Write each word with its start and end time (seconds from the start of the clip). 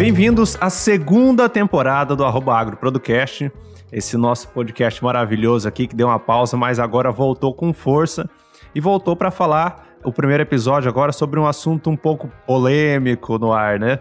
Bem-vindos 0.00 0.56
à 0.58 0.70
segunda 0.70 1.46
temporada 1.46 2.16
do 2.16 2.24
Arroba 2.24 2.56
Agro 2.56 2.74
Producast, 2.74 3.52
esse 3.92 4.16
nosso 4.16 4.48
podcast 4.48 5.04
maravilhoso 5.04 5.68
aqui 5.68 5.86
que 5.86 5.94
deu 5.94 6.06
uma 6.06 6.18
pausa, 6.18 6.56
mas 6.56 6.78
agora 6.78 7.12
voltou 7.12 7.52
com 7.52 7.70
força 7.70 8.26
e 8.74 8.80
voltou 8.80 9.14
para 9.14 9.30
falar 9.30 9.98
o 10.02 10.10
primeiro 10.10 10.42
episódio 10.42 10.88
agora 10.88 11.12
sobre 11.12 11.38
um 11.38 11.46
assunto 11.46 11.90
um 11.90 11.96
pouco 11.98 12.30
polêmico 12.46 13.38
no 13.38 13.52
ar, 13.52 13.78
né? 13.78 13.98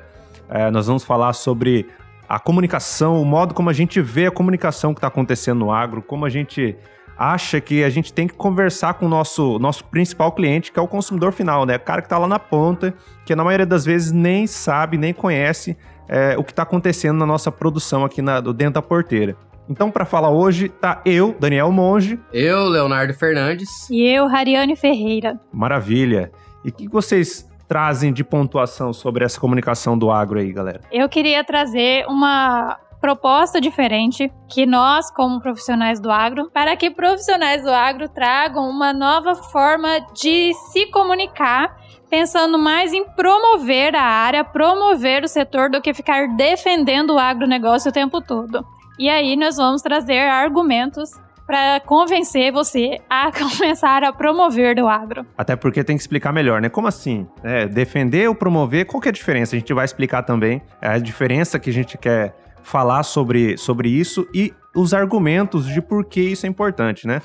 É, 0.47 0.71
nós 0.71 0.87
vamos 0.87 1.03
falar 1.03 1.33
sobre 1.33 1.85
a 2.29 2.39
comunicação, 2.39 3.21
o 3.21 3.25
modo 3.25 3.53
como 3.53 3.69
a 3.69 3.73
gente 3.73 3.99
vê 3.99 4.27
a 4.27 4.31
comunicação 4.31 4.93
que 4.93 4.99
está 4.99 5.09
acontecendo 5.09 5.59
no 5.59 5.69
agro, 5.69 6.01
como 6.01 6.25
a 6.25 6.29
gente 6.29 6.77
acha 7.19 7.59
que 7.59 7.83
a 7.83 7.89
gente 7.89 8.13
tem 8.13 8.25
que 8.25 8.33
conversar 8.33 8.93
com 8.93 9.05
o 9.05 9.09
nosso, 9.09 9.59
nosso 9.59 9.83
principal 9.83 10.31
cliente, 10.31 10.71
que 10.71 10.79
é 10.79 10.81
o 10.81 10.87
consumidor 10.87 11.33
final, 11.33 11.65
né? 11.65 11.75
O 11.75 11.79
cara 11.81 12.01
que 12.01 12.05
está 12.05 12.17
lá 12.17 12.27
na 12.27 12.39
ponta, 12.39 12.93
que 13.25 13.35
na 13.35 13.43
maioria 13.43 13.65
das 13.65 13.83
vezes 13.83 14.13
nem 14.13 14.47
sabe, 14.47 14.97
nem 14.97 15.13
conhece 15.13 15.77
é, 16.07 16.37
o 16.37 16.43
que 16.43 16.51
está 16.51 16.63
acontecendo 16.63 17.17
na 17.17 17.25
nossa 17.25 17.51
produção 17.51 18.05
aqui 18.05 18.21
na, 18.21 18.39
dentro 18.39 18.75
da 18.75 18.81
porteira. 18.81 19.35
Então, 19.69 19.91
para 19.91 20.05
falar 20.05 20.31
hoje, 20.31 20.69
tá 20.69 21.01
eu, 21.05 21.35
Daniel 21.39 21.71
Monge. 21.71 22.19
Eu, 22.33 22.63
Leonardo 22.69 23.13
Fernandes. 23.13 23.69
E 23.91 24.01
eu, 24.01 24.25
Rariane 24.25 24.75
Ferreira. 24.75 25.39
Maravilha. 25.53 26.31
E 26.65 26.69
o 26.69 26.73
que 26.73 26.87
vocês 26.87 27.47
trazem 27.67 28.11
de 28.11 28.23
pontuação 28.23 28.91
sobre 28.91 29.23
essa 29.23 29.39
comunicação 29.39 29.95
do 29.95 30.09
agro 30.09 30.39
aí, 30.39 30.51
galera? 30.51 30.81
Eu 30.91 31.07
queria 31.07 31.43
trazer 31.43 32.03
uma 32.07 32.79
proposta 32.99 33.61
diferente 33.61 34.31
que 34.47 34.65
nós, 34.65 35.09
como 35.11 35.39
profissionais 35.41 35.99
do 35.99 36.11
agro, 36.11 36.49
para 36.53 36.75
que 36.75 36.89
profissionais 36.89 37.63
do 37.63 37.71
agro 37.71 38.09
tragam 38.09 38.69
uma 38.69 38.93
nova 38.93 39.35
forma 39.35 39.99
de 40.13 40.53
se 40.71 40.85
comunicar, 40.87 41.77
pensando 42.09 42.57
mais 42.57 42.93
em 42.93 43.05
promover 43.05 43.95
a 43.95 44.03
área, 44.03 44.43
promover 44.43 45.23
o 45.23 45.27
setor 45.27 45.69
do 45.69 45.81
que 45.81 45.93
ficar 45.93 46.27
defendendo 46.35 47.11
o 47.11 47.19
agronegócio 47.19 47.89
o 47.89 47.93
tempo 47.93 48.21
todo. 48.21 48.65
E 48.97 49.09
aí 49.09 49.35
nós 49.35 49.55
vamos 49.55 49.81
trazer 49.81 50.27
argumentos 50.27 51.11
para 51.49 51.79
convencer 51.79 52.51
você 52.51 52.99
a 53.09 53.31
começar 53.33 54.03
a 54.03 54.13
promover 54.13 54.75
do 54.75 54.87
agro. 54.87 55.25
Até 55.35 55.55
porque 55.55 55.83
tem 55.83 55.95
que 55.95 56.03
explicar 56.03 56.31
melhor, 56.31 56.61
né? 56.61 56.69
Como 56.69 56.87
assim? 56.87 57.27
É, 57.43 57.65
defender 57.65 58.27
ou 58.29 58.35
promover, 58.35 58.85
qual 58.85 59.01
que 59.01 59.07
é 59.07 59.09
a 59.09 59.13
diferença? 59.13 59.55
A 59.55 59.59
gente 59.59 59.73
vai 59.73 59.83
explicar 59.83 60.21
também 60.21 60.61
é, 60.79 60.89
a 60.89 60.99
diferença 60.99 61.57
que 61.57 61.71
a 61.71 61.73
gente 61.73 61.97
quer 61.97 62.35
falar 62.63 63.03
sobre, 63.03 63.57
sobre 63.57 63.89
isso 63.89 64.27
e 64.33 64.53
os 64.75 64.93
argumentos 64.93 65.65
de 65.65 65.81
por 65.81 66.05
que 66.05 66.21
isso 66.21 66.45
é 66.45 66.49
importante, 66.49 67.07
né? 67.07 67.21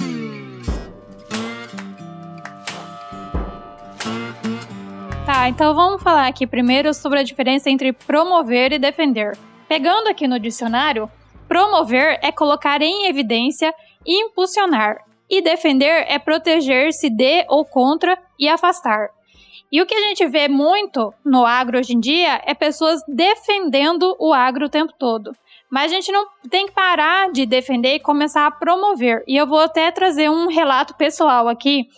Tá, 5.26 5.48
então 5.48 5.74
vamos 5.74 6.02
falar 6.02 6.26
aqui 6.26 6.46
primeiro 6.46 6.92
sobre 6.92 7.20
a 7.20 7.22
diferença 7.22 7.70
entre 7.70 7.92
promover 7.92 8.72
e 8.72 8.78
defender. 8.78 9.36
Pegando 9.68 10.08
aqui 10.08 10.28
no 10.28 10.38
dicionário, 10.38 11.10
Promover 11.48 12.18
é 12.22 12.32
colocar 12.32 12.80
em 12.80 13.06
evidência 13.06 13.72
e 14.04 14.24
impulsionar. 14.24 14.96
E 15.28 15.42
defender 15.42 16.04
é 16.08 16.18
proteger-se 16.18 17.10
de 17.10 17.44
ou 17.48 17.64
contra 17.64 18.18
e 18.38 18.48
afastar. 18.48 19.10
E 19.74 19.82
o 19.82 19.86
que 19.86 19.94
a 19.96 20.00
gente 20.02 20.24
vê 20.28 20.46
muito 20.46 21.12
no 21.24 21.44
agro 21.44 21.76
hoje 21.76 21.94
em 21.94 21.98
dia 21.98 22.40
é 22.46 22.54
pessoas 22.54 23.00
defendendo 23.08 24.14
o 24.20 24.32
agro 24.32 24.66
o 24.66 24.70
tempo 24.70 24.92
todo. 24.96 25.32
Mas 25.68 25.90
a 25.90 25.96
gente 25.96 26.12
não 26.12 26.28
tem 26.48 26.66
que 26.66 26.72
parar 26.72 27.32
de 27.32 27.44
defender 27.44 27.96
e 27.96 27.98
começar 27.98 28.46
a 28.46 28.52
promover. 28.52 29.24
E 29.26 29.36
eu 29.36 29.48
vou 29.48 29.58
até 29.58 29.90
trazer 29.90 30.30
um 30.30 30.46
relato 30.46 30.94
pessoal 30.94 31.48
aqui, 31.48 31.88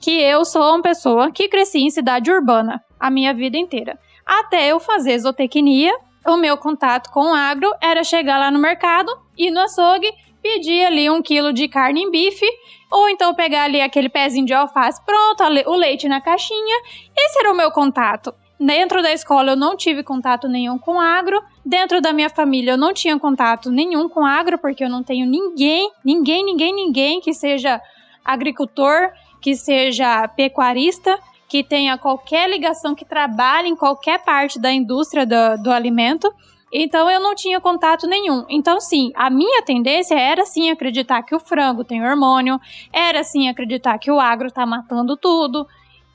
que 0.00 0.10
eu 0.10 0.44
sou 0.44 0.74
uma 0.74 0.82
pessoa 0.82 1.30
que 1.30 1.48
cresci 1.48 1.78
em 1.78 1.90
cidade 1.90 2.32
urbana 2.32 2.82
a 2.98 3.08
minha 3.12 3.32
vida 3.32 3.56
inteira. 3.56 3.96
Até 4.26 4.66
eu 4.66 4.80
fazer 4.80 5.16
zootecnia 5.20 5.92
o 6.26 6.36
meu 6.36 6.58
contato 6.58 7.12
com 7.12 7.30
o 7.30 7.34
agro 7.34 7.72
era 7.80 8.02
chegar 8.02 8.38
lá 8.38 8.50
no 8.50 8.58
mercado, 8.58 9.08
ir 9.38 9.52
no 9.52 9.60
açougue, 9.60 10.12
pedir 10.42 10.84
ali 10.84 11.10
um 11.10 11.22
quilo 11.22 11.52
de 11.52 11.68
carne 11.68 12.02
em 12.02 12.10
bife, 12.10 12.46
ou 12.90 13.08
então 13.08 13.34
pegar 13.34 13.64
ali 13.64 13.80
aquele 13.80 14.08
pezinho 14.08 14.46
de 14.46 14.52
alface 14.52 15.00
pronto, 15.04 15.42
o 15.68 15.76
leite 15.76 16.08
na 16.08 16.20
caixinha. 16.20 16.82
Esse 17.16 17.40
era 17.40 17.52
o 17.52 17.56
meu 17.56 17.70
contato. 17.70 18.34
Dentro 18.58 19.02
da 19.02 19.12
escola 19.12 19.52
eu 19.52 19.56
não 19.56 19.76
tive 19.76 20.02
contato 20.02 20.46
nenhum 20.46 20.78
com 20.78 21.00
agro. 21.00 21.42
Dentro 21.64 22.00
da 22.00 22.12
minha 22.12 22.28
família 22.28 22.72
eu 22.72 22.76
não 22.76 22.92
tinha 22.92 23.18
contato 23.18 23.70
nenhum 23.70 24.08
com 24.08 24.26
agro, 24.26 24.58
porque 24.58 24.84
eu 24.84 24.90
não 24.90 25.02
tenho 25.02 25.26
ninguém, 25.26 25.90
ninguém, 26.04 26.44
ninguém, 26.44 26.74
ninguém 26.74 27.20
que 27.20 27.32
seja 27.32 27.80
agricultor, 28.24 29.12
que 29.40 29.54
seja 29.54 30.28
pecuarista 30.28 31.18
que 31.50 31.64
tenha 31.64 31.98
qualquer 31.98 32.48
ligação, 32.48 32.94
que 32.94 33.04
trabalhe 33.04 33.68
em 33.68 33.74
qualquer 33.74 34.22
parte 34.22 34.56
da 34.56 34.70
indústria 34.70 35.26
do, 35.26 35.60
do 35.64 35.72
alimento. 35.72 36.32
Então 36.72 37.10
eu 37.10 37.20
não 37.20 37.34
tinha 37.34 37.60
contato 37.60 38.06
nenhum. 38.06 38.44
Então, 38.48 38.80
sim, 38.80 39.10
a 39.14 39.28
minha 39.28 39.62
tendência 39.62 40.14
era 40.14 40.44
sim 40.46 40.70
acreditar 40.70 41.22
que 41.22 41.34
o 41.34 41.40
frango 41.40 41.84
tem 41.84 42.02
hormônio, 42.04 42.60
era 42.92 43.24
sim 43.24 43.48
acreditar 43.48 43.98
que 43.98 44.10
o 44.10 44.20
agro 44.20 44.50
tá 44.50 44.64
matando 44.64 45.16
tudo. 45.16 45.66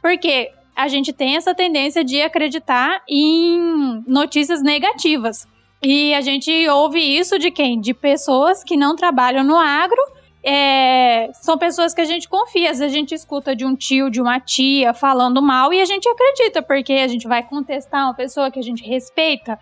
Porque 0.02 0.52
a 0.76 0.88
gente 0.88 1.12
tem 1.12 1.36
essa 1.36 1.54
tendência 1.54 2.04
de 2.04 2.22
acreditar 2.22 3.02
em 3.10 4.04
notícias 4.08 4.62
negativas. 4.62 5.48
E 5.82 6.14
a 6.14 6.22
gente 6.22 6.52
ouve 6.70 7.00
isso 7.00 7.38
de 7.38 7.52
quem? 7.52 7.80
De 7.80 7.94
pessoas 7.94 8.64
que 8.64 8.78
não 8.78 8.96
trabalham 8.96 9.44
no 9.44 9.56
agro 9.56 10.02
é, 10.48 11.32
são 11.34 11.58
pessoas 11.58 11.94
que 11.94 12.02
a 12.02 12.06
gente 12.06 12.30
confia. 12.30 12.70
Às 12.70 12.78
vezes 12.78 12.94
a 12.94 12.98
gente 12.98 13.16
escuta 13.16 13.56
de 13.56 13.66
um 13.66 13.76
tio, 13.76 14.12
de 14.12 14.22
uma 14.22 14.40
tia 14.40 14.94
falando 14.94 15.42
mal 15.42 15.74
e 15.74 15.82
a 15.82 15.86
gente 15.86 16.08
acredita, 16.08 16.62
porque 16.62 16.94
a 16.94 17.08
gente 17.08 17.28
vai 17.28 17.42
contestar 17.42 18.06
uma 18.06 18.14
pessoa 18.14 18.52
que 18.52 18.60
a 18.60 18.64
gente 18.64 18.84
respeita. 18.84 19.60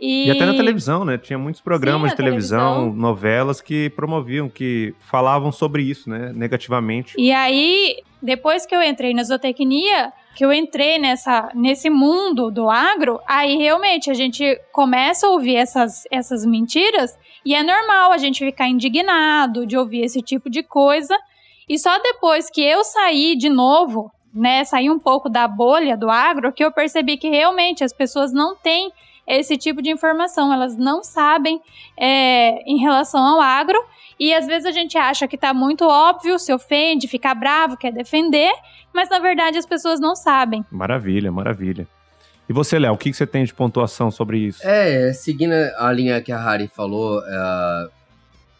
E, 0.00 0.28
e 0.28 0.30
até 0.30 0.44
na 0.44 0.54
televisão, 0.54 1.04
né? 1.04 1.16
Tinha 1.16 1.38
muitos 1.38 1.60
programas 1.60 2.10
Sim, 2.10 2.16
de 2.16 2.16
televisão, 2.16 2.74
televisão, 2.74 3.00
novelas 3.00 3.60
que 3.60 3.90
promoviam, 3.90 4.48
que 4.48 4.94
falavam 5.00 5.52
sobre 5.52 5.82
isso, 5.82 6.10
né? 6.10 6.32
Negativamente. 6.34 7.14
E 7.16 7.32
aí, 7.32 8.02
depois 8.20 8.66
que 8.66 8.74
eu 8.74 8.82
entrei 8.82 9.14
na 9.14 9.22
zootecnia, 9.22 10.12
que 10.34 10.44
eu 10.44 10.52
entrei 10.52 10.98
nessa, 10.98 11.48
nesse 11.54 11.88
mundo 11.88 12.50
do 12.50 12.68
agro, 12.68 13.20
aí 13.26 13.56
realmente 13.56 14.10
a 14.10 14.14
gente 14.14 14.60
começa 14.72 15.26
a 15.26 15.30
ouvir 15.30 15.56
essas, 15.56 16.04
essas 16.10 16.44
mentiras 16.44 17.16
e 17.44 17.54
é 17.54 17.62
normal 17.62 18.12
a 18.12 18.18
gente 18.18 18.44
ficar 18.44 18.68
indignado 18.68 19.64
de 19.66 19.76
ouvir 19.76 20.02
esse 20.02 20.20
tipo 20.20 20.50
de 20.50 20.62
coisa. 20.62 21.16
E 21.68 21.78
só 21.78 21.98
depois 22.00 22.50
que 22.50 22.60
eu 22.60 22.82
saí 22.82 23.36
de 23.36 23.48
novo, 23.48 24.10
né, 24.34 24.64
saí 24.64 24.90
um 24.90 24.98
pouco 24.98 25.28
da 25.28 25.46
bolha 25.46 25.96
do 25.96 26.10
agro, 26.10 26.52
que 26.52 26.64
eu 26.64 26.72
percebi 26.72 27.16
que 27.16 27.28
realmente 27.28 27.84
as 27.84 27.92
pessoas 27.92 28.32
não 28.32 28.56
têm 28.56 28.90
esse 29.26 29.56
tipo 29.56 29.80
de 29.80 29.90
informação, 29.90 30.52
elas 30.52 30.76
não 30.76 31.02
sabem 31.02 31.60
é, 31.96 32.62
em 32.70 32.78
relação 32.78 33.20
ao 33.20 33.40
agro. 33.40 33.78
E 34.18 34.32
às 34.32 34.46
vezes 34.46 34.66
a 34.66 34.70
gente 34.70 34.96
acha 34.96 35.26
que 35.26 35.36
tá 35.36 35.52
muito 35.52 35.84
óbvio, 35.84 36.38
se 36.38 36.52
ofende, 36.52 37.08
fica 37.08 37.34
bravo, 37.34 37.76
quer 37.76 37.92
defender, 37.92 38.52
mas 38.92 39.08
na 39.10 39.18
verdade 39.18 39.58
as 39.58 39.66
pessoas 39.66 39.98
não 39.98 40.14
sabem. 40.14 40.64
Maravilha, 40.70 41.32
maravilha. 41.32 41.88
E 42.48 42.52
você, 42.52 42.78
Léo, 42.78 42.92
o 42.92 42.98
que, 42.98 43.12
você 43.12 43.26
tem 43.26 43.44
de 43.44 43.54
pontuação 43.54 44.10
sobre 44.10 44.38
isso? 44.38 44.60
É, 44.62 45.12
seguindo 45.12 45.54
a 45.78 45.90
linha 45.90 46.20
que 46.20 46.30
a 46.30 46.38
Harry 46.38 46.68
falou, 46.68 47.18
uh, 47.18 47.90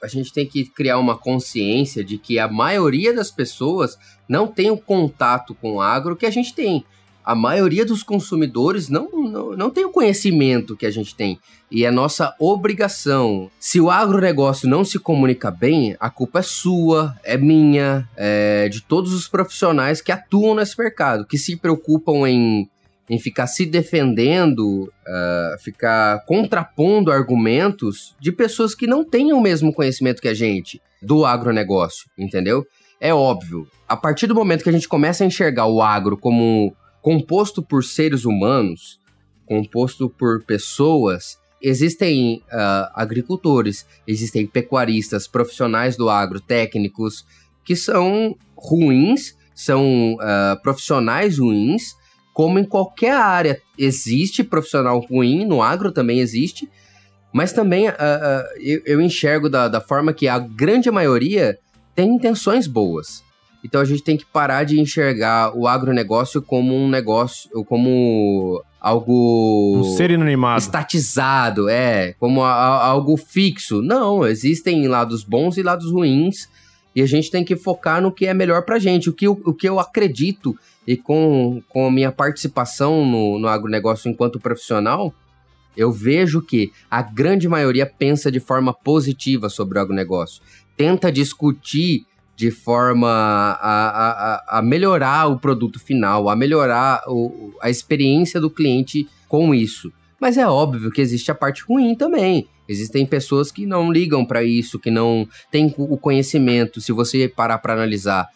a 0.02 0.08
gente 0.08 0.32
tem 0.32 0.46
que 0.46 0.64
criar 0.64 0.98
uma 0.98 1.16
consciência 1.16 2.02
de 2.02 2.16
que 2.16 2.38
a 2.38 2.48
maioria 2.48 3.14
das 3.14 3.30
pessoas 3.30 3.98
não 4.28 4.46
tem 4.46 4.70
o 4.70 4.76
contato 4.76 5.54
com 5.54 5.74
o 5.74 5.80
agro 5.80 6.16
que 6.16 6.26
a 6.26 6.30
gente 6.30 6.54
tem. 6.54 6.84
A 7.24 7.34
maioria 7.34 7.84
dos 7.84 8.02
consumidores 8.02 8.88
não, 8.88 9.08
não, 9.10 9.56
não 9.56 9.70
tem 9.70 9.84
o 9.84 9.90
conhecimento 9.90 10.76
que 10.76 10.84
a 10.84 10.90
gente 10.90 11.14
tem. 11.14 11.38
E 11.70 11.84
é 11.84 11.90
nossa 11.90 12.34
obrigação. 12.38 13.50
Se 13.58 13.80
o 13.80 13.90
agronegócio 13.90 14.68
não 14.68 14.84
se 14.84 14.98
comunica 14.98 15.50
bem, 15.50 15.96
a 15.98 16.10
culpa 16.10 16.40
é 16.40 16.42
sua, 16.42 17.16
é 17.24 17.36
minha, 17.36 18.08
é 18.16 18.68
de 18.68 18.82
todos 18.82 19.12
os 19.14 19.26
profissionais 19.26 20.00
que 20.00 20.12
atuam 20.12 20.54
nesse 20.54 20.78
mercado, 20.78 21.26
que 21.26 21.38
se 21.38 21.56
preocupam 21.56 22.28
em 22.28 22.68
em 23.08 23.18
ficar 23.18 23.46
se 23.46 23.66
defendendo, 23.66 24.84
uh, 24.84 25.62
ficar 25.62 26.24
contrapondo 26.24 27.12
argumentos 27.12 28.14
de 28.18 28.32
pessoas 28.32 28.74
que 28.74 28.86
não 28.86 29.04
têm 29.04 29.32
o 29.32 29.40
mesmo 29.40 29.72
conhecimento 29.72 30.22
que 30.22 30.28
a 30.28 30.34
gente 30.34 30.80
do 31.02 31.26
agronegócio, 31.26 32.08
entendeu? 32.16 32.64
É 33.00 33.12
óbvio, 33.12 33.68
a 33.86 33.96
partir 33.96 34.26
do 34.26 34.34
momento 34.34 34.62
que 34.62 34.70
a 34.70 34.72
gente 34.72 34.88
começa 34.88 35.22
a 35.22 35.26
enxergar 35.26 35.66
o 35.66 35.82
agro 35.82 36.16
como 36.16 36.74
composto 37.04 37.62
por 37.62 37.84
seres 37.84 38.24
humanos, 38.24 38.98
composto 39.44 40.08
por 40.08 40.42
pessoas, 40.42 41.38
existem 41.60 42.42
uh, 42.50 42.90
agricultores, 42.94 43.84
existem 44.08 44.46
pecuaristas, 44.46 45.28
profissionais 45.28 45.98
do 45.98 46.08
agro, 46.08 46.40
técnicos, 46.40 47.26
que 47.62 47.76
são 47.76 48.34
ruins, 48.56 49.36
são 49.54 50.14
uh, 50.14 50.58
profissionais 50.62 51.38
ruins, 51.38 51.94
como 52.32 52.58
em 52.58 52.64
qualquer 52.64 53.16
área 53.16 53.60
existe 53.76 54.42
profissional 54.42 54.98
ruim, 55.00 55.44
no 55.44 55.60
agro 55.60 55.92
também 55.92 56.20
existe, 56.20 56.70
mas 57.34 57.52
também 57.52 57.86
uh, 57.86 57.92
eu, 58.58 58.80
eu, 58.86 59.00
enxergo 59.02 59.50
da, 59.50 59.68
da 59.68 59.80
forma 59.80 60.14
que 60.14 60.26
a 60.26 60.38
grande 60.38 60.90
maioria 60.90 61.58
tem 61.94 62.14
intenções 62.14 62.66
boas. 62.66 63.23
Então 63.64 63.80
a 63.80 63.84
gente 63.84 64.02
tem 64.02 64.16
que 64.16 64.26
parar 64.26 64.64
de 64.64 64.78
enxergar 64.78 65.56
o 65.56 65.66
agronegócio 65.66 66.42
como 66.42 66.76
um 66.76 66.86
negócio, 66.86 67.64
como 67.64 68.62
algo 68.78 69.78
um 69.78 69.96
ser 69.96 70.10
inanimado. 70.10 70.58
estatizado, 70.58 71.70
é, 71.70 72.12
como 72.20 72.42
a, 72.42 72.52
a, 72.52 72.86
algo 72.86 73.16
fixo. 73.16 73.80
Não, 73.80 74.26
existem 74.26 74.86
lados 74.86 75.24
bons 75.24 75.56
e 75.56 75.62
lados 75.62 75.90
ruins, 75.90 76.46
e 76.94 77.00
a 77.00 77.06
gente 77.06 77.30
tem 77.30 77.42
que 77.42 77.56
focar 77.56 78.02
no 78.02 78.12
que 78.12 78.26
é 78.26 78.34
melhor 78.34 78.62
pra 78.66 78.78
gente. 78.78 79.08
O 79.08 79.12
que, 79.14 79.26
eu, 79.26 79.40
o 79.46 79.54
que 79.54 79.66
eu 79.66 79.80
acredito, 79.80 80.54
e 80.86 80.94
com, 80.94 81.62
com 81.70 81.86
a 81.86 81.90
minha 81.90 82.12
participação 82.12 83.06
no, 83.06 83.38
no 83.38 83.48
agronegócio 83.48 84.10
enquanto 84.10 84.38
profissional, 84.38 85.12
eu 85.74 85.90
vejo 85.90 86.42
que 86.42 86.70
a 86.90 87.00
grande 87.00 87.48
maioria 87.48 87.86
pensa 87.86 88.30
de 88.30 88.38
forma 88.38 88.74
positiva 88.74 89.48
sobre 89.48 89.78
o 89.78 89.80
agronegócio. 89.80 90.42
Tenta 90.76 91.10
discutir 91.10 92.06
de 92.36 92.50
forma 92.50 93.08
a, 93.08 94.58
a, 94.58 94.58
a 94.58 94.62
melhorar 94.62 95.28
o 95.28 95.38
produto 95.38 95.78
final, 95.78 96.28
a 96.28 96.36
melhorar 96.36 97.02
o, 97.06 97.52
a 97.60 97.70
experiência 97.70 98.40
do 98.40 98.50
cliente 98.50 99.08
com 99.28 99.54
isso. 99.54 99.92
Mas 100.20 100.36
é 100.36 100.46
óbvio 100.46 100.90
que 100.90 101.00
existe 101.00 101.30
a 101.30 101.34
parte 101.34 101.62
ruim 101.62 101.94
também. 101.94 102.48
Existem 102.68 103.04
pessoas 103.04 103.52
que 103.52 103.66
não 103.66 103.92
ligam 103.92 104.24
para 104.24 104.42
isso, 104.42 104.78
que 104.78 104.90
não 104.90 105.28
têm 105.50 105.74
o 105.76 105.98
conhecimento. 105.98 106.80
Se 106.80 106.92
você 106.92 107.28
parar 107.28 107.58
para 107.58 107.74
analisar, 107.74 108.26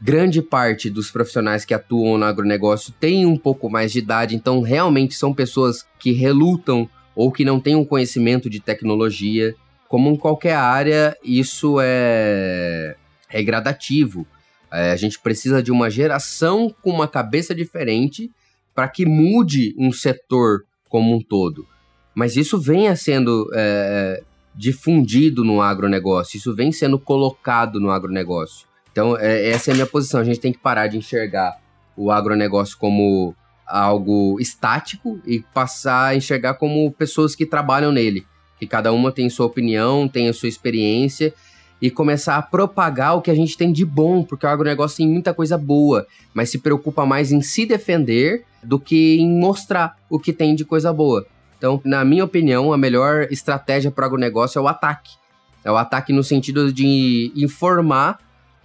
grande 0.00 0.40
parte 0.40 0.88
dos 0.88 1.10
profissionais 1.10 1.64
que 1.64 1.74
atuam 1.74 2.16
no 2.16 2.24
agronegócio 2.24 2.92
tem 2.98 3.26
um 3.26 3.36
pouco 3.36 3.68
mais 3.68 3.92
de 3.92 3.98
idade, 3.98 4.34
então 4.34 4.62
realmente 4.62 5.14
são 5.14 5.34
pessoas 5.34 5.86
que 5.98 6.12
relutam 6.12 6.88
ou 7.14 7.30
que 7.30 7.44
não 7.44 7.60
têm 7.60 7.74
um 7.74 7.84
conhecimento 7.84 8.48
de 8.48 8.60
tecnologia. 8.60 9.54
Como 9.88 10.08
em 10.08 10.16
qualquer 10.16 10.56
área, 10.56 11.16
isso 11.22 11.76
é 11.80 12.96
é 13.30 13.42
gradativo. 13.42 14.26
É, 14.72 14.90
a 14.90 14.96
gente 14.96 15.18
precisa 15.18 15.62
de 15.62 15.70
uma 15.70 15.90
geração 15.90 16.74
com 16.82 16.90
uma 16.90 17.08
cabeça 17.08 17.54
diferente 17.54 18.30
para 18.74 18.88
que 18.88 19.06
mude 19.06 19.74
um 19.78 19.92
setor 19.92 20.64
como 20.88 21.14
um 21.14 21.20
todo. 21.20 21.66
Mas 22.14 22.36
isso 22.36 22.58
vem 22.60 22.94
sendo 22.96 23.50
é, 23.54 24.22
difundido 24.54 25.44
no 25.44 25.60
agronegócio, 25.60 26.36
isso 26.36 26.54
vem 26.54 26.72
sendo 26.72 26.98
colocado 26.98 27.78
no 27.78 27.90
agronegócio. 27.90 28.66
Então, 28.90 29.16
é, 29.18 29.50
essa 29.50 29.70
é 29.70 29.72
a 29.72 29.74
minha 29.74 29.86
posição. 29.86 30.20
A 30.20 30.24
gente 30.24 30.40
tem 30.40 30.52
que 30.52 30.58
parar 30.58 30.86
de 30.86 30.96
enxergar 30.96 31.60
o 31.96 32.10
agronegócio 32.10 32.78
como 32.78 33.34
algo 33.66 34.40
estático 34.40 35.20
e 35.26 35.40
passar 35.52 36.08
a 36.08 36.16
enxergar 36.16 36.54
como 36.54 36.90
pessoas 36.92 37.34
que 37.34 37.44
trabalham 37.44 37.92
nele. 37.92 38.26
Que 38.58 38.66
cada 38.66 38.92
uma 38.92 39.12
tem 39.12 39.28
sua 39.28 39.46
opinião, 39.46 40.08
tem 40.08 40.28
a 40.28 40.32
sua 40.32 40.48
experiência 40.48 41.34
e 41.80 41.90
começar 41.90 42.36
a 42.36 42.42
propagar 42.42 43.16
o 43.16 43.22
que 43.22 43.30
a 43.30 43.34
gente 43.34 43.56
tem 43.56 43.72
de 43.72 43.84
bom, 43.84 44.22
porque 44.22 44.46
o 44.46 44.48
agronegócio 44.48 44.98
tem 44.98 45.08
muita 45.08 45.34
coisa 45.34 45.58
boa, 45.58 46.06
mas 46.32 46.50
se 46.50 46.58
preocupa 46.58 47.04
mais 47.04 47.32
em 47.32 47.42
se 47.42 47.66
defender 47.66 48.44
do 48.62 48.78
que 48.78 49.18
em 49.18 49.28
mostrar 49.28 49.96
o 50.08 50.18
que 50.18 50.32
tem 50.32 50.54
de 50.54 50.64
coisa 50.64 50.92
boa. 50.92 51.26
Então, 51.58 51.80
na 51.84 52.04
minha 52.04 52.24
opinião, 52.24 52.72
a 52.72 52.78
melhor 52.78 53.28
estratégia 53.30 53.90
para 53.90 54.02
o 54.02 54.06
agronegócio 54.06 54.58
é 54.58 54.62
o 54.62 54.68
ataque. 54.68 55.12
É 55.64 55.70
o 55.70 55.76
ataque 55.76 56.12
no 56.12 56.22
sentido 56.22 56.72
de 56.72 57.32
informar 57.34 58.18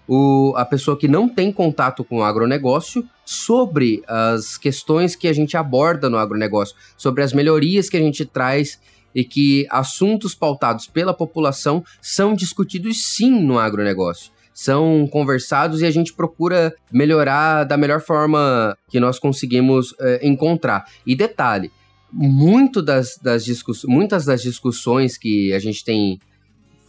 o, 0.08 0.54
a 0.58 0.66
pessoa 0.66 0.98
que 0.98 1.08
não 1.08 1.30
tem 1.30 1.52
contato 1.52 2.04
com 2.04 2.18
o 2.18 2.24
agronegócio 2.24 3.08
sobre 3.25 4.04
as 4.08 4.58
questões 4.58 5.16
que 5.16 5.28
a 5.28 5.34
gente 5.34 5.56
aborda 5.56 6.10
no 6.10 6.18
agronegócio, 6.18 6.75
sobre 6.98 7.24
as 7.24 7.31
melhorias 7.31 7.90
que 7.90 7.98
a 7.98 8.02
gente 8.02 8.25
traz 8.25 8.80
e 9.13 9.24
que 9.24 9.68
assuntos 9.69 10.36
pautados 10.36 10.88
pela 10.88 11.13
população 11.13 11.84
são 12.02 12.34
discutidos 12.34 13.04
sim 13.04 13.31
no 13.44 13.60
agronegócio. 13.60 14.31
São 14.54 15.08
conversados 15.12 15.81
e 15.81 15.86
a 15.86 15.92
gente 15.92 16.13
procura 16.13 16.74
melhorar 16.92 17.63
da 17.63 17.78
melhor 17.78 18.02
forma 18.02 18.78
que 18.90 19.00
nós 19.00 19.18
conseguimos 19.18 19.96
é, 20.00 20.28
encontrar. 20.28 20.86
E 21.06 21.16
detalhe, 21.16 21.72
muito 22.12 22.81
das, 22.81 23.18
das 23.22 23.46
muitas 23.86 24.25
das 24.25 24.42
discussões 24.42 25.18
que 25.18 25.54
a 25.54 25.60
gente 25.60 25.84
tem 25.84 26.19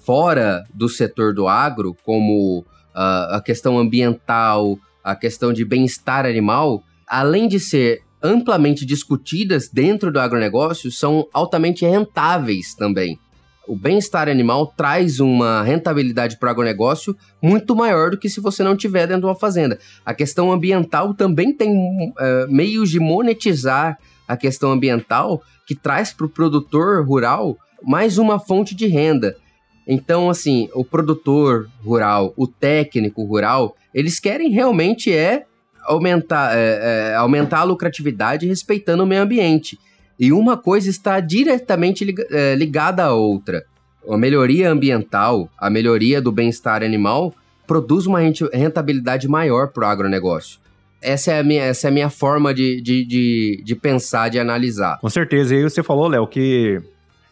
fora 0.05 0.65
do 0.75 0.89
setor 0.89 1.33
do 1.33 1.47
agro, 1.47 1.97
como 2.05 2.61
uh, 2.95 3.35
a 3.35 3.43
questão 3.45 3.79
ambiental, 3.79 4.77
a 5.03 5.15
questão 5.15 5.53
de 5.53 5.65
bem-estar 5.65 6.27
animal, 6.27 6.83
além 7.07 7.47
de 7.47 7.61
ser 7.61 8.03
amplamente 8.23 8.87
discutidas 8.87 9.69
dentro 9.69 10.13
do 10.13 10.21
agronegócio 10.21 10.91
são 10.91 11.27
altamente 11.33 11.85
rentáveis 11.85 12.75
também. 12.75 13.19
O 13.67 13.77
bem-estar 13.77 14.29
animal 14.29 14.67
traz 14.77 15.21
uma 15.21 15.63
rentabilidade 15.63 16.37
para 16.39 16.49
o 16.49 16.51
agronegócio 16.51 17.17
muito 17.41 17.77
maior 17.77 18.11
do 18.11 18.19
que 18.19 18.29
se 18.29 18.41
você 18.41 18.63
não 18.63 18.77
tiver 18.77 19.07
dentro 19.07 19.23
de 19.23 19.27
uma 19.27 19.37
fazenda. 19.37 19.79
A 20.05 20.13
questão 20.13 20.51
ambiental 20.51 21.15
também 21.15 21.53
tem 21.57 21.73
uh, 21.73 22.13
meios 22.51 22.91
de 22.91 22.99
monetizar 22.99 23.97
a 24.27 24.37
questão 24.37 24.73
ambiental 24.73 25.43
que 25.67 25.77
traz 25.77 26.13
para 26.13 26.27
o 26.27 26.29
produtor 26.29 27.07
rural 27.07 27.57
mais 27.83 28.19
uma 28.19 28.39
fonte 28.39 28.75
de 28.75 28.87
renda. 28.87 29.37
Então, 29.87 30.31
assim, 30.31 30.69
o 30.75 30.85
produtor 30.85 31.69
rural, 31.85 32.33
o 32.37 32.47
técnico 32.47 33.25
rural, 33.25 33.77
eles 33.93 34.19
querem 34.21 34.51
realmente 34.51 35.13
é 35.13 35.45
aumentar, 35.85 36.57
é, 36.57 37.13
é, 37.13 37.15
aumentar 37.15 37.61
a 37.61 37.65
lucratividade 37.65 38.47
respeitando 38.47 39.03
o 39.03 39.07
meio 39.07 39.23
ambiente. 39.23 39.79
E 40.19 40.33
uma 40.33 40.57
coisa 40.57 40.89
está 40.89 41.21
diretamente 41.21 42.15
é, 42.31 42.55
ligada 42.55 43.05
à 43.05 43.13
outra. 43.13 43.65
A 44.09 44.17
melhoria 44.17 44.71
ambiental, 44.71 45.49
a 45.59 45.71
melhoria 45.71 46.21
do 46.21 46.33
bem-estar 46.33 46.83
animal, 46.83 47.35
produz 47.67 48.07
uma 48.07 48.21
rentabilidade 48.53 49.29
maior 49.29 49.69
para 49.69 49.85
o 49.85 49.91
agronegócio. 49.91 50.61
Essa 51.01 51.33
é 51.33 51.41
a 51.41 51.43
minha, 51.43 51.65
essa 51.65 51.89
é 51.89 51.91
a 51.91 51.93
minha 51.93 52.11
forma 52.11 52.55
de, 52.55 52.81
de, 52.81 53.05
de, 53.05 53.63
de 53.65 53.75
pensar, 53.75 54.29
de 54.29 54.39
analisar. 54.39 54.99
Com 55.01 55.09
certeza. 55.09 55.55
E 55.55 55.59
aí 55.59 55.63
você 55.65 55.83
falou, 55.83 56.07
Léo, 56.07 56.27
que 56.27 56.81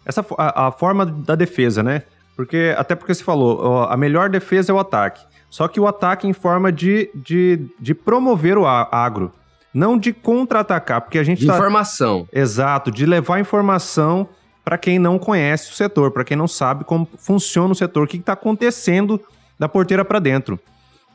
essa 0.04 0.24
a, 0.36 0.68
a 0.68 0.72
forma 0.72 1.06
da 1.06 1.34
defesa, 1.34 1.82
né? 1.82 2.02
Porque, 2.36 2.74
até 2.76 2.94
porque 2.94 3.14
você 3.14 3.22
falou, 3.22 3.84
a 3.84 3.96
melhor 3.96 4.30
defesa 4.30 4.72
é 4.72 4.74
o 4.74 4.78
ataque. 4.78 5.22
Só 5.50 5.66
que 5.66 5.80
o 5.80 5.86
ataque 5.86 6.28
em 6.28 6.32
forma 6.32 6.70
de, 6.70 7.10
de, 7.14 7.66
de 7.78 7.92
promover 7.92 8.56
o 8.56 8.66
agro, 8.66 9.32
não 9.74 9.98
de 9.98 10.12
contra-atacar, 10.12 11.00
porque 11.00 11.18
a 11.18 11.24
gente 11.24 11.40
de 11.40 11.46
tá... 11.48 11.54
informação. 11.54 12.26
Exato, 12.32 12.90
de 12.90 13.04
levar 13.04 13.40
informação 13.40 14.28
para 14.64 14.78
quem 14.78 14.98
não 14.98 15.18
conhece 15.18 15.72
o 15.72 15.74
setor, 15.74 16.12
para 16.12 16.24
quem 16.24 16.36
não 16.36 16.46
sabe 16.46 16.84
como 16.84 17.08
funciona 17.18 17.72
o 17.72 17.74
setor, 17.74 18.04
o 18.04 18.06
que 18.06 18.18
está 18.18 18.34
acontecendo 18.34 19.20
da 19.58 19.68
porteira 19.68 20.04
para 20.04 20.20
dentro. 20.20 20.58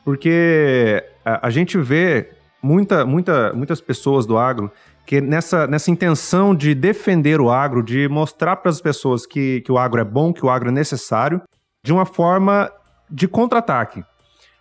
Porque 0.04 1.02
a, 1.24 1.46
a, 1.46 1.50
gente 1.50 1.78
vê 1.78 2.30
muita, 2.62 3.06
muita, 3.06 3.52
muitas 3.54 3.80
pessoas 3.80 4.26
do 4.26 4.36
agro 4.36 4.70
que 5.06 5.20
nessa, 5.20 5.66
nessa 5.66 5.90
intenção 5.90 6.54
de 6.54 6.74
defender 6.74 7.40
o 7.40 7.50
agro, 7.50 7.82
de 7.82 8.08
mostrar 8.08 8.56
para 8.56 8.70
as 8.70 8.80
pessoas 8.80 9.24
que, 9.24 9.62
que 9.62 9.72
o 9.72 9.78
agro 9.78 10.00
é 10.00 10.04
bom, 10.04 10.32
que 10.32 10.44
o 10.44 10.50
agro 10.50 10.68
é 10.68 10.72
necessário, 10.72 11.40
de 11.82 11.92
uma 11.92 12.04
forma 12.04 12.70
de 13.08 13.28
contra-ataque. 13.28 14.04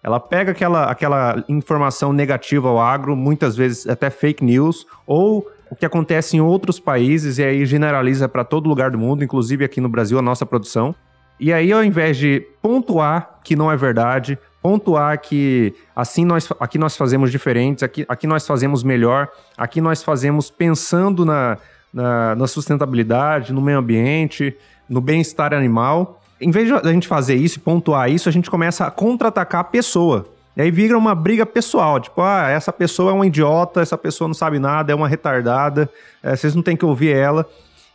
Ela 0.05 0.19
pega 0.19 0.51
aquela, 0.51 0.83
aquela 0.83 1.43
informação 1.49 2.13
negativa 2.13 2.69
ao 2.69 2.79
agro, 2.79 3.15
muitas 3.15 3.55
vezes 3.55 3.87
até 3.87 4.11
fake 4.11 4.45
news, 4.45 4.85
ou 5.07 5.47
o 5.67 5.75
que 5.75 5.83
acontece 5.83 6.37
em 6.37 6.39
outros 6.39 6.79
países 6.79 7.39
e 7.39 7.43
aí 7.43 7.65
generaliza 7.65 8.29
para 8.29 8.43
todo 8.43 8.69
lugar 8.69 8.91
do 8.91 8.99
mundo, 8.99 9.23
inclusive 9.23 9.65
aqui 9.65 9.81
no 9.81 9.89
Brasil, 9.89 10.19
a 10.19 10.21
nossa 10.21 10.45
produção. 10.45 10.93
E 11.39 11.51
aí, 11.51 11.71
ao 11.71 11.83
invés 11.83 12.17
de 12.17 12.39
pontuar 12.61 13.39
que 13.43 13.55
não 13.55 13.71
é 13.71 13.75
verdade, 13.75 14.37
pontuar 14.61 15.19
que 15.19 15.73
assim 15.95 16.23
nós, 16.23 16.47
aqui 16.59 16.77
nós 16.77 16.95
fazemos 16.95 17.31
diferentes, 17.31 17.81
aqui, 17.81 18.05
aqui 18.07 18.27
nós 18.27 18.45
fazemos 18.45 18.83
melhor, 18.83 19.27
aqui 19.57 19.81
nós 19.81 20.03
fazemos 20.03 20.51
pensando 20.51 21.25
na, 21.25 21.57
na, 21.91 22.35
na 22.35 22.45
sustentabilidade, 22.45 23.51
no 23.51 23.59
meio 23.59 23.79
ambiente, 23.79 24.55
no 24.87 25.01
bem-estar 25.01 25.51
animal, 25.51 26.21
em 26.39 26.51
vez 26.51 26.67
de 26.67 26.73
a 26.73 26.91
gente 26.91 27.07
fazer 27.07 27.35
isso 27.35 27.57
e 27.57 27.61
pontuar 27.61 28.09
isso, 28.09 28.27
a 28.27 28.31
gente 28.31 28.49
começa 28.49 28.85
a 28.85 28.91
contra-atacar 28.91 29.61
a 29.61 29.63
pessoa. 29.63 30.25
E 30.55 30.61
aí 30.61 30.71
vira 30.71 30.97
uma 30.97 31.13
briga 31.13 31.45
pessoal, 31.45 31.99
tipo, 31.99 32.21
ah, 32.21 32.47
essa 32.47 32.71
pessoa 32.71 33.11
é 33.11 33.13
um 33.13 33.25
idiota, 33.25 33.81
essa 33.81 33.97
pessoa 33.97 34.27
não 34.27 34.33
sabe 34.33 34.57
nada, 34.57 34.91
é 34.91 34.95
uma 34.95 35.07
retardada, 35.07 35.89
é, 36.23 36.35
vocês 36.35 36.55
não 36.55 36.63
têm 36.63 36.77
que 36.77 36.85
ouvir 36.85 37.13
ela. 37.13 37.45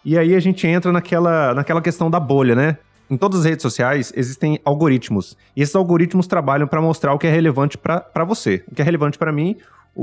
E 0.05 0.19
aí 0.19 0.35
a 0.35 0.41
gente 0.41 0.67
entra 0.67 0.93
naquela, 0.93 1.55
naquela 1.55 1.81
questão 1.81 2.11
da 2.11 2.21
bolha, 2.21 2.55
né? 2.55 2.77
Em 3.11 3.17
todas 3.17 3.41
as 3.41 3.47
redes 3.47 3.63
sociais 3.63 4.13
existem 4.15 4.61
algoritmos. 4.65 5.37
E 5.57 5.63
esses 5.63 5.75
algoritmos 5.75 6.27
trabalham 6.27 6.69
para 6.69 6.81
mostrar 6.81 7.15
o 7.15 7.19
que 7.19 7.27
é 7.27 7.31
relevante 7.31 7.77
para 7.77 8.25
você. 8.25 8.63
O 8.71 8.75
que 8.75 8.83
é 8.83 8.85
relevante 8.85 9.19
para 9.19 9.33
mim, 9.33 9.57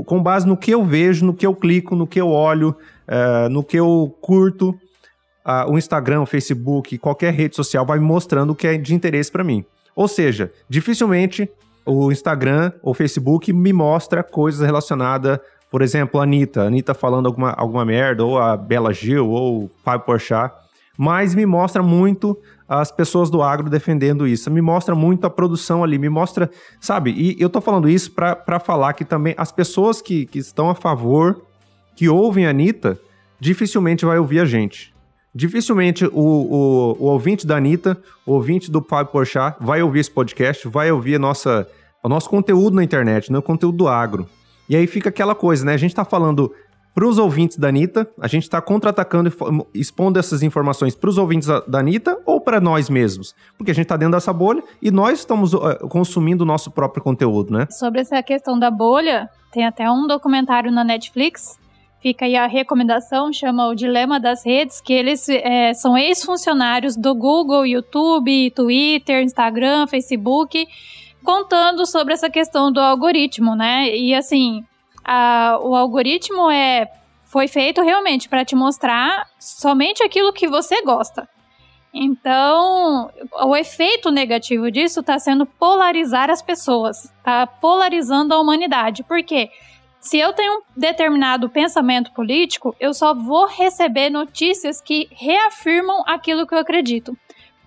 com 0.04 0.22
base 0.22 0.46
no 0.46 0.56
que 0.56 0.72
eu 0.72 0.84
vejo, 0.84 1.24
no 1.24 1.34
que 1.34 1.46
eu 1.46 1.54
clico, 1.54 1.96
no 1.96 2.06
que 2.06 2.20
eu 2.20 2.28
olho, 2.28 2.76
é, 3.06 3.48
no 3.48 3.64
que 3.64 3.76
eu 3.78 4.14
curto 4.20 4.78
o 5.68 5.78
Instagram, 5.78 6.22
o 6.22 6.26
Facebook, 6.26 6.98
qualquer 6.98 7.32
rede 7.32 7.56
social 7.56 7.86
vai 7.86 7.98
me 7.98 8.04
mostrando 8.04 8.50
o 8.50 8.54
que 8.54 8.66
é 8.66 8.76
de 8.76 8.94
interesse 8.94 9.32
para 9.32 9.44
mim. 9.44 9.64
Ou 9.94 10.06
seja, 10.06 10.52
dificilmente 10.68 11.50
o 11.84 12.12
Instagram 12.12 12.70
ou 12.82 12.92
Facebook 12.92 13.52
me 13.52 13.72
mostra 13.72 14.22
coisas 14.22 14.64
relacionadas, 14.64 15.38
por 15.70 15.80
exemplo, 15.80 16.20
a 16.20 16.24
Anitta, 16.24 16.62
a 16.62 16.66
Anitta 16.66 16.94
falando 16.94 17.26
alguma, 17.26 17.52
alguma 17.52 17.84
merda, 17.84 18.24
ou 18.24 18.38
a 18.38 18.56
Bela 18.56 18.92
Gil, 18.92 19.28
ou 19.28 19.64
o 19.64 19.70
Fábio 19.82 20.04
Porchat, 20.04 20.54
mas 20.98 21.34
me 21.34 21.46
mostra 21.46 21.82
muito 21.82 22.36
as 22.68 22.92
pessoas 22.92 23.30
do 23.30 23.42
agro 23.42 23.70
defendendo 23.70 24.26
isso, 24.26 24.50
me 24.50 24.60
mostra 24.60 24.94
muito 24.94 25.26
a 25.26 25.30
produção 25.30 25.82
ali, 25.82 25.98
me 25.98 26.08
mostra, 26.08 26.50
sabe? 26.78 27.12
E 27.12 27.40
eu 27.40 27.48
tô 27.48 27.60
falando 27.60 27.88
isso 27.88 28.12
para 28.12 28.60
falar 28.60 28.92
que 28.92 29.04
também 29.04 29.34
as 29.38 29.50
pessoas 29.50 30.02
que, 30.02 30.26
que 30.26 30.38
estão 30.38 30.68
a 30.68 30.74
favor, 30.74 31.42
que 31.96 32.08
ouvem 32.08 32.46
a 32.46 32.50
Anitta, 32.50 33.00
dificilmente 33.40 34.04
vai 34.04 34.18
ouvir 34.18 34.40
a 34.40 34.44
gente. 34.44 34.92
Dificilmente 35.34 36.04
o, 36.06 36.10
o, 36.12 36.96
o 36.98 37.04
ouvinte 37.04 37.46
da 37.46 37.56
Anitta, 37.56 37.96
o 38.26 38.32
ouvinte 38.32 38.70
do 38.70 38.82
Fábio 38.82 39.12
Porchat 39.12 39.56
vai 39.60 39.82
ouvir 39.82 40.00
esse 40.00 40.10
podcast, 40.10 40.66
vai 40.68 40.90
ouvir 40.90 41.16
a 41.16 41.18
nossa, 41.18 41.66
o 42.02 42.08
nosso 42.08 42.28
conteúdo 42.28 42.74
na 42.74 42.82
internet, 42.82 43.30
né? 43.30 43.38
o 43.38 43.42
conteúdo 43.42 43.78
do 43.78 43.88
agro. 43.88 44.28
E 44.68 44.76
aí 44.76 44.86
fica 44.86 45.08
aquela 45.08 45.34
coisa, 45.34 45.64
né? 45.64 45.74
A 45.74 45.78
gente 45.78 45.94
tá 45.94 46.04
falando 46.04 46.52
para 46.94 47.06
os 47.06 47.16
ouvintes 47.16 47.56
da 47.56 47.68
Anitta, 47.68 48.10
a 48.20 48.26
gente 48.26 48.42
está 48.42 48.60
contra-atacando 48.60 49.32
expondo 49.72 50.18
essas 50.18 50.42
informações 50.42 50.96
para 50.96 51.08
os 51.08 51.16
ouvintes 51.16 51.48
da 51.68 51.78
Anitta 51.78 52.18
ou 52.26 52.40
para 52.40 52.60
nós 52.60 52.90
mesmos? 52.90 53.36
Porque 53.56 53.70
a 53.70 53.74
gente 53.74 53.84
está 53.84 53.96
dentro 53.96 54.14
dessa 54.14 54.32
bolha 54.32 54.62
e 54.82 54.90
nós 54.90 55.20
estamos 55.20 55.54
uh, 55.54 55.78
consumindo 55.88 56.42
o 56.42 56.46
nosso 56.46 56.72
próprio 56.72 57.02
conteúdo, 57.02 57.52
né? 57.52 57.68
Sobre 57.70 58.00
essa 58.00 58.20
questão 58.20 58.58
da 58.58 58.68
bolha, 58.68 59.28
tem 59.52 59.64
até 59.64 59.88
um 59.88 60.08
documentário 60.08 60.72
na 60.72 60.82
Netflix 60.82 61.56
Fica 62.00 62.26
aí 62.26 62.36
a 62.36 62.46
recomendação, 62.46 63.32
chama 63.32 63.66
o 63.66 63.74
Dilema 63.74 64.20
das 64.20 64.46
Redes, 64.46 64.80
que 64.80 64.92
eles 64.92 65.28
é, 65.28 65.74
são 65.74 65.98
ex-funcionários 65.98 66.96
do 66.96 67.12
Google, 67.14 67.66
YouTube, 67.66 68.50
Twitter, 68.52 69.22
Instagram, 69.22 69.86
Facebook, 69.88 70.66
contando 71.24 71.84
sobre 71.84 72.14
essa 72.14 72.30
questão 72.30 72.70
do 72.70 72.80
algoritmo, 72.80 73.56
né? 73.56 73.94
E 73.96 74.14
assim, 74.14 74.64
a, 75.04 75.58
o 75.60 75.74
algoritmo 75.74 76.48
é 76.50 76.88
foi 77.24 77.46
feito 77.46 77.82
realmente 77.82 78.28
para 78.28 78.44
te 78.44 78.56
mostrar 78.56 79.26
somente 79.38 80.02
aquilo 80.02 80.32
que 80.32 80.48
você 80.48 80.80
gosta. 80.82 81.28
Então, 81.92 83.10
o 83.44 83.56
efeito 83.56 84.10
negativo 84.10 84.70
disso 84.70 85.00
está 85.00 85.18
sendo 85.18 85.44
polarizar 85.44 86.30
as 86.30 86.40
pessoas, 86.40 87.04
está 87.04 87.46
polarizando 87.46 88.32
a 88.32 88.40
humanidade. 88.40 89.02
Por 89.02 89.22
quê? 89.22 89.50
Se 90.00 90.18
eu 90.18 90.32
tenho 90.32 90.58
um 90.58 90.62
determinado 90.76 91.48
pensamento 91.48 92.12
político, 92.12 92.74
eu 92.78 92.94
só 92.94 93.12
vou 93.12 93.46
receber 93.46 94.10
notícias 94.10 94.80
que 94.80 95.08
reafirmam 95.10 96.02
aquilo 96.06 96.46
que 96.46 96.54
eu 96.54 96.58
acredito. 96.58 97.16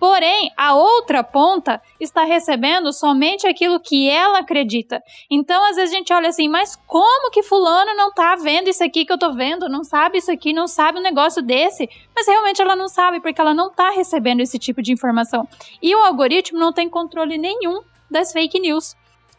Porém, 0.02 0.50
a 0.56 0.74
outra 0.74 1.22
ponta 1.22 1.80
está 2.00 2.24
recebendo 2.24 2.92
somente 2.92 3.46
aquilo 3.46 3.78
que 3.78 4.10
ela 4.10 4.40
acredita. 4.40 5.00
Então, 5.30 5.64
às 5.70 5.76
vezes 5.76 5.94
a 5.94 5.96
gente 5.96 6.12
olha 6.12 6.28
assim, 6.28 6.48
mas 6.48 6.74
como 6.88 7.30
que 7.30 7.44
fulano 7.44 7.94
não 7.94 8.12
tá 8.12 8.34
vendo 8.34 8.68
isso 8.68 8.82
aqui 8.82 9.04
que 9.04 9.12
eu 9.12 9.18
tô 9.18 9.32
vendo? 9.32 9.68
Não 9.68 9.84
sabe 9.84 10.18
isso 10.18 10.32
aqui, 10.32 10.52
não 10.52 10.66
sabe 10.66 10.98
um 10.98 11.02
negócio 11.02 11.40
desse? 11.40 11.88
Mas 12.16 12.26
realmente 12.26 12.60
ela 12.60 12.74
não 12.74 12.88
sabe, 12.88 13.20
porque 13.20 13.40
ela 13.40 13.54
não 13.54 13.70
tá 13.70 13.90
recebendo 13.90 14.40
esse 14.40 14.58
tipo 14.58 14.82
de 14.82 14.92
informação. 14.92 15.46
E 15.80 15.94
o 15.94 16.02
algoritmo 16.02 16.58
não 16.58 16.72
tem 16.72 16.88
controle 16.88 17.38
nenhum 17.38 17.80
das 18.10 18.32
fake 18.32 18.58
news. 18.58 18.96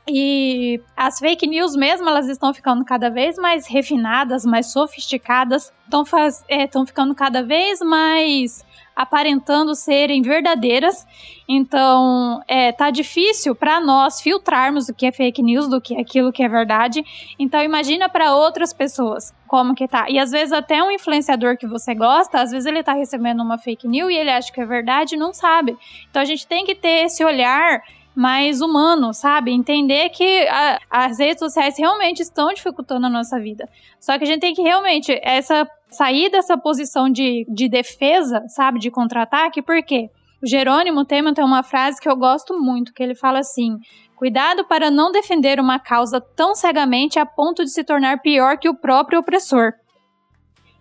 E 0.08 0.82
as 0.98 1.18
fake 1.20 1.48
news 1.48 1.76
mesmo, 1.76 2.10
elas 2.10 2.28
estão 2.28 2.54
ficando 2.54 2.84
cada 2.84 3.10
vez 3.10 3.38
mais 3.38 3.68
refinadas, 3.68 4.46
mais 4.46 4.72
sofisticadas, 4.72 5.72
estão 5.86 6.04
é, 6.50 6.68
ficando 6.86 7.16
cada 7.16 7.42
vez 7.42 7.80
mais 7.80 8.66
aparentando 8.96 9.74
serem 9.76 10.22
verdadeiras. 10.22 11.06
Então, 11.48 12.42
é, 12.48 12.72
tá 12.72 12.90
difícil 12.90 13.56
para 13.56 13.80
nós 13.80 14.22
filtrarmos 14.22 14.88
o 14.88 14.94
que 14.94 15.06
é 15.06 15.12
fake 15.12 15.42
news 15.42 15.68
do 15.68 15.82
que 15.82 15.96
é 15.96 16.02
aquilo 16.02 16.32
que 16.32 16.44
é 16.44 16.50
verdade. 16.50 17.04
Então, 17.40 17.62
imagina 17.62 18.08
para 18.08 18.36
outras 18.36 18.74
pessoas 18.74 19.34
como 19.48 19.74
que 19.74 19.88
tá. 19.88 20.06
E 20.10 20.20
às 20.20 20.32
vezes 20.32 20.52
até 20.52 20.84
um 20.84 20.92
influenciador 20.92 21.58
que 21.58 21.68
você 21.68 21.96
gosta, 21.96 22.42
às 22.42 22.52
vezes 22.52 22.66
ele 22.66 22.84
tá 22.84 22.94
recebendo 22.94 23.42
uma 23.42 23.58
fake 23.58 23.88
news 23.88 24.12
e 24.12 24.16
ele 24.16 24.30
acha 24.30 24.52
que 24.52 24.62
é 24.62 24.66
verdade 24.66 25.16
e 25.16 25.18
não 25.18 25.34
sabe. 25.34 25.78
Então, 26.10 26.22
a 26.22 26.26
gente 26.26 26.46
tem 26.46 26.66
que 26.66 26.76
ter 26.76 27.06
esse 27.06 27.24
olhar 27.24 27.82
mais 28.16 28.62
humano, 28.62 29.14
sabe? 29.14 29.52
Entender 29.52 30.10
que 30.10 30.48
a, 30.48 30.80
as 30.90 31.20
redes 31.20 31.40
sociais 31.40 31.78
realmente 31.78 32.22
estão 32.22 32.54
dificultando 32.54 33.08
a 33.08 33.10
nossa 33.10 33.40
vida. 33.40 33.68
Só 34.00 34.18
que 34.18 34.24
a 34.24 34.28
gente 34.28 34.42
tem 34.42 34.54
que 34.54 34.62
realmente 34.62 35.20
essa 35.24 35.68
sair 35.90 36.30
dessa 36.30 36.58
posição 36.58 37.10
de, 37.10 37.46
de 37.50 37.70
defesa, 37.70 38.44
sabe? 38.48 38.80
De 38.80 38.92
contra-ataque, 38.92 39.62
porque 39.62 40.10
o 40.42 40.48
Jerônimo 40.48 41.06
Temer 41.06 41.34
tem 41.34 41.44
uma 41.44 41.64
frase 41.64 42.02
que 42.02 42.10
eu 42.10 42.16
gosto 42.16 42.60
muito, 42.60 42.94
que 42.94 43.02
ele 43.02 43.16
fala 43.16 43.40
assim: 43.40 43.78
Cuidado 44.16 44.66
para 44.66 44.92
não 44.92 45.12
defender 45.12 45.60
uma 45.60 45.80
causa 45.80 46.22
tão 46.22 46.56
cegamente 46.56 47.20
a 47.20 47.26
ponto 47.26 47.64
de 47.64 47.72
se 47.72 47.84
tornar 47.84 48.22
pior 48.22 48.58
que 48.58 48.70
o 48.70 48.76
próprio 48.76 49.20
opressor. 49.20 49.74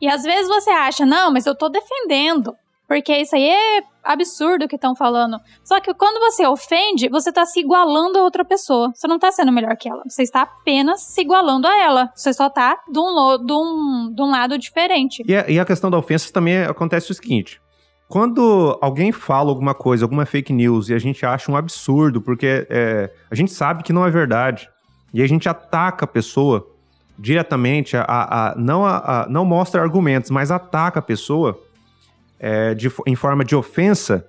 E 0.01 0.09
às 0.09 0.25
vezes 0.25 0.49
você 0.49 0.71
acha, 0.71 1.07
não, 1.07 1.33
mas 1.33 1.47
eu 1.47 1.55
tô 1.55 1.69
defendendo. 1.69 2.57
Porque 2.93 3.17
isso 3.17 3.35
aí 3.35 3.49
é 3.49 3.83
absurdo 4.05 4.69
que 4.69 4.75
estão 4.75 4.95
falando. 4.95 5.39
Só 5.65 5.81
que 5.81 5.95
quando 5.95 6.21
você 6.21 6.47
ofende, 6.47 7.09
você 7.09 7.31
está 7.31 7.47
se 7.47 7.59
igualando 7.59 8.19
a 8.19 8.23
outra 8.23 8.45
pessoa. 8.45 8.93
Você 8.95 9.09
não 9.09 9.17
está 9.17 9.33
sendo 9.33 9.51
melhor 9.51 9.75
que 9.79 9.89
ela. 9.89 10.03
Você 10.07 10.23
está 10.23 10.43
apenas 10.43 11.01
se 11.01 11.23
igualando 11.23 11.67
a 11.67 11.83
ela. 11.83 12.11
Você 12.15 12.35
só 12.35 12.49
está 12.49 12.77
de 12.87 12.99
um, 12.99 13.47
de 13.47 13.53
um, 13.55 14.13
de 14.15 14.23
um 14.23 14.31
lado 14.31 14.59
diferente. 14.59 15.23
E 15.27 15.35
a, 15.35 15.49
e 15.49 15.59
a 15.59 15.65
questão 15.65 15.91
da 15.91 15.97
ofensa 15.97 16.31
também 16.31 16.65
acontece 16.65 17.11
o 17.11 17.15
seguinte. 17.15 17.63
Quando 18.11 18.79
alguém 18.83 19.11
fala 19.11 19.49
alguma 19.49 19.73
coisa, 19.73 20.05
alguma 20.05 20.27
fake 20.27 20.53
news, 20.53 20.91
e 20.91 20.95
a 20.95 20.99
gente 20.99 21.25
acha 21.25 21.51
um 21.51 21.57
absurdo, 21.57 22.21
porque 22.21 22.67
é, 22.69 23.11
a 23.31 23.35
gente 23.35 23.53
sabe 23.53 23.83
que 23.83 23.93
não 23.95 24.05
é 24.05 24.11
verdade, 24.11 24.69
e 25.15 25.23
a 25.23 25.27
gente 25.27 25.49
ataca 25.49 26.05
a 26.05 26.09
pessoa 26.09 26.69
diretamente, 27.19 27.97
a, 27.97 28.05
a, 28.07 28.55
não, 28.55 28.85
a, 28.85 29.27
não 29.31 29.47
mostra 29.47 29.81
argumentos, 29.81 30.31
mas 30.31 30.51
ataca 30.51 30.99
a 30.99 31.03
pessoa, 31.03 31.59
é, 32.43 32.75
de, 32.75 32.93
em 33.07 33.15
forma 33.15 33.45
de 33.45 33.55
ofensa, 33.55 34.27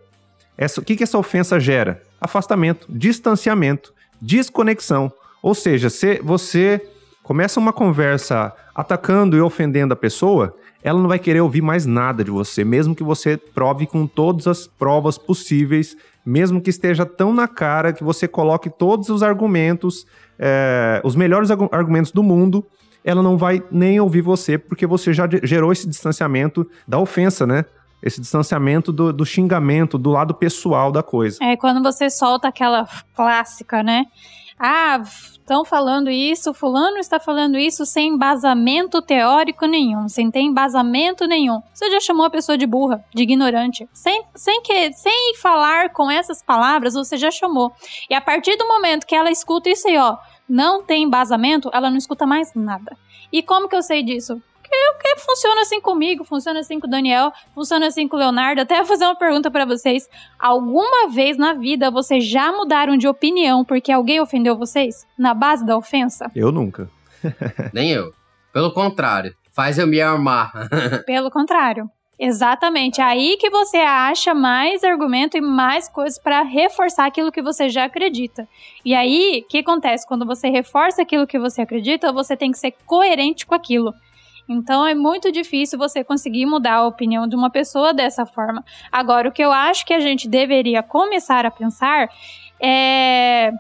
essa, 0.56 0.80
o 0.80 0.84
que, 0.84 0.96
que 0.96 1.04
essa 1.04 1.18
ofensa 1.18 1.60
gera? 1.60 2.00
Afastamento, 2.22 2.86
distanciamento, 2.88 3.92
desconexão. 4.22 5.12
Ou 5.42 5.56
seja, 5.56 5.90
se 5.90 6.22
você 6.24 6.80
começa 7.24 7.60
uma 7.60 7.74
conversa 7.74 8.54
atacando 8.76 9.36
e 9.36 9.42
ofendendo 9.42 9.94
a 9.94 9.98
pessoa, 9.98 10.56
ela 10.84 11.02
não 11.02 11.08
vai 11.08 11.18
querer 11.18 11.42
ouvir 11.42 11.62
mais 11.62 11.86
nada 11.88 12.24
de 12.24 12.30
você, 12.30 12.64
mesmo 12.64 12.94
que 12.94 13.04
você 13.04 13.36
prove 13.36 13.88
com 13.88 14.06
todas 14.06 14.46
as 14.46 14.68
provas 14.68 15.18
possíveis, 15.18 15.98
mesmo 16.26 16.62
que 16.62 16.70
esteja 16.70 17.06
tão 17.06 17.34
na 17.34 17.48
cara 17.48 17.92
que 17.92 18.04
você 18.04 18.28
coloque 18.28 18.70
todos 18.70 19.10
os 19.10 19.24
argumentos, 19.24 20.06
é, 20.38 21.02
os 21.04 21.16
melhores 21.16 21.50
argumentos 21.50 22.12
do 22.12 22.22
mundo, 22.22 22.66
ela 23.04 23.24
não 23.24 23.38
vai 23.38 23.62
nem 23.72 24.00
ouvir 24.00 24.22
você, 24.22 24.58
porque 24.58 24.86
você 24.86 25.14
já 25.14 25.28
gerou 25.44 25.72
esse 25.72 25.88
distanciamento 25.88 26.70
da 26.88 27.00
ofensa, 27.00 27.48
né? 27.48 27.66
Esse 28.04 28.20
distanciamento 28.20 28.92
do, 28.92 29.14
do 29.14 29.26
xingamento, 29.26 29.98
do 29.98 30.12
lado 30.12 30.34
pessoal 30.34 30.92
da 30.92 31.02
coisa. 31.02 31.38
É, 31.42 31.56
quando 31.56 31.82
você 31.82 32.10
solta 32.10 32.50
aquela 32.50 32.88
clássica, 33.16 33.82
né? 33.82 34.06
Ah, 34.60 35.02
estão 35.02 35.66
falando 35.66 36.10
isso, 36.10 36.54
fulano 36.54 36.98
está 36.98 37.20
falando 37.20 37.58
isso 37.58 37.86
sem 37.86 38.10
embasamento 38.10 39.02
teórico 39.02 39.66
nenhum, 39.66 40.08
sem 40.08 40.30
ter 40.30 40.42
embasamento 40.42 41.26
nenhum. 41.26 41.62
Você 41.74 41.90
já 41.90 42.00
chamou 42.00 42.26
a 42.26 42.30
pessoa 42.30 42.58
de 42.58 42.68
burra, 42.68 43.04
de 43.14 43.24
ignorante. 43.24 43.88
Sem, 43.94 44.24
sem, 44.36 44.62
que, 44.62 44.94
sem 44.94 45.36
falar 45.42 45.90
com 45.90 46.12
essas 46.12 46.44
palavras, 46.44 46.94
você 46.94 47.18
já 47.18 47.32
chamou. 47.32 47.74
E 48.10 48.14
a 48.14 48.22
partir 48.22 48.56
do 48.58 48.68
momento 48.68 49.08
que 49.08 49.16
ela 49.16 49.32
escuta 49.32 49.70
isso 49.70 49.88
aí, 49.88 49.98
ó, 49.98 50.18
não 50.48 50.84
tem 50.84 51.04
embasamento, 51.04 51.70
ela 51.74 51.90
não 51.90 51.98
escuta 51.98 52.26
mais 52.26 52.54
nada. 52.54 52.98
E 53.32 53.42
como 53.42 53.68
que 53.68 53.76
eu 53.76 53.82
sei 53.82 54.04
disso? 54.04 54.42
Que 55.00 55.18
funciona 55.18 55.62
assim 55.62 55.82
comigo, 55.82 56.24
funciona 56.24 56.60
assim 56.60 56.80
com 56.80 56.88
o 56.88 56.90
Daniel, 56.90 57.32
funciona 57.54 57.88
assim 57.88 58.08
com 58.08 58.16
o 58.16 58.20
Leonardo. 58.20 58.62
Até 58.62 58.78
vou 58.78 58.86
fazer 58.86 59.06
uma 59.06 59.16
pergunta 59.16 59.50
para 59.52 59.66
vocês. 59.66 60.10
Alguma 60.40 61.10
vez 61.10 61.38
na 61.38 61.54
vida 61.54 61.92
vocês 61.92 62.26
já 62.26 62.52
mudaram 62.52 62.98
de 62.98 63.08
opinião 63.08 63.64
porque 63.64 63.92
alguém 63.92 64.20
ofendeu 64.20 64.58
vocês? 64.58 65.08
Na 65.18 65.34
base 65.34 65.66
da 65.66 65.78
ofensa? 65.78 66.32
Eu 66.36 66.52
nunca. 66.52 66.90
Nem 67.74 67.92
eu. 67.92 68.14
Pelo 68.52 68.72
contrário, 68.72 69.36
faz 69.52 69.78
eu 69.78 69.88
me 69.88 70.02
armar. 70.02 70.52
Pelo 71.06 71.32
contrário. 71.32 71.90
Exatamente. 72.20 73.02
É 73.02 73.04
aí 73.04 73.38
que 73.38 73.50
você 73.50 73.78
acha 73.78 74.34
mais 74.34 74.84
argumento 74.84 75.36
e 75.36 75.42
mais 75.42 75.90
coisas 75.90 76.20
para 76.20 76.44
reforçar 76.44 77.08
aquilo 77.08 77.32
que 77.32 77.42
você 77.42 77.68
já 77.70 77.86
acredita. 77.86 78.48
E 78.86 78.94
aí, 78.94 79.44
o 79.44 79.50
que 79.50 79.58
acontece? 79.58 80.08
Quando 80.08 80.26
você 80.26 80.50
reforça 80.50 81.02
aquilo 81.02 81.28
que 81.28 81.40
você 81.40 81.64
acredita, 81.64 82.14
você 82.14 82.38
tem 82.38 82.52
que 82.52 82.60
ser 82.60 82.74
coerente 82.86 83.46
com 83.46 83.56
aquilo. 83.56 83.94
Então 84.48 84.86
é 84.86 84.94
muito 84.94 85.32
difícil 85.32 85.78
você 85.78 86.04
conseguir 86.04 86.46
mudar 86.46 86.76
a 86.76 86.88
opinião 86.88 87.28
de 87.28 87.36
uma 87.36 87.50
pessoa 87.50 87.94
dessa 87.94 88.26
forma. 88.26 88.64
Agora, 88.92 89.30
o 89.30 89.32
que 89.32 89.44
eu 89.44 89.52
acho 89.52 89.86
que 89.86 89.94
a 89.94 90.00
gente 90.00 90.28
deveria 90.28 90.84
começar 90.84 91.46
a 91.46 91.52
pensar 91.52 92.10
é 92.60 93.52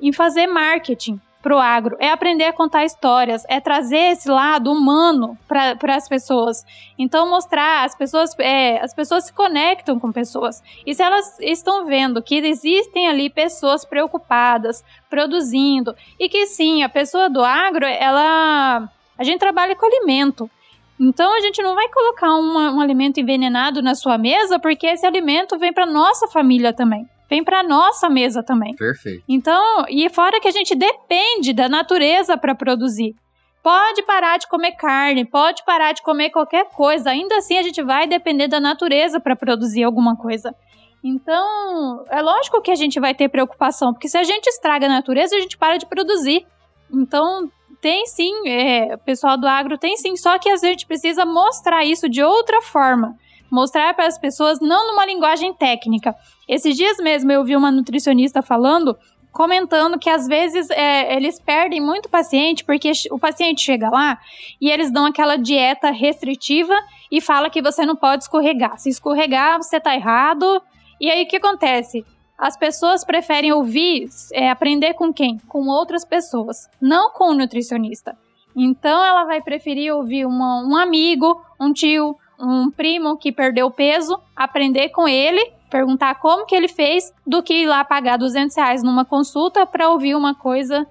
em 0.00 0.12
fazer 0.12 0.46
marketing 0.46 1.20
pro 1.46 1.58
agro, 1.58 1.96
é 2.00 2.10
aprender 2.10 2.46
a 2.46 2.52
contar 2.52 2.84
histórias, 2.84 3.44
é 3.48 3.60
trazer 3.60 4.10
esse 4.10 4.28
lado 4.28 4.72
humano 4.72 5.38
para 5.46 5.94
as 5.94 6.08
pessoas. 6.08 6.66
Então 6.98 7.30
mostrar 7.30 7.84
as 7.84 7.94
pessoas, 7.94 8.36
é, 8.40 8.82
as 8.82 8.92
pessoas 8.92 9.26
se 9.26 9.32
conectam 9.32 10.00
com 10.00 10.10
pessoas. 10.10 10.60
E 10.84 10.92
se 10.92 11.04
elas 11.04 11.38
estão 11.38 11.86
vendo 11.86 12.20
que 12.20 12.34
existem 12.38 13.06
ali 13.06 13.30
pessoas 13.30 13.84
preocupadas, 13.84 14.84
produzindo 15.08 15.94
e 16.18 16.28
que 16.28 16.46
sim, 16.46 16.82
a 16.82 16.88
pessoa 16.88 17.30
do 17.30 17.44
agro, 17.44 17.86
ela 17.86 18.90
a 19.18 19.24
gente 19.24 19.38
trabalha 19.38 19.74
com 19.76 19.86
alimento. 19.86 20.50
Então 20.98 21.34
a 21.36 21.40
gente 21.40 21.62
não 21.62 21.74
vai 21.74 21.88
colocar 21.88 22.34
uma, 22.34 22.72
um 22.72 22.80
alimento 22.80 23.20
envenenado 23.20 23.82
na 23.82 23.94
sua 23.94 24.16
mesa, 24.16 24.58
porque 24.58 24.86
esse 24.86 25.06
alimento 25.06 25.58
vem 25.58 25.72
para 25.72 25.86
nossa 25.86 26.26
família 26.26 26.72
também. 26.72 27.06
Vem 27.28 27.42
para 27.42 27.62
nossa 27.62 28.08
mesa 28.08 28.42
também. 28.42 28.74
Perfeito. 28.76 29.22
Então, 29.28 29.84
e 29.88 30.08
fora 30.08 30.40
que 30.40 30.48
a 30.48 30.52
gente 30.52 30.74
depende 30.74 31.52
da 31.52 31.68
natureza 31.68 32.36
para 32.38 32.54
produzir. 32.54 33.14
pode 33.62 34.04
parar 34.04 34.38
de 34.38 34.46
comer 34.46 34.76
carne, 34.76 35.24
pode 35.24 35.64
parar 35.64 35.90
de 35.90 36.00
comer 36.00 36.30
qualquer 36.30 36.68
coisa, 36.70 37.10
ainda 37.10 37.38
assim 37.38 37.58
a 37.58 37.62
gente 37.64 37.82
vai 37.82 38.06
depender 38.06 38.46
da 38.46 38.60
natureza 38.60 39.18
para 39.18 39.34
produzir 39.34 39.82
alguma 39.82 40.16
coisa. 40.16 40.54
Então, 41.02 42.04
é 42.08 42.22
lógico 42.22 42.62
que 42.62 42.70
a 42.70 42.76
gente 42.76 43.00
vai 43.00 43.12
ter 43.12 43.28
preocupação, 43.28 43.92
porque 43.92 44.08
se 44.08 44.16
a 44.16 44.22
gente 44.22 44.46
estraga 44.46 44.86
a 44.86 44.88
natureza, 44.88 45.34
a 45.34 45.40
gente 45.40 45.58
para 45.58 45.78
de 45.78 45.86
produzir. 45.86 46.46
Então, 46.92 47.50
tem 47.80 48.06
sim, 48.06 48.48
é, 48.48 48.94
o 48.94 48.98
pessoal 48.98 49.36
do 49.36 49.46
agro 49.46 49.78
tem 49.78 49.96
sim, 49.96 50.16
só 50.16 50.38
que 50.38 50.48
a 50.48 50.56
gente 50.56 50.86
precisa 50.86 51.24
mostrar 51.24 51.84
isso 51.84 52.08
de 52.08 52.22
outra 52.22 52.62
forma. 52.62 53.16
Mostrar 53.50 53.94
para 53.94 54.06
as 54.06 54.18
pessoas, 54.18 54.58
não 54.60 54.88
numa 54.88 55.06
linguagem 55.06 55.54
técnica. 55.54 56.14
Esses 56.48 56.76
dias 56.76 56.96
mesmo 56.98 57.30
eu 57.30 57.44
vi 57.44 57.54
uma 57.54 57.70
nutricionista 57.70 58.42
falando 58.42 58.96
comentando 59.36 59.98
que 59.98 60.08
às 60.08 60.26
vezes 60.26 60.70
é, 60.70 61.14
eles 61.14 61.38
perdem 61.38 61.78
muito 61.78 62.08
paciente 62.08 62.64
porque 62.64 62.90
o 63.10 63.18
paciente 63.18 63.60
chega 63.60 63.90
lá 63.90 64.18
e 64.58 64.70
eles 64.70 64.90
dão 64.90 65.04
aquela 65.04 65.36
dieta 65.36 65.90
restritiva 65.90 66.72
e 67.12 67.20
fala 67.20 67.50
que 67.50 67.60
você 67.60 67.84
não 67.84 67.94
pode 67.94 68.22
escorregar. 68.22 68.78
Se 68.78 68.88
escorregar, 68.88 69.58
você 69.58 69.78
tá 69.78 69.94
errado. 69.94 70.62
E 70.98 71.10
aí 71.10 71.24
o 71.24 71.28
que 71.28 71.36
acontece? 71.36 72.02
As 72.38 72.56
pessoas 72.56 73.04
preferem 73.04 73.52
ouvir, 73.52 74.08
é, 74.32 74.50
aprender 74.50 74.94
com 74.94 75.12
quem? 75.12 75.38
Com 75.48 75.68
outras 75.68 76.04
pessoas, 76.04 76.68
não 76.80 77.10
com 77.10 77.30
o 77.30 77.34
nutricionista. 77.34 78.16
Então 78.54 79.04
ela 79.04 79.24
vai 79.24 79.40
preferir 79.40 79.94
ouvir 79.94 80.26
uma, 80.26 80.62
um 80.66 80.76
amigo, 80.76 81.40
um 81.60 81.72
tio, 81.72 82.16
um 82.38 82.70
primo 82.70 83.16
que 83.16 83.32
perdeu 83.32 83.70
peso, 83.70 84.18
aprender 84.34 84.90
com 84.90 85.08
ele 85.08 85.56
perguntar 85.70 86.14
como 86.16 86.46
que 86.46 86.54
ele 86.54 86.68
fez 86.68 87.12
do 87.26 87.42
que 87.42 87.52
ir 87.52 87.66
lá 87.66 87.84
pagar 87.84 88.16
200 88.16 88.56
reais 88.56 88.82
numa 88.82 89.04
consulta 89.04 89.66
para 89.66 89.90
ouvir 89.90 90.14
uma 90.14 90.34
coisa 90.34 90.86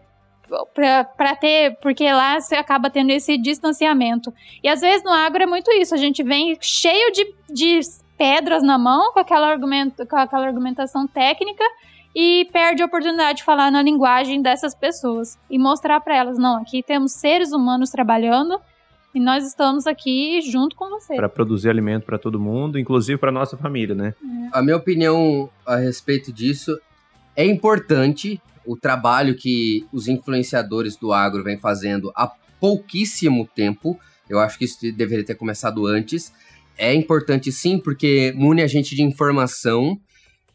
para 1.16 1.36
ter, 1.36 1.76
porque 1.82 2.12
lá 2.12 2.40
você 2.40 2.56
acaba 2.56 2.90
tendo 2.90 3.10
esse 3.10 3.36
distanciamento. 3.36 4.32
E 4.64 4.70
às 4.70 4.82
vezes 4.82 5.04
no 5.04 5.12
agro 5.12 5.42
é 5.42 5.46
muito 5.46 5.72
isso, 5.72 5.96
a 5.96 5.98
gente 5.98 6.22
vem 6.22 6.56
cheio 6.62 7.12
de, 7.12 7.34
de 7.50 7.80
pedras 8.18 8.64
na 8.64 8.78
mão 8.78 9.12
com 9.14 9.20
aquela, 9.20 9.48
argumento, 9.48 10.06
com 10.08 10.16
aquela 10.16 10.48
argumentação 10.48 11.08
técnica 11.08 11.64
e 12.16 12.48
perde 12.54 12.82
a 12.82 12.86
oportunidade 12.86 13.40
de 13.40 13.44
falar 13.44 13.70
na 13.70 13.82
linguagem 13.82 14.42
dessas 14.42 14.74
pessoas 14.74 15.38
e 15.50 15.60
mostrar 15.60 16.00
para 16.00 16.16
elas, 16.16 16.38
não, 16.38 16.62
aqui 16.62 16.82
temos 16.82 17.12
seres 17.12 17.52
humanos 17.52 17.90
trabalhando 17.90 18.60
e 19.14 19.20
nós 19.20 19.46
estamos 19.46 19.88
aqui 19.88 20.42
junto 20.42 20.76
com 20.76 20.90
você. 20.90 21.16
Para 21.16 21.30
produzir 21.30 21.70
alimento 21.70 22.06
para 22.06 22.18
todo 22.18 22.40
mundo, 22.40 22.78
inclusive 22.78 23.18
para 23.18 23.32
nossa 23.32 23.56
família, 23.58 23.96
né? 23.96 24.14
É. 24.22 24.50
A 24.52 24.62
minha 24.62 24.76
opinião 24.76 25.50
a 25.66 25.78
respeito 25.78 26.34
disso 26.34 26.78
é 27.36 27.46
importante 27.46 28.42
o 28.66 28.76
trabalho 28.76 29.36
que 29.36 29.86
os 29.92 30.08
influenciadores 30.08 30.98
do 30.98 31.14
agro 31.14 31.44
vêm 31.44 31.58
fazendo 31.58 32.12
há 32.16 32.30
pouquíssimo 32.60 33.48
tempo. 33.56 33.98
Eu 34.30 34.40
acho 34.40 34.58
que 34.58 34.66
isso 34.66 34.78
deveria 34.96 35.26
ter 35.26 35.36
começado 35.36 35.86
antes. 35.86 36.34
É 36.78 36.94
importante 36.94 37.52
sim, 37.52 37.78
porque 37.80 38.34
mune 38.36 38.62
a 38.62 38.68
gente 38.68 38.96
de 38.96 39.04
informação. 39.04 40.00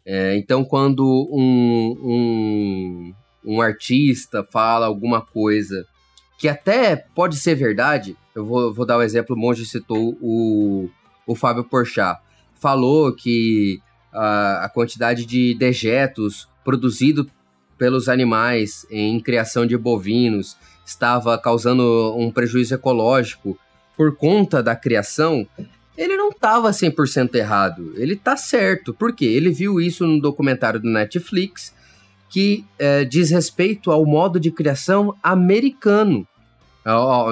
É, 0.05 0.35
então, 0.37 0.63
quando 0.63 1.03
um, 1.31 1.97
um, 2.01 3.13
um 3.45 3.61
artista 3.61 4.43
fala 4.43 4.85
alguma 4.85 5.21
coisa 5.21 5.85
que 6.37 6.47
até 6.47 6.95
pode 6.95 7.37
ser 7.37 7.55
verdade, 7.55 8.17
eu 8.33 8.45
vou, 8.45 8.73
vou 8.73 8.85
dar 8.85 8.97
o 8.97 8.99
um 8.99 9.03
exemplo, 9.03 9.35
o 9.35 9.39
Monge 9.39 9.65
citou 9.65 10.17
o, 10.21 10.89
o 11.27 11.35
Fábio 11.35 11.63
Porchat. 11.63 12.19
Falou 12.59 13.13
que 13.13 13.79
a, 14.11 14.65
a 14.65 14.69
quantidade 14.69 15.25
de 15.25 15.53
dejetos 15.53 16.47
produzido 16.63 17.29
pelos 17.77 18.07
animais 18.07 18.85
em 18.89 19.19
criação 19.19 19.65
de 19.65 19.77
bovinos 19.77 20.57
estava 20.85 21.37
causando 21.37 22.15
um 22.17 22.31
prejuízo 22.31 22.75
ecológico 22.75 23.57
por 23.97 24.15
conta 24.15 24.61
da 24.63 24.75
criação, 24.75 25.47
ele 25.97 26.15
não 26.15 26.29
estava 26.29 26.71
100% 26.71 27.35
errado. 27.35 27.93
Ele 27.95 28.13
está 28.13 28.35
certo. 28.37 28.93
Por 28.93 29.13
quê? 29.13 29.25
Ele 29.25 29.51
viu 29.51 29.79
isso 29.79 30.05
no 30.05 30.19
documentário 30.19 30.79
do 30.79 30.89
Netflix 30.89 31.73
que 32.29 32.63
é, 32.79 33.03
diz 33.03 33.29
respeito 33.29 33.91
ao 33.91 34.05
modo 34.05 34.39
de 34.39 34.51
criação 34.51 35.13
americano 35.21 36.25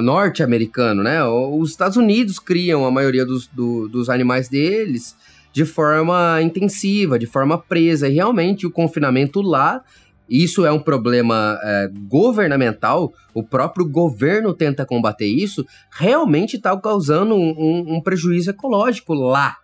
norte-americano, 0.03 1.01
né? 1.01 1.23
Os 1.23 1.71
Estados 1.71 1.97
Unidos 1.97 2.37
criam 2.37 2.85
a 2.85 2.91
maioria 2.91 3.25
dos, 3.25 3.47
do, 3.47 3.87
dos 3.87 4.09
animais 4.09 4.47
deles 4.47 5.15
de 5.51 5.65
forma 5.65 6.39
intensiva, 6.41 7.17
de 7.17 7.25
forma 7.25 7.57
presa. 7.57 8.07
E 8.07 8.13
realmente 8.13 8.67
o 8.67 8.71
confinamento 8.71 9.41
lá, 9.41 9.81
isso 10.29 10.65
é 10.65 10.71
um 10.71 10.79
problema 10.79 11.59
é, 11.63 11.89
governamental, 12.07 13.11
o 13.33 13.43
próprio 13.43 13.87
governo 13.87 14.53
tenta 14.53 14.85
combater 14.85 15.25
isso, 15.25 15.65
realmente 15.91 16.57
está 16.57 16.75
causando 16.79 17.35
um, 17.35 17.49
um, 17.57 17.95
um 17.95 18.01
prejuízo 18.01 18.51
ecológico 18.51 19.13
lá. 19.13 19.57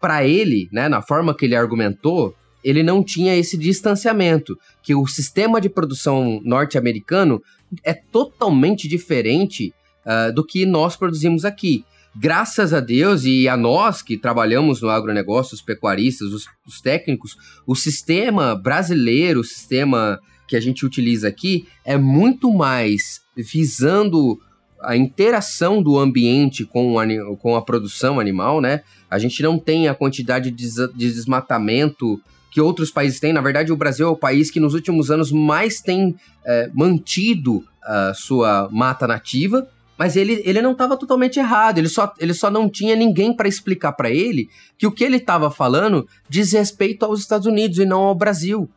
Para 0.00 0.24
ele, 0.24 0.68
né, 0.72 0.88
na 0.88 1.02
forma 1.02 1.34
que 1.34 1.44
ele 1.44 1.54
argumentou, 1.54 2.34
ele 2.64 2.82
não 2.82 3.02
tinha 3.02 3.36
esse 3.36 3.56
distanciamento, 3.56 4.56
que 4.82 4.94
o 4.94 5.06
sistema 5.06 5.60
de 5.60 5.68
produção 5.68 6.40
norte-americano 6.44 7.42
é 7.84 7.92
totalmente 7.92 8.88
diferente 8.88 9.74
uh, 10.06 10.32
do 10.32 10.44
que 10.44 10.64
nós 10.64 10.96
produzimos 10.96 11.44
aqui. 11.44 11.84
Graças 12.14 12.74
a 12.74 12.80
Deus 12.80 13.24
e 13.24 13.48
a 13.48 13.56
nós 13.56 14.02
que 14.02 14.18
trabalhamos 14.18 14.82
no 14.82 14.90
agronegócio, 14.90 15.54
os 15.54 15.62
pecuaristas, 15.62 16.28
os, 16.32 16.46
os 16.66 16.80
técnicos, 16.80 17.36
o 17.66 17.74
sistema 17.74 18.54
brasileiro, 18.54 19.40
o 19.40 19.44
sistema 19.44 20.20
que 20.46 20.54
a 20.54 20.60
gente 20.60 20.84
utiliza 20.84 21.28
aqui, 21.28 21.66
é 21.84 21.96
muito 21.96 22.52
mais 22.52 23.22
visando 23.34 24.38
a 24.82 24.96
interação 24.96 25.82
do 25.82 25.98
ambiente 25.98 26.64
com, 26.64 26.96
o, 26.96 27.36
com 27.36 27.56
a 27.56 27.62
produção 27.62 28.20
animal, 28.20 28.60
né? 28.60 28.82
A 29.08 29.18
gente 29.18 29.42
não 29.42 29.58
tem 29.58 29.88
a 29.88 29.94
quantidade 29.94 30.50
de, 30.50 30.68
de 30.94 31.12
desmatamento 31.12 32.20
que 32.50 32.60
outros 32.60 32.90
países 32.90 33.18
têm. 33.18 33.32
Na 33.32 33.40
verdade, 33.40 33.72
o 33.72 33.76
Brasil 33.76 34.06
é 34.06 34.10
o 34.10 34.16
país 34.16 34.50
que 34.50 34.60
nos 34.60 34.74
últimos 34.74 35.10
anos 35.10 35.32
mais 35.32 35.80
tem 35.80 36.14
é, 36.44 36.70
mantido 36.74 37.64
a 37.82 38.12
sua 38.12 38.68
mata 38.70 39.06
nativa. 39.06 39.66
Mas 40.02 40.16
ele, 40.16 40.42
ele 40.44 40.60
não 40.60 40.72
estava 40.72 40.96
totalmente 40.96 41.38
errado, 41.38 41.78
ele 41.78 41.88
só, 41.88 42.12
ele 42.18 42.34
só 42.34 42.50
não 42.50 42.68
tinha 42.68 42.96
ninguém 42.96 43.32
para 43.32 43.46
explicar 43.46 43.92
para 43.92 44.10
ele 44.10 44.50
que 44.76 44.84
o 44.84 44.90
que 44.90 45.04
ele 45.04 45.18
estava 45.18 45.48
falando 45.48 46.08
diz 46.28 46.54
respeito 46.54 47.04
aos 47.04 47.20
Estados 47.20 47.46
Unidos 47.46 47.78
e 47.78 47.84
não 47.84 48.00
ao 48.00 48.14
Brasil. 48.16 48.68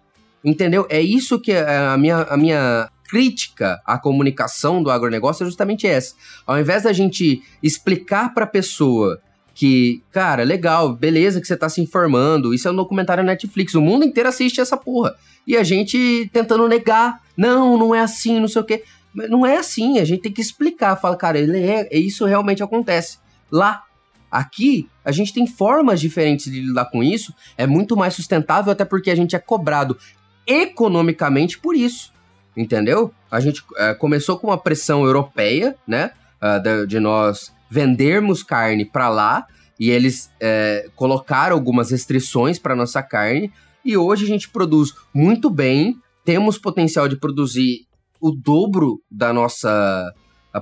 Entendeu? 0.44 0.86
É 0.88 1.02
isso 1.02 1.40
que 1.40 1.52
é 1.52 1.78
a 1.78 1.98
minha, 1.98 2.18
a 2.18 2.38
minha 2.38 2.92
crítica 3.10 3.82
à 3.84 3.98
comunicação 3.98 4.84
do 4.84 4.92
agronegócio 4.92 5.42
é 5.42 5.48
justamente 5.48 5.88
essa. 5.88 6.14
Ao 6.46 6.60
invés 6.60 6.84
da 6.84 6.94
gente 6.94 7.42
explicar 7.64 8.32
para 8.32 8.44
a 8.44 8.48
pessoa 8.48 9.20
que, 9.56 10.04
cara, 10.12 10.44
legal, 10.44 10.94
beleza 10.94 11.42
que 11.42 11.48
você 11.48 11.58
tá 11.58 11.68
se 11.68 11.82
informando, 11.82 12.54
isso 12.54 12.68
é 12.68 12.72
um 12.72 12.76
documentário 12.76 13.24
Netflix, 13.24 13.74
o 13.74 13.82
mundo 13.82 14.06
inteiro 14.06 14.30
assiste 14.30 14.62
essa 14.62 14.78
porra. 14.78 15.16
E 15.48 15.58
a 15.58 15.64
gente 15.64 16.30
tentando 16.32 16.68
negar, 16.68 17.20
não, 17.36 17.80
não 17.80 17.96
é 17.96 18.02
assim, 18.02 18.40
não 18.40 18.48
sei 18.48 18.62
o 18.62 18.66
quê. 18.66 18.84
Mas 19.16 19.30
não 19.30 19.46
é 19.46 19.58
assim, 19.58 19.98
a 19.98 20.06
gente 20.06 20.22
tem 20.22 20.32
que 20.32 20.42
explicar, 20.42 20.96
fala, 20.98 21.16
cara, 21.16 21.40
ele 21.40 21.58
é, 21.58 21.88
isso 21.98 22.26
realmente 22.26 22.62
acontece. 22.62 23.18
Lá, 23.50 23.84
aqui, 24.30 24.90
a 25.04 25.12
gente 25.12 25.34
tem 25.34 25.48
formas 25.48 26.02
diferentes 26.02 26.52
de 26.52 26.60
lidar 26.60 26.86
com 26.86 27.02
isso, 27.02 27.34
é 27.58 27.66
muito 27.66 27.96
mais 27.96 28.14
sustentável, 28.14 28.72
até 28.72 28.84
porque 28.84 29.10
a 29.10 29.16
gente 29.16 29.36
é 29.36 29.40
cobrado 29.40 29.98
economicamente 30.46 31.58
por 31.58 31.76
isso, 31.76 32.12
entendeu? 32.56 33.14
A 33.32 33.40
gente 33.40 33.64
é, 33.78 33.94
começou 33.94 34.38
com 34.38 34.48
uma 34.48 34.58
pressão 34.58 35.06
europeia, 35.06 35.76
né, 35.88 36.12
uh, 36.42 36.62
de, 36.62 36.88
de 36.88 37.00
nós 37.00 37.54
vendermos 37.70 38.44
carne 38.44 38.86
para 38.86 39.10
lá 39.10 39.48
e 39.80 39.90
eles 39.90 40.30
é, 40.40 40.88
colocaram 40.96 41.56
algumas 41.56 41.92
restrições 41.92 42.60
para 42.60 42.76
nossa 42.76 43.02
carne 43.02 43.52
e 43.84 43.96
hoje 43.98 44.26
a 44.26 44.28
gente 44.28 44.50
produz 44.50 44.94
muito 45.14 45.50
bem, 45.50 45.98
temos 46.24 46.58
potencial 46.58 47.08
de 47.08 47.18
produzir 47.18 47.86
o 48.20 48.32
dobro 48.32 49.02
da 49.10 49.34
nossa 49.34 50.14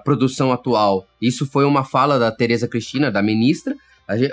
produção 0.03 0.51
atual. 0.51 1.05
Isso 1.21 1.45
foi 1.45 1.65
uma 1.65 1.83
fala 1.83 2.17
da 2.17 2.31
Tereza 2.31 2.67
Cristina, 2.67 3.11
da 3.11 3.21
ministra. 3.21 3.75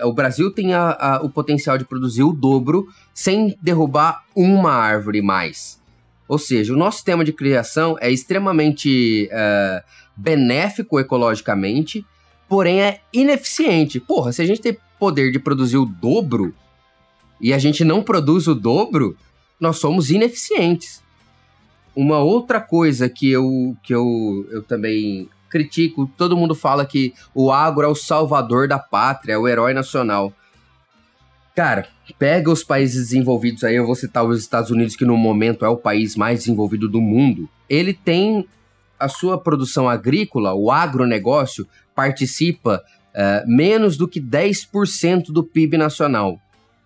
O 0.05 0.13
Brasil 0.13 0.53
tem 0.53 0.75
a, 0.75 0.91
a, 0.99 1.23
o 1.23 1.31
potencial 1.31 1.79
de 1.79 1.85
produzir 1.85 2.23
o 2.23 2.33
dobro 2.33 2.89
sem 3.15 3.57
derrubar 3.63 4.25
uma 4.35 4.73
árvore 4.73 5.23
mais. 5.23 5.81
Ou 6.27 6.39
seja, 6.39 6.73
o 6.73 6.77
nosso 6.77 6.99
sistema 6.99 7.25
de 7.25 7.33
criação 7.33 7.97
é 8.01 8.11
extremamente 8.11 9.29
é, 9.31 9.83
benéfico 10.17 10.99
ecologicamente 10.99 12.05
porém 12.51 12.83
é 12.83 13.01
ineficiente. 13.13 14.01
Porra, 14.01 14.33
se 14.33 14.43
a 14.43 14.45
gente 14.45 14.61
tem 14.61 14.77
poder 14.99 15.31
de 15.31 15.39
produzir 15.39 15.79
o 15.79 15.87
dobro 15.87 16.53
e 17.41 17.55
a 17.55 17.59
gente 17.59 17.85
não 17.85 18.03
produz 18.03 18.49
o 18.49 18.57
dobro, 18.57 19.17
nós 19.61 19.79
somos 19.79 20.11
ineficientes. 20.11 21.01
Uma 21.95 22.19
outra 22.19 22.61
coisa 22.61 23.09
que 23.09 23.31
eu, 23.31 23.77
que 23.83 23.95
eu, 23.95 24.47
eu 24.51 24.63
também 24.63 25.29
critico, 25.51 26.11
todo 26.17 26.37
mundo 26.37 26.55
fala 26.55 26.87
que 26.87 27.13
o 27.35 27.51
agro 27.51 27.85
é 27.85 27.89
o 27.89 27.95
salvador 27.95 28.69
da 28.69 28.79
pátria, 28.79 29.35
é 29.35 29.39
o 29.39 29.49
herói 29.49 29.75
nacional. 29.75 30.33
Cara, 31.55 31.89
pega 32.19 32.51
os 32.51 32.63
países 32.63 33.09
desenvolvidos 33.09 33.65
aí, 33.65 33.75
eu 33.75 33.85
vou 33.85 33.97
citar 33.97 34.25
os 34.25 34.39
Estados 34.41 34.71
Unidos, 34.71 34.95
que 34.95 35.05
no 35.05 35.17
momento 35.17 35.65
é 35.65 35.69
o 35.69 35.77
país 35.77 36.17
mais 36.17 36.41
desenvolvido 36.41 36.89
do 36.89 37.01
mundo. 37.01 37.49
Ele 37.69 37.93
tem 37.93 38.47
a 38.99 39.09
sua 39.09 39.39
produção 39.39 39.89
agrícola, 39.89 40.55
o 40.55 40.71
agronegócio, 40.71 41.67
participa 41.95 42.83
uh, 43.15 43.51
menos 43.51 43.97
do 43.97 44.07
que 44.07 44.21
10% 44.21 45.27
do 45.33 45.43
PIB 45.43 45.77
nacional. 45.77 46.39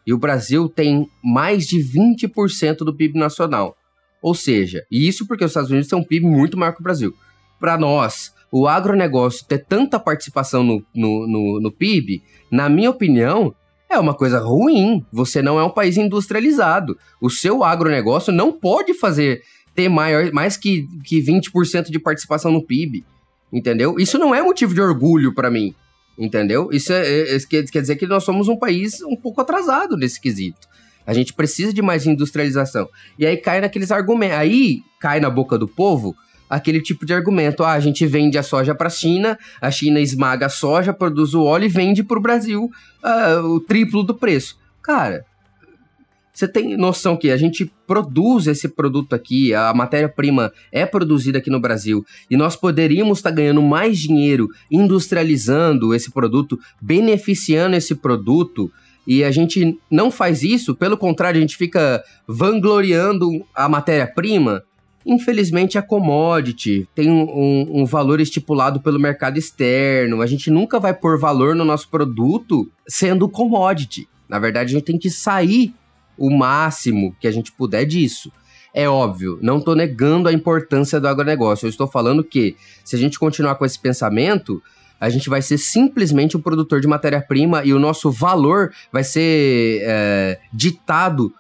E 0.07 0.13
o 0.13 0.19
Brasil 0.19 0.69
tem 0.69 1.09
mais 1.23 1.67
de 1.67 1.79
20% 1.79 2.79
do 2.79 2.95
PIB 2.95 3.19
nacional. 3.19 3.77
Ou 4.25 4.35
seja, 4.35 4.87
isso 4.91 5.27
porque 5.27 5.45
os 5.45 5.51
Estados 5.51 5.69
Unidos 5.69 5.87
têm 5.87 5.99
um 5.99 6.03
PIB 6.03 6.25
muito 6.25 6.57
maior 6.57 6.73
que 6.73 6.81
o 6.81 6.83
Brasil. 6.83 7.15
Para 7.61 7.77
nós, 7.77 8.33
o 8.51 8.67
agronegócio 8.67 9.45
ter 9.47 9.59
tanta 9.59 10.01
participação 10.01 10.65
no, 10.65 10.83
no, 10.95 11.27
no, 11.27 11.61
no 11.61 11.71
PIB, 11.71 12.23
na 12.51 12.67
minha 12.71 12.89
opinião, 12.89 13.55
é 13.87 13.99
uma 13.99 14.15
coisa 14.15 14.41
ruim. 14.41 15.05
Você 15.13 15.43
não 15.43 15.59
é 15.61 15.63
um 15.63 15.69
país 15.69 15.99
industrializado. 15.99 16.97
O 17.21 17.29
seu 17.29 17.63
agronegócio 17.63 18.33
não 18.33 18.51
pode 18.51 18.95
fazer 18.95 19.43
ter 19.75 19.91
maior, 19.91 20.33
mais 20.33 20.57
que, 20.57 20.89
que 21.05 21.23
20% 21.23 21.91
de 21.91 21.99
participação 21.99 22.51
no 22.51 22.65
PIB. 22.65 23.05
Entendeu? 23.53 23.97
Isso 23.99 24.17
não 24.17 24.35
é 24.35 24.41
motivo 24.41 24.73
de 24.73 24.81
orgulho 24.81 25.35
para 25.35 25.51
mim. 25.51 25.75
Entendeu? 26.19 26.71
Isso 26.73 26.95
é, 26.95 27.37
é, 27.37 27.39
quer 27.41 27.63
dizer 27.63 27.97
que 27.97 28.07
nós 28.07 28.25
somos 28.25 28.49
um 28.49 28.57
país 28.57 29.03
um 29.03 29.17
pouco 29.17 29.43
atrasado 29.43 29.99
nesse 29.99 30.19
quesito. 30.19 30.67
A 31.07 31.13
gente 31.13 31.33
precisa 31.33 31.73
de 31.73 31.83
mais 31.83 32.07
industrialização. 32.07 32.89
E 33.19 33.27
aí 33.27 33.37
cai 33.37 33.61
naqueles 33.61 33.91
argumentos. 33.91 34.39
Aí 34.39 34.83
cai 35.01 35.21
na 35.21 35.31
boca 35.31 35.59
do 35.59 35.69
povo 35.69 36.17
aquele 36.49 36.81
tipo 36.81 37.05
de 37.05 37.13
argumento. 37.13 37.63
Ah, 37.63 37.73
a 37.73 37.81
gente 37.81 38.07
vende 38.07 38.39
a 38.39 38.43
soja 38.43 38.75
para 38.75 38.87
a 38.87 38.91
China, 38.91 39.39
a 39.61 39.71
China 39.71 40.01
esmaga 40.01 40.47
a 40.47 40.51
soja, 40.51 40.93
produz 40.93 41.35
o 41.35 41.43
óleo 41.43 41.67
e 41.67 41.69
vende 41.69 42.03
para 42.03 42.19
o 42.19 42.23
Brasil 42.23 42.71
uh, 43.03 43.47
o 43.47 43.61
triplo 43.61 44.03
do 44.03 44.15
preço. 44.15 44.59
Cara, 44.83 45.25
você 46.35 46.49
tem 46.49 46.77
noção 46.77 47.17
que 47.17 47.31
a 47.31 47.37
gente 47.37 47.71
produz 47.87 48.49
esse 48.49 48.69
produto 48.69 49.15
aqui, 49.15 49.55
a 49.55 49.73
matéria-prima 49.73 50.53
é 50.73 50.85
produzida 50.85 51.39
aqui 51.39 51.49
no 51.49 51.61
Brasil, 51.61 52.05
e 52.29 52.37
nós 52.37 52.57
poderíamos 52.57 53.19
estar 53.19 53.31
tá 53.31 53.37
ganhando 53.37 53.63
mais 53.63 54.01
dinheiro 54.01 54.49
industrializando 54.69 55.95
esse 55.95 56.11
produto, 56.11 56.59
beneficiando 56.81 57.77
esse 57.77 57.95
produto, 57.95 58.69
e 59.07 59.23
a 59.23 59.31
gente 59.31 59.79
não 59.91 60.11
faz 60.11 60.43
isso, 60.43 60.75
pelo 60.75 60.97
contrário, 60.97 61.39
a 61.39 61.41
gente 61.41 61.57
fica 61.57 62.03
vangloriando 62.27 63.29
a 63.55 63.69
matéria-prima. 63.69 64.63
Infelizmente, 65.07 65.77
a 65.77 65.83
commodity 65.83 66.89
tem 66.95 67.11
um, 67.11 67.25
um, 67.25 67.83
um, 67.83 67.85
valor 67.85 68.21
estipulado 68.21 68.81
pelo 68.81 68.99
mercado 68.99 69.39
externo. 69.39 70.23
A 70.23 70.27
gente 70.27 70.51
nunca 70.51 70.81
vai 70.81 70.95
pôr 70.95 71.19
valor 71.19 71.55
no 71.55 71.65
nosso 71.65 71.89
produto 71.91 72.71
sendo 72.89 73.29
commodity. 73.29 74.09
Na 74.27 74.39
verdade, 74.39 74.71
a 74.71 74.79
gente 74.79 74.87
tem 74.87 74.99
que 74.99 75.11
sair 75.11 75.75
o 76.17 76.31
máximo 76.31 77.15
que 77.21 77.29
a 77.29 77.31
gente 77.31 77.53
puder 77.53 77.85
disso. 77.85 78.33
É 78.73 78.89
óbvio, 78.89 79.39
não 79.43 79.59
estou 79.59 79.77
negando 79.77 80.29
a 80.29 80.33
importância 80.33 80.99
do 80.99 81.07
agronegócio. 81.07 81.67
Eu 81.67 81.71
estou 81.71 81.87
falando 81.87 82.25
que, 82.25 82.57
se 82.83 82.97
a 82.97 82.99
gente 82.99 83.19
continuar 83.19 83.57
com 83.57 83.65
esse 83.65 83.79
pensamento, 83.79 84.63
a 85.01 85.09
gente 85.09 85.29
vai 85.29 85.43
ser 85.43 85.59
simplesmente 85.59 86.37
um 86.37 86.41
produtor 86.41 86.81
de 86.81 86.87
matéria-prima 86.87 87.65
e 87.65 87.73
o 87.73 87.79
nosso 87.79 88.11
valor 88.11 88.73
vai 88.93 89.05
ser 89.05 89.81
é, 89.83 90.39
ditado 90.53 91.33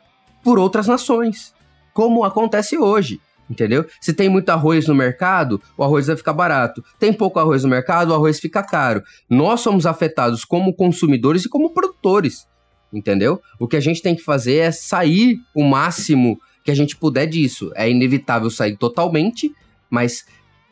por 0.42 0.58
outras 0.58 0.86
nações, 0.86 1.54
como 1.92 2.24
acontece 2.24 2.76
hoje 2.76 3.20
entendeu? 3.48 3.84
Se 4.00 4.12
tem 4.12 4.28
muito 4.28 4.48
arroz 4.50 4.86
no 4.86 4.94
mercado, 4.94 5.60
o 5.76 5.84
arroz 5.84 6.06
vai 6.06 6.16
ficar 6.16 6.32
barato. 6.32 6.84
Tem 6.98 7.12
pouco 7.12 7.38
arroz 7.38 7.62
no 7.62 7.68
mercado, 7.68 8.10
o 8.10 8.14
arroz 8.14 8.40
fica 8.40 8.62
caro. 8.62 9.02
Nós 9.28 9.60
somos 9.60 9.86
afetados 9.86 10.44
como 10.44 10.74
consumidores 10.74 11.44
e 11.44 11.48
como 11.48 11.72
produtores, 11.72 12.46
entendeu? 12.92 13.40
O 13.58 13.68
que 13.68 13.76
a 13.76 13.80
gente 13.80 14.02
tem 14.02 14.14
que 14.14 14.22
fazer 14.22 14.56
é 14.56 14.70
sair 14.70 15.38
o 15.54 15.62
máximo 15.62 16.38
que 16.62 16.70
a 16.70 16.74
gente 16.74 16.96
puder 16.96 17.26
disso. 17.26 17.70
É 17.74 17.88
inevitável 17.88 18.50
sair 18.50 18.76
totalmente, 18.76 19.54
mas 19.90 20.24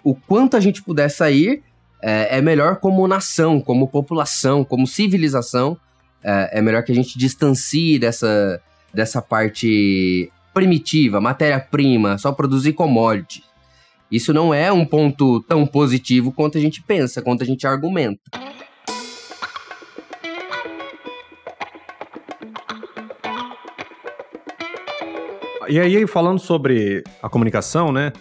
o 0.03 0.15
quanto 0.15 0.57
a 0.57 0.61
gente 0.61 0.83
puder 0.83 1.09
sair 1.09 1.63
é, 2.03 2.39
é 2.39 2.43
melhor 2.43 2.77
como 2.77 3.07
nação, 3.07 3.61
como 3.61 3.87
população, 3.87 4.65
como 4.65 4.87
civilização. 4.87 5.77
É, 6.23 6.59
é 6.59 6.63
melhor 6.63 6.83
que 6.83 6.91
a 6.91 6.95
gente 6.95 7.17
distancie 7.17 7.99
dessa, 7.99 8.61
dessa 8.93 9.23
parte 9.23 10.31
primitiva, 10.53 11.21
matéria-prima, 11.21 12.19
só 12.19 12.33
produzir 12.33 12.73
commodity. 12.73 13.45
Isso 14.11 14.33
não 14.35 14.53
é 14.53 14.71
um 14.71 14.85
ponto 14.85 15.41
tão 15.45 15.67
positivo 15.67 16.33
quanto 16.33 16.59
a 16.59 16.61
gente 16.61 16.83
pensa, 16.83 17.23
quanto 17.23 17.43
a 17.43 17.47
gente 17.47 17.67
argumenta. 17.67 18.21
E 25.69 25.81
aí, 25.81 26.07
falando 26.07 26.39
sobre 26.39 27.03
a 27.23 27.31
comunicação, 27.31 27.91
né? 27.91 28.13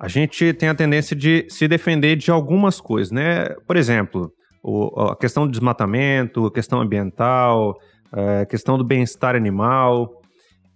A 0.00 0.08
gente 0.08 0.54
tem 0.54 0.70
a 0.70 0.74
tendência 0.74 1.14
de 1.14 1.46
se 1.50 1.68
defender 1.68 2.16
de 2.16 2.30
algumas 2.30 2.80
coisas, 2.80 3.12
né? 3.12 3.50
Por 3.66 3.76
exemplo, 3.76 4.32
o, 4.62 4.98
a 5.02 5.16
questão 5.16 5.46
do 5.46 5.52
desmatamento, 5.52 6.46
a 6.46 6.50
questão 6.50 6.80
ambiental, 6.80 7.76
é, 8.16 8.40
a 8.40 8.46
questão 8.46 8.78
do 8.78 8.84
bem-estar 8.84 9.36
animal. 9.36 10.10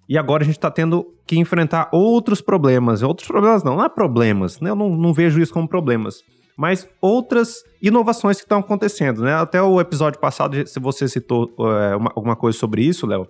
E 0.06 0.18
agora 0.18 0.42
a 0.42 0.44
gente 0.44 0.58
está 0.58 0.70
tendo 0.70 1.06
que 1.26 1.38
enfrentar 1.38 1.88
outros 1.90 2.42
problemas. 2.42 3.02
Outros 3.02 3.26
problemas 3.26 3.64
não, 3.64 3.76
não 3.76 3.84
é 3.84 3.88
problemas, 3.88 4.60
né? 4.60 4.68
Eu 4.68 4.76
não, 4.76 4.90
não 4.90 5.14
vejo 5.14 5.40
isso 5.40 5.54
como 5.54 5.66
problemas. 5.66 6.16
Mas 6.54 6.86
outras 7.00 7.64
inovações 7.80 8.36
que 8.36 8.44
estão 8.44 8.58
acontecendo, 8.58 9.22
né? 9.22 9.34
Até 9.34 9.62
o 9.62 9.80
episódio 9.80 10.20
passado, 10.20 10.66
se 10.66 10.78
você 10.78 11.08
citou 11.08 11.50
é, 11.58 11.96
uma, 11.96 12.12
alguma 12.14 12.36
coisa 12.36 12.58
sobre 12.58 12.82
isso, 12.82 13.06
Léo, 13.06 13.26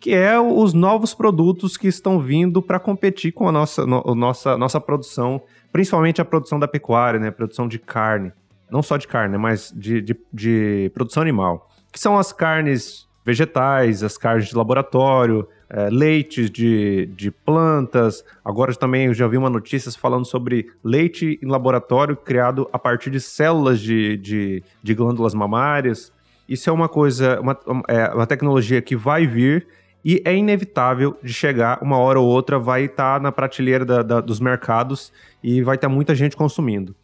que 0.00 0.14
é 0.14 0.38
os 0.38 0.72
novos 0.72 1.14
produtos 1.14 1.76
que 1.76 1.88
estão 1.88 2.20
vindo 2.20 2.62
para 2.62 2.78
competir 2.78 3.32
com 3.32 3.48
a 3.48 3.52
nossa, 3.52 3.86
no, 3.86 4.02
nossa, 4.14 4.56
nossa 4.56 4.80
produção, 4.80 5.40
principalmente 5.72 6.20
a 6.20 6.24
produção 6.24 6.58
da 6.58 6.68
pecuária, 6.68 7.18
né? 7.18 7.30
Produção 7.30 7.66
de 7.66 7.78
carne. 7.78 8.32
Não 8.70 8.82
só 8.82 8.96
de 8.96 9.06
carne, 9.06 9.38
mas 9.38 9.72
de, 9.74 10.00
de, 10.00 10.16
de 10.32 10.90
produção 10.94 11.22
animal. 11.22 11.70
Que 11.92 12.00
são 12.00 12.18
as 12.18 12.32
carnes 12.32 13.06
vegetais, 13.24 14.02
as 14.02 14.16
carnes 14.16 14.48
de 14.48 14.56
laboratório, 14.56 15.48
é, 15.68 15.88
leites 15.90 16.50
de, 16.50 17.06
de 17.06 17.30
plantas. 17.30 18.24
Agora 18.44 18.74
também 18.74 19.06
eu 19.06 19.14
já 19.14 19.26
vi 19.26 19.36
uma 19.36 19.50
notícia 19.50 19.90
falando 19.92 20.24
sobre 20.24 20.70
leite 20.82 21.38
em 21.42 21.46
laboratório 21.46 22.16
criado 22.16 22.68
a 22.72 22.78
partir 22.78 23.10
de 23.10 23.20
células 23.20 23.80
de, 23.80 24.16
de, 24.16 24.62
de 24.82 24.94
glândulas 24.94 25.34
mamárias. 25.34 26.12
Isso 26.48 26.70
é 26.70 26.72
uma 26.72 26.88
coisa, 26.88 27.40
uma, 27.40 27.58
é 27.88 28.14
uma 28.14 28.26
tecnologia 28.26 28.80
que 28.80 28.94
vai 28.94 29.26
vir 29.26 29.66
e 30.08 30.22
é 30.24 30.32
inevitável 30.36 31.18
de 31.20 31.34
chegar, 31.34 31.82
uma 31.82 31.98
hora 31.98 32.20
ou 32.20 32.28
outra 32.28 32.60
vai 32.60 32.84
estar 32.84 33.14
tá 33.14 33.20
na 33.20 33.32
prateleira 33.32 33.84
da, 33.84 34.02
da, 34.04 34.20
dos 34.20 34.38
mercados 34.38 35.12
e 35.42 35.60
vai 35.62 35.76
ter 35.76 35.88
muita 35.88 36.14
gente 36.14 36.36
consumindo. 36.36 36.94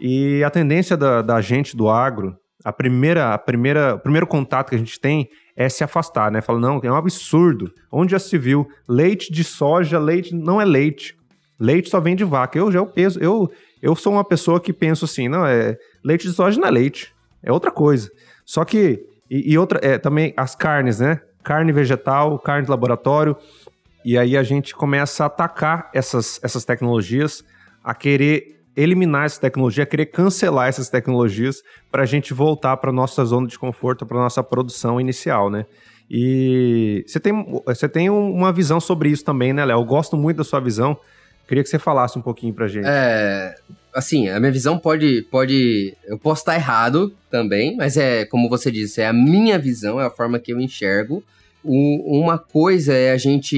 E 0.00 0.42
a 0.42 0.50
tendência 0.50 0.96
da, 0.96 1.22
da 1.22 1.40
gente 1.40 1.76
do 1.76 1.88
agro, 1.88 2.36
a 2.64 2.72
primeira, 2.72 3.32
a 3.32 3.38
primeira, 3.38 3.94
o 3.94 4.00
primeiro 4.00 4.26
contato 4.26 4.70
que 4.70 4.74
a 4.74 4.78
gente 4.78 4.98
tem 4.98 5.28
é 5.54 5.68
se 5.68 5.84
afastar, 5.84 6.32
né? 6.32 6.40
Fala, 6.40 6.58
não, 6.58 6.80
é 6.82 6.90
um 6.90 6.96
absurdo. 6.96 7.72
Onde 7.88 8.10
já 8.10 8.18
se 8.18 8.36
viu 8.36 8.68
leite 8.88 9.32
de 9.32 9.44
soja, 9.44 10.00
leite 10.00 10.34
não 10.34 10.60
é 10.60 10.64
leite. 10.64 11.16
Leite 11.56 11.88
só 11.88 12.00
vem 12.00 12.16
de 12.16 12.24
vaca. 12.24 12.58
Eu 12.58 12.72
já 12.72 12.84
peso, 12.84 13.20
eu, 13.20 13.48
eu 13.80 13.94
sou 13.94 14.14
uma 14.14 14.24
pessoa 14.24 14.60
que 14.60 14.72
penso 14.72 15.04
assim, 15.04 15.28
não, 15.28 15.46
é 15.46 15.78
leite 16.02 16.26
de 16.26 16.34
soja 16.34 16.60
não 16.60 16.66
é 16.66 16.70
leite, 16.72 17.14
é 17.44 17.52
outra 17.52 17.70
coisa. 17.70 18.10
Só 18.44 18.64
que, 18.64 19.06
e, 19.30 19.52
e 19.52 19.56
outra, 19.56 19.78
é, 19.84 19.98
também 19.98 20.34
as 20.36 20.56
carnes, 20.56 20.98
né? 20.98 21.20
Carne 21.42 21.72
vegetal, 21.72 22.38
carne 22.38 22.64
de 22.64 22.70
laboratório. 22.70 23.36
E 24.04 24.16
aí 24.16 24.36
a 24.36 24.42
gente 24.42 24.74
começa 24.74 25.24
a 25.24 25.26
atacar 25.26 25.90
essas, 25.92 26.40
essas 26.42 26.64
tecnologias, 26.64 27.44
a 27.84 27.94
querer 27.94 28.60
eliminar 28.76 29.26
essa 29.26 29.40
tecnologia, 29.40 29.84
querer 29.84 30.06
cancelar 30.06 30.68
essas 30.68 30.88
tecnologias 30.88 31.62
para 31.90 32.02
a 32.02 32.06
gente 32.06 32.32
voltar 32.32 32.76
para 32.76 32.92
nossa 32.92 33.24
zona 33.24 33.46
de 33.46 33.58
conforto, 33.58 34.06
para 34.06 34.18
nossa 34.18 34.42
produção 34.42 35.00
inicial, 35.00 35.50
né? 35.50 35.66
E 36.10 37.04
você 37.06 37.20
tem, 37.20 37.62
você 37.64 37.88
tem 37.88 38.10
uma 38.10 38.52
visão 38.52 38.80
sobre 38.80 39.10
isso 39.10 39.24
também, 39.24 39.52
né, 39.52 39.64
Léo? 39.64 39.80
Eu 39.80 39.84
gosto 39.84 40.16
muito 40.16 40.38
da 40.38 40.44
sua 40.44 40.60
visão. 40.60 40.98
Queria 41.50 41.64
que 41.64 41.68
você 41.68 41.80
falasse 41.80 42.16
um 42.16 42.22
pouquinho 42.22 42.54
pra 42.54 42.68
gente. 42.68 42.86
É, 42.86 43.56
assim, 43.92 44.28
a 44.28 44.38
minha 44.38 44.52
visão 44.52 44.78
pode, 44.78 45.22
pode, 45.22 45.96
eu 46.06 46.16
posso 46.16 46.42
estar 46.42 46.54
errado 46.54 47.12
também, 47.28 47.76
mas 47.76 47.96
é, 47.96 48.24
como 48.24 48.48
você 48.48 48.70
disse, 48.70 49.00
é 49.00 49.08
a 49.08 49.12
minha 49.12 49.58
visão, 49.58 50.00
é 50.00 50.06
a 50.06 50.10
forma 50.10 50.38
que 50.38 50.52
eu 50.52 50.60
enxergo. 50.60 51.24
O, 51.64 52.20
uma 52.20 52.38
coisa 52.38 52.94
é 52.94 53.10
a 53.10 53.16
gente, 53.16 53.56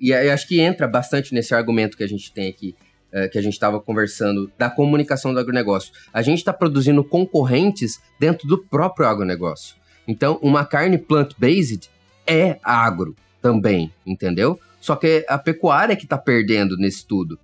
e 0.00 0.12
eu 0.12 0.32
acho 0.32 0.46
que 0.46 0.60
entra 0.60 0.86
bastante 0.86 1.34
nesse 1.34 1.52
argumento 1.52 1.96
que 1.96 2.04
a 2.04 2.08
gente 2.08 2.32
tem 2.32 2.48
aqui, 2.48 2.72
é, 3.10 3.26
que 3.26 3.36
a 3.36 3.42
gente 3.42 3.54
estava 3.54 3.80
conversando 3.80 4.48
da 4.56 4.70
comunicação 4.70 5.34
do 5.34 5.40
agronegócio. 5.40 5.92
A 6.12 6.22
gente 6.22 6.38
está 6.38 6.52
produzindo 6.52 7.02
concorrentes 7.02 8.00
dentro 8.20 8.46
do 8.46 8.58
próprio 8.58 9.08
agronegócio. 9.08 9.74
Então, 10.06 10.38
uma 10.40 10.64
carne 10.64 10.96
plant-based 10.96 11.90
é 12.24 12.60
agro 12.62 13.16
também, 13.42 13.92
entendeu? 14.06 14.56
Só 14.80 14.96
que 14.96 15.24
a 15.28 15.38
pecuária 15.38 15.96
que 15.96 16.04
está 16.04 16.16
perdendo 16.16 16.76
nesse 16.76 17.06
tudo. 17.06 17.38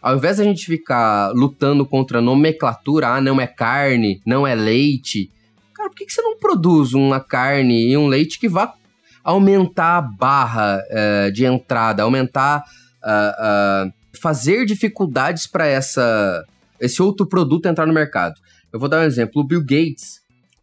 Ao 0.00 0.16
invés 0.16 0.38
da 0.38 0.44
gente 0.44 0.66
ficar 0.66 1.30
lutando 1.32 1.86
contra 1.86 2.18
a 2.18 2.22
nomenclatura, 2.22 3.08
ah, 3.08 3.20
não 3.20 3.40
é 3.40 3.46
carne, 3.46 4.20
não 4.26 4.46
é 4.46 4.54
leite, 4.54 5.30
cara, 5.72 5.88
por 5.88 5.96
que, 5.96 6.06
que 6.06 6.12
você 6.12 6.22
não 6.22 6.36
produz 6.38 6.92
uma 6.92 7.20
carne 7.20 7.88
e 7.90 7.96
um 7.96 8.08
leite 8.08 8.38
que 8.38 8.48
vá 8.48 8.74
aumentar 9.22 9.98
a 9.98 10.02
barra 10.02 10.82
uh, 10.90 11.32
de 11.32 11.44
entrada, 11.44 12.02
aumentar 12.02 12.64
uh, 13.04 13.86
uh, 13.88 13.92
fazer 14.20 14.64
dificuldades 14.66 15.46
para 15.46 15.66
essa 15.66 16.44
esse 16.80 17.00
outro 17.00 17.26
produto 17.26 17.66
entrar 17.66 17.86
no 17.86 17.94
mercado. 17.94 18.34
Eu 18.72 18.80
vou 18.80 18.88
dar 18.88 19.00
um 19.00 19.04
exemplo. 19.04 19.40
O 19.40 19.46
Bill 19.46 19.60
Gates 19.60 20.20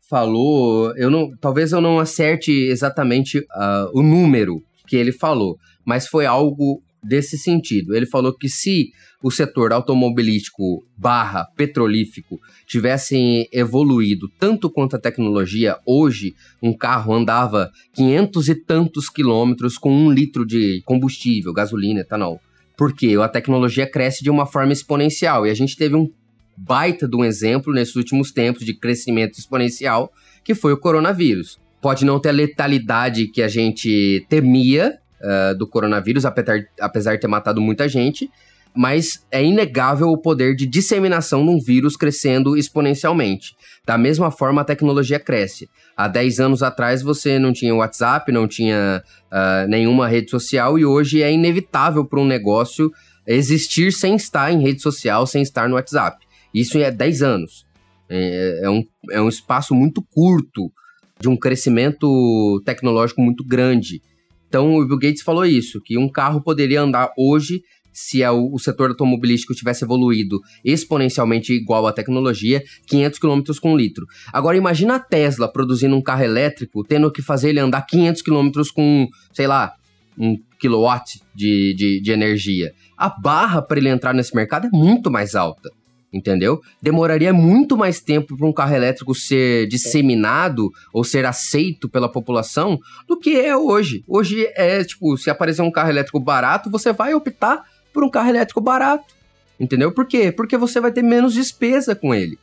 falou, 0.09 0.93
eu 0.97 1.09
não, 1.09 1.31
talvez 1.39 1.71
eu 1.71 1.79
não 1.79 1.97
acerte 1.97 2.51
exatamente 2.51 3.39
uh, 3.39 3.89
o 3.93 4.01
número 4.01 4.61
que 4.85 4.97
ele 4.97 5.13
falou, 5.13 5.57
mas 5.89 6.07
foi 6.07 6.27
algo 6.27 6.83
desse 7.03 7.35
sentido. 7.35 7.95
Ele 7.95 8.05
falou 8.05 8.31
que 8.31 8.47
se 8.47 8.91
o 9.23 9.31
setor 9.31 9.73
automobilístico 9.73 10.85
barra 10.95 11.45
petrolífico 11.57 12.39
tivessem 12.67 13.47
evoluído 13.51 14.29
tanto 14.39 14.69
quanto 14.69 14.95
a 14.95 14.99
tecnologia, 14.99 15.77
hoje 15.83 16.35
um 16.61 16.77
carro 16.77 17.11
andava 17.11 17.71
500 17.93 18.49
e 18.49 18.55
tantos 18.55 19.09
quilômetros 19.09 19.79
com 19.79 19.91
um 19.91 20.11
litro 20.11 20.45
de 20.45 20.83
combustível, 20.85 21.51
gasolina, 21.53 22.01
etanol. 22.01 22.39
Porque 22.77 23.15
a 23.15 23.27
tecnologia 23.27 23.89
cresce 23.89 24.23
de 24.23 24.29
uma 24.29 24.45
forma 24.45 24.71
exponencial 24.71 25.47
e 25.47 25.49
a 25.49 25.55
gente 25.55 25.75
teve 25.75 25.95
um 25.95 26.07
baita 26.55 27.07
de 27.07 27.15
um 27.15 27.25
exemplo 27.25 27.73
nesses 27.73 27.95
últimos 27.95 28.31
tempos 28.31 28.63
de 28.63 28.75
crescimento 28.75 29.39
exponencial, 29.39 30.13
que 30.43 30.53
foi 30.53 30.71
o 30.71 30.77
coronavírus. 30.77 31.57
Pode 31.81 32.05
não 32.05 32.19
ter 32.19 32.29
a 32.29 32.33
letalidade 32.33 33.25
que 33.25 33.41
a 33.41 33.47
gente 33.47 34.23
temia, 34.29 34.99
uh, 35.21 35.57
do 35.57 35.67
coronavírus, 35.67 36.25
apesar, 36.25 36.59
apesar 36.79 37.15
de 37.15 37.21
ter 37.21 37.27
matado 37.27 37.61
muita 37.61 37.87
gente, 37.87 38.29
mas 38.75 39.25
é 39.31 39.43
inegável 39.43 40.09
o 40.09 40.17
poder 40.17 40.55
de 40.55 40.65
disseminação 40.65 41.43
de 41.43 41.49
um 41.49 41.59
vírus 41.59 41.97
crescendo 41.97 42.55
exponencialmente. 42.55 43.55
Da 43.85 43.97
mesma 43.97 44.29
forma, 44.29 44.61
a 44.61 44.65
tecnologia 44.65 45.19
cresce. 45.19 45.69
Há 45.97 46.07
10 46.07 46.39
anos 46.39 46.63
atrás 46.63 47.01
você 47.01 47.39
não 47.39 47.51
tinha 47.51 47.73
WhatsApp, 47.73 48.31
não 48.31 48.47
tinha 48.47 49.03
uh, 49.31 49.67
nenhuma 49.67 50.07
rede 50.07 50.29
social, 50.29 50.77
e 50.77 50.85
hoje 50.85 51.23
é 51.23 51.31
inevitável 51.31 52.05
para 52.05 52.19
um 52.19 52.25
negócio 52.25 52.91
existir 53.25 53.91
sem 53.91 54.15
estar 54.15 54.51
em 54.51 54.61
rede 54.61 54.81
social, 54.81 55.25
sem 55.27 55.41
estar 55.41 55.67
no 55.67 55.75
WhatsApp. 55.75 56.25
Isso 56.53 56.77
é 56.77 56.91
10 56.91 57.21
anos. 57.21 57.65
É, 58.09 58.61
é, 58.63 58.69
um, 58.69 58.83
é 59.11 59.21
um 59.21 59.29
espaço 59.29 59.75
muito 59.75 60.01
curto 60.01 60.71
de 61.19 61.29
um 61.29 61.37
crescimento 61.37 62.61
tecnológico 62.65 63.21
muito 63.21 63.43
grande. 63.43 64.01
Então 64.49 64.75
o 64.75 64.85
Bill 64.85 64.97
Gates 64.97 65.21
falou 65.21 65.45
isso, 65.45 65.79
que 65.81 65.97
um 65.97 66.11
carro 66.11 66.41
poderia 66.41 66.81
andar 66.81 67.11
hoje 67.17 67.61
se 67.93 68.23
é 68.23 68.31
o, 68.31 68.53
o 68.53 68.59
setor 68.59 68.89
automobilístico 68.89 69.53
tivesse 69.53 69.83
evoluído 69.83 70.39
exponencialmente 70.63 71.53
igual 71.53 71.85
à 71.85 71.93
tecnologia, 71.93 72.63
500 72.87 73.19
km 73.19 73.41
com 73.61 73.77
litro. 73.77 74.05
Agora 74.31 74.57
imagina 74.57 74.95
a 74.95 74.99
Tesla 74.99 75.51
produzindo 75.51 75.95
um 75.95 76.01
carro 76.01 76.23
elétrico, 76.23 76.83
tendo 76.83 77.11
que 77.11 77.21
fazer 77.21 77.49
ele 77.49 77.59
andar 77.59 77.81
500 77.81 78.21
km 78.21 78.51
com, 78.73 79.07
sei 79.33 79.47
lá, 79.47 79.73
um 80.17 80.37
quilowatt 80.59 81.21
de, 81.35 81.73
de, 81.73 82.01
de 82.01 82.11
energia. 82.11 82.71
A 82.97 83.09
barra 83.09 83.61
para 83.61 83.79
ele 83.79 83.89
entrar 83.89 84.13
nesse 84.13 84.35
mercado 84.35 84.67
é 84.67 84.69
muito 84.69 85.11
mais 85.11 85.35
alta 85.35 85.69
entendeu? 86.11 86.59
Demoraria 86.81 87.31
muito 87.31 87.77
mais 87.77 88.01
tempo 88.01 88.35
para 88.35 88.47
um 88.47 88.53
carro 88.53 88.75
elétrico 88.75 89.13
ser 89.13 89.67
disseminado 89.67 90.69
ou 90.93 91.03
ser 91.03 91.25
aceito 91.25 91.87
pela 91.87 92.11
população 92.11 92.79
do 93.07 93.17
que 93.17 93.39
é 93.39 93.55
hoje. 93.55 94.03
Hoje 94.07 94.47
é 94.55 94.83
tipo, 94.83 95.15
se 95.17 95.29
aparecer 95.29 95.61
um 95.61 95.71
carro 95.71 95.89
elétrico 95.89 96.19
barato, 96.19 96.69
você 96.69 96.91
vai 96.91 97.13
optar 97.13 97.63
por 97.93 98.03
um 98.03 98.09
carro 98.09 98.29
elétrico 98.29 98.61
barato, 98.61 99.13
entendeu? 99.59 99.91
Por 99.91 100.05
quê? 100.05 100.31
Porque 100.31 100.57
você 100.57 100.79
vai 100.79 100.91
ter 100.91 101.03
menos 101.03 101.33
despesa 101.33 101.95
com 101.95 102.13
ele. 102.13 102.37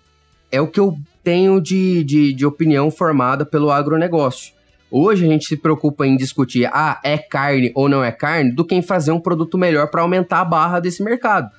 É 0.50 0.60
o 0.60 0.68
que 0.68 0.78
eu 0.78 0.96
tenho 1.24 1.60
de, 1.60 2.04
de, 2.04 2.32
de 2.32 2.46
opinião 2.46 2.90
formada 2.90 3.44
pelo 3.44 3.70
agronegócio. 3.70 4.54
Hoje 4.88 5.24
a 5.24 5.28
gente 5.28 5.46
se 5.46 5.56
preocupa 5.56 6.06
em 6.06 6.16
discutir, 6.16 6.70
ah, 6.72 7.00
é 7.02 7.18
carne 7.18 7.72
ou 7.74 7.88
não 7.88 8.04
é 8.04 8.12
carne, 8.12 8.52
do 8.52 8.64
que 8.64 8.76
em 8.76 8.82
fazer 8.82 9.10
um 9.10 9.18
produto 9.18 9.58
melhor 9.58 9.90
para 9.90 10.02
aumentar 10.02 10.40
a 10.40 10.44
barra 10.44 10.78
desse 10.78 11.02
mercado 11.02 11.50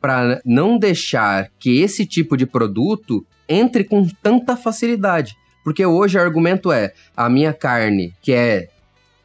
para 0.00 0.40
não 0.44 0.78
deixar 0.78 1.50
que 1.58 1.80
esse 1.80 2.06
tipo 2.06 2.36
de 2.36 2.46
produto 2.46 3.26
entre 3.48 3.84
com 3.84 4.06
tanta 4.22 4.56
facilidade. 4.56 5.36
Porque 5.64 5.84
hoje 5.84 6.16
o 6.16 6.20
argumento 6.20 6.70
é 6.70 6.92
a 7.16 7.28
minha 7.28 7.52
carne, 7.52 8.14
que 8.22 8.32
é 8.32 8.68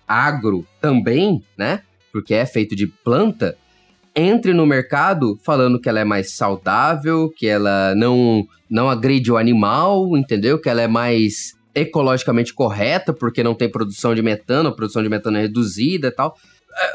agro 0.08 0.66
também, 0.80 1.44
né? 1.58 1.82
Porque 2.12 2.34
é 2.34 2.46
feito 2.46 2.76
de 2.76 2.88
planta, 2.88 3.56
entre 4.16 4.54
no 4.54 4.66
mercado 4.66 5.40
falando 5.44 5.80
que 5.80 5.88
ela 5.88 6.00
é 6.00 6.04
mais 6.04 6.32
saudável, 6.32 7.32
que 7.38 7.48
ela 7.48 7.96
não, 7.96 8.46
não 8.70 8.90
agride 8.90 9.32
o 9.32 9.38
animal, 9.38 10.18
entendeu? 10.18 10.60
Que 10.60 10.70
ela 10.70 10.82
é 10.82 10.88
mais 10.88 11.54
ecologicamente 11.74 12.54
correta, 12.54 13.14
porque 13.14 13.44
não 13.44 13.56
tem 13.56 13.70
produção 13.70 14.14
de 14.14 14.22
metano, 14.22 14.70
a 14.70 14.76
produção 14.76 15.02
de 15.02 15.08
metano 15.10 15.38
é 15.38 15.42
reduzida 15.42 16.08
e 16.08 16.12
tal 16.12 16.36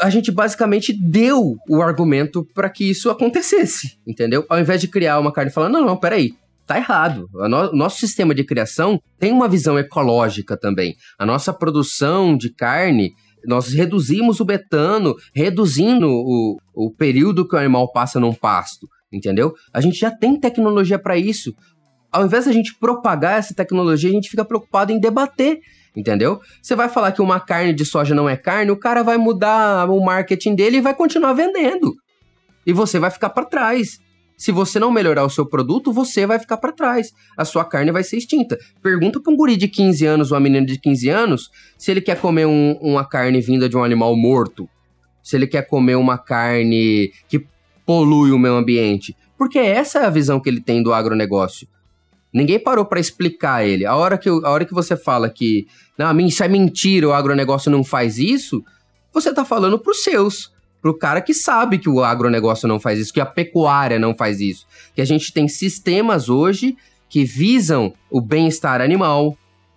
a 0.00 0.10
gente 0.10 0.30
basicamente 0.32 0.92
deu 0.92 1.56
o 1.68 1.82
argumento 1.82 2.46
para 2.54 2.70
que 2.70 2.88
isso 2.88 3.10
acontecesse, 3.10 3.98
entendeu? 4.06 4.44
Ao 4.48 4.58
invés 4.58 4.80
de 4.80 4.88
criar 4.88 5.18
uma 5.18 5.32
carne 5.32 5.50
falar, 5.50 5.68
não, 5.68 5.84
não, 5.84 5.96
peraí, 5.96 6.34
tá 6.66 6.76
errado. 6.76 7.28
O 7.32 7.48
no 7.48 7.72
nosso 7.72 7.98
sistema 7.98 8.34
de 8.34 8.44
criação 8.44 9.00
tem 9.18 9.32
uma 9.32 9.48
visão 9.48 9.78
ecológica 9.78 10.56
também. 10.56 10.96
A 11.18 11.24
nossa 11.24 11.52
produção 11.52 12.36
de 12.36 12.52
carne, 12.52 13.12
nós 13.44 13.72
reduzimos 13.72 14.40
o 14.40 14.44
betano, 14.44 15.14
reduzindo 15.34 16.08
o, 16.08 16.58
o 16.74 16.90
período 16.90 17.46
que 17.46 17.54
o 17.54 17.58
animal 17.58 17.92
passa 17.92 18.18
num 18.18 18.34
pasto, 18.34 18.88
entendeu? 19.12 19.54
A 19.72 19.80
gente 19.80 19.98
já 19.98 20.10
tem 20.10 20.38
tecnologia 20.38 20.98
para 20.98 21.16
isso. 21.16 21.54
Ao 22.10 22.24
invés 22.24 22.44
de 22.44 22.50
a 22.50 22.52
gente 22.52 22.74
propagar 22.78 23.38
essa 23.38 23.54
tecnologia, 23.54 24.10
a 24.10 24.12
gente 24.12 24.30
fica 24.30 24.44
preocupado 24.44 24.90
em 24.90 24.98
debater 24.98 25.60
entendeu? 25.96 26.40
Você 26.60 26.76
vai 26.76 26.88
falar 26.88 27.12
que 27.12 27.22
uma 27.22 27.40
carne 27.40 27.72
de 27.72 27.84
soja 27.84 28.14
não 28.14 28.28
é 28.28 28.36
carne, 28.36 28.70
o 28.70 28.76
cara 28.76 29.02
vai 29.02 29.16
mudar 29.16 29.90
o 29.90 30.04
marketing 30.04 30.54
dele 30.54 30.76
e 30.76 30.80
vai 30.80 30.94
continuar 30.94 31.32
vendendo. 31.32 31.94
E 32.66 32.72
você 32.72 32.98
vai 32.98 33.10
ficar 33.10 33.30
para 33.30 33.46
trás. 33.46 33.98
Se 34.36 34.52
você 34.52 34.78
não 34.78 34.90
melhorar 34.90 35.24
o 35.24 35.30
seu 35.30 35.46
produto, 35.46 35.90
você 35.90 36.26
vai 36.26 36.38
ficar 36.38 36.58
para 36.58 36.70
trás. 36.70 37.10
A 37.38 37.44
sua 37.44 37.64
carne 37.64 37.90
vai 37.90 38.04
ser 38.04 38.18
extinta. 38.18 38.58
Pergunta 38.82 39.18
para 39.18 39.32
um 39.32 39.36
guri 39.36 39.56
de 39.56 39.66
15 39.66 40.04
anos 40.04 40.30
ou 40.30 40.36
uma 40.36 40.42
menina 40.42 40.66
de 40.66 40.78
15 40.78 41.08
anos 41.08 41.50
se 41.78 41.90
ele 41.90 42.02
quer 42.02 42.20
comer 42.20 42.46
um, 42.46 42.72
uma 42.82 43.04
carne 43.08 43.40
vinda 43.40 43.66
de 43.66 43.76
um 43.76 43.82
animal 43.82 44.14
morto. 44.14 44.68
Se 45.22 45.36
ele 45.36 45.46
quer 45.46 45.66
comer 45.66 45.94
uma 45.94 46.18
carne 46.18 47.10
que 47.28 47.46
polui 47.86 48.30
o 48.30 48.38
meio 48.38 48.56
ambiente. 48.56 49.16
Porque 49.38 49.58
essa 49.58 50.00
é 50.00 50.04
a 50.04 50.10
visão 50.10 50.38
que 50.38 50.50
ele 50.50 50.60
tem 50.60 50.82
do 50.82 50.92
agronegócio. 50.92 51.66
Ninguém 52.36 52.58
parou 52.58 52.84
para 52.84 53.00
explicar 53.00 53.66
ele. 53.66 53.86
A 53.86 53.96
hora, 53.96 54.18
que, 54.18 54.28
a 54.28 54.50
hora 54.50 54.66
que 54.66 54.74
você 54.74 54.94
fala 54.94 55.30
que 55.30 55.66
não, 55.96 56.20
isso 56.20 56.44
é 56.44 56.48
mentira, 56.48 57.08
o 57.08 57.12
agronegócio 57.14 57.70
não 57.70 57.82
faz 57.82 58.18
isso, 58.18 58.62
você 59.10 59.32
tá 59.32 59.42
falando 59.42 59.78
pros 59.78 60.02
seus, 60.02 60.52
pro 60.82 60.98
cara 60.98 61.22
que 61.22 61.32
sabe 61.32 61.78
que 61.78 61.88
o 61.88 62.04
agronegócio 62.04 62.68
não 62.68 62.78
faz 62.78 62.98
isso, 62.98 63.10
que 63.10 63.22
a 63.22 63.24
pecuária 63.24 63.98
não 63.98 64.14
faz 64.14 64.38
isso. 64.38 64.66
Que 64.94 65.00
a 65.00 65.04
gente 65.06 65.32
tem 65.32 65.48
sistemas 65.48 66.28
hoje 66.28 66.76
que 67.08 67.24
visam 67.24 67.94
o 68.10 68.20
bem-estar 68.20 68.82
animal, 68.82 69.34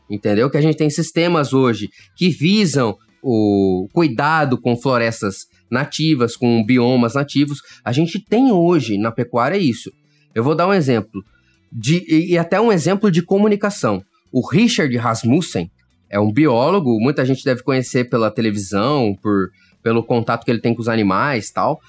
entendeu? 0.10 0.50
Que 0.50 0.58
a 0.58 0.62
gente 0.62 0.76
tem 0.76 0.90
sistemas 0.90 1.54
hoje 1.54 1.90
que 2.14 2.28
visam 2.28 2.98
o 3.24 3.88
cuidado 3.94 4.60
com 4.60 4.76
florestas 4.76 5.48
nativas, 5.72 6.36
com 6.36 6.62
biomas 6.66 7.14
nativos. 7.14 7.62
A 7.86 7.94
gente 7.94 8.20
tem 8.20 8.52
hoje 8.52 8.98
na 8.98 9.14
pecuária 9.14 9.56
isso. 9.56 9.94
Eu 10.36 10.44
vou 10.44 10.56
dar 10.56 10.68
um 10.68 10.74
exemplo 10.74 11.24
de, 11.72 12.06
e 12.08 12.38
até 12.38 12.60
um 12.60 12.72
exemplo 12.72 13.12
de 13.12 13.22
comunicação. 13.22 14.04
O 14.32 14.48
Richard 14.48 14.96
Rasmussen 14.98 15.70
é 16.10 16.20
um 16.20 16.32
biólogo, 16.32 17.00
muita 17.00 17.26
gente 17.26 17.44
deve 17.44 17.64
conhecer 17.64 18.10
pela 18.10 18.32
televisão, 18.32 19.16
por, 19.22 19.50
pelo 19.84 20.04
contato 20.04 20.44
que 20.44 20.52
ele 20.52 20.62
tem 20.62 20.74
com 20.74 20.82
os 20.82 20.88
animais 20.88 21.52
tal. 21.52 21.80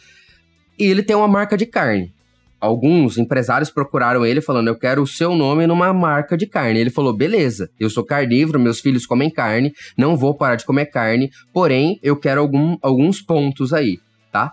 E 0.78 0.84
ele 0.84 1.02
tem 1.02 1.16
uma 1.16 1.28
marca 1.28 1.56
de 1.56 1.66
carne. 1.66 2.12
Alguns 2.60 3.16
empresários 3.16 3.70
procuraram 3.70 4.24
ele 4.24 4.42
falando: 4.42 4.68
Eu 4.68 4.76
quero 4.76 5.02
o 5.02 5.06
seu 5.06 5.34
nome 5.34 5.66
numa 5.66 5.94
marca 5.94 6.36
de 6.36 6.46
carne. 6.46 6.78
Ele 6.78 6.90
falou: 6.90 7.14
Beleza, 7.14 7.70
eu 7.80 7.88
sou 7.88 8.04
carnívoro, 8.04 8.60
meus 8.60 8.80
filhos 8.80 9.06
comem 9.06 9.30
carne, 9.30 9.72
não 9.96 10.14
vou 10.14 10.34
parar 10.34 10.56
de 10.56 10.66
comer 10.66 10.86
carne, 10.86 11.30
porém 11.54 11.98
eu 12.02 12.16
quero 12.16 12.40
algum, 12.42 12.76
alguns 12.82 13.22
pontos 13.22 13.72
aí, 13.72 13.98
tá? 14.30 14.52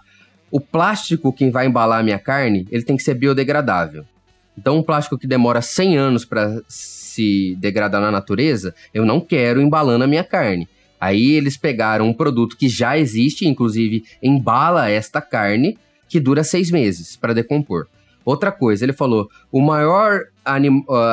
O 0.49 0.61
plástico 0.61 1.33
que 1.33 1.49
vai 1.49 1.67
embalar 1.67 1.99
a 1.99 2.03
minha 2.03 2.17
carne, 2.17 2.65
ele 2.71 2.83
tem 2.83 2.95
que 2.95 3.03
ser 3.03 3.13
biodegradável. 3.13 4.05
Então, 4.57 4.77
um 4.77 4.83
plástico 4.83 5.17
que 5.17 5.27
demora 5.27 5.61
100 5.61 5.97
anos 5.97 6.25
para 6.25 6.61
se 6.67 7.55
degradar 7.59 8.01
na 8.01 8.11
natureza, 8.11 8.73
eu 8.93 9.05
não 9.05 9.19
quero 9.19 9.61
embalando 9.61 10.03
a 10.03 10.07
minha 10.07 10.23
carne. 10.23 10.67
Aí 10.99 11.31
eles 11.33 11.55
pegaram 11.55 12.07
um 12.07 12.13
produto 12.13 12.57
que 12.57 12.67
já 12.67 12.97
existe, 12.97 13.47
inclusive 13.47 14.03
embala 14.21 14.89
esta 14.89 15.21
carne, 15.21 15.77
que 16.09 16.19
dura 16.19 16.43
seis 16.43 16.71
meses 16.71 17.15
para 17.15 17.33
decompor. 17.33 17.85
Outra 18.25 18.51
coisa, 18.51 18.83
ele 18.83 18.93
falou: 18.93 19.29
o 19.51 19.61
maior, 19.61 20.25
ah, 20.43 20.57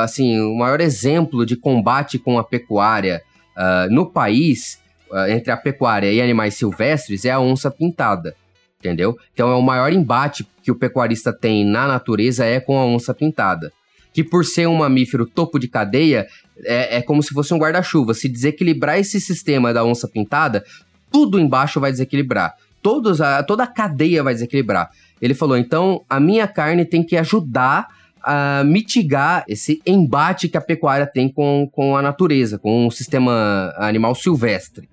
assim, 0.03 0.41
o 0.41 0.57
maior 0.57 0.81
exemplo 0.81 1.45
de 1.45 1.55
combate 1.55 2.19
com 2.19 2.39
a 2.39 2.45
pecuária 2.45 3.23
uh, 3.57 3.93
no 3.93 4.07
país, 4.07 4.81
uh, 5.11 5.29
entre 5.29 5.53
a 5.53 5.57
pecuária 5.57 6.11
e 6.11 6.21
animais 6.21 6.55
silvestres, 6.55 7.25
é 7.25 7.31
a 7.31 7.41
onça 7.41 7.71
pintada 7.71 8.35
entendeu? 8.85 9.17
Então 9.33 9.51
é 9.51 9.55
o 9.55 9.63
maior 9.63 9.93
embate 9.93 10.47
que 10.63 10.71
o 10.71 10.75
pecuarista 10.75 11.33
tem 11.33 11.65
na 11.65 11.89
natureza 11.89 12.45
é 12.45 12.61
com 12.61 12.79
a 12.79 12.85
onça 12.85 13.15
pintada. 13.15 13.73
Que 14.13 14.23
por 14.23 14.45
ser 14.45 14.69
um 14.69 14.77
mamífero 14.77 15.27
topo 15.27 15.59
de 15.59 15.67
cadeia, 15.67 16.27
é, 16.65 16.99
é 16.99 17.03
como 17.03 17.23
se 17.23 17.33
fosse 17.33 17.53
um 17.53 17.59
guarda-chuva. 17.59 18.15
Se 18.15 18.29
desequilibrar 18.29 18.99
esse 18.99 19.21
sistema 19.21 19.73
da 19.73 19.85
onça 19.85 20.07
pintada, 20.07 20.65
tudo 21.11 21.41
embaixo 21.41 21.81
vai 21.81 21.91
desequilibrar. 21.91 22.55
Todos 22.83 23.21
a, 23.21 23.43
toda 23.43 23.65
a 23.65 23.67
cadeia 23.67 24.23
vai 24.23 24.35
desequilibrar. 24.35 24.91
Ele 25.21 25.35
falou: 25.35 25.57
então 25.57 26.03
a 26.09 26.21
minha 26.21 26.47
carne 26.47 26.85
tem 26.85 27.03
que 27.03 27.17
ajudar 27.17 27.89
uh, 28.25 28.65
mitigar 28.65 29.45
esse 29.49 29.81
embate 29.87 30.49
que 30.49 30.57
a 30.57 30.61
pecuária 30.61 31.07
tem 31.07 31.29
com, 31.29 31.69
com 31.73 31.97
a 31.97 32.03
natureza, 32.03 32.59
com 32.59 32.87
o 32.87 32.91
sistema 32.91 33.73
animal 33.79 34.15
silvestre. 34.15 34.89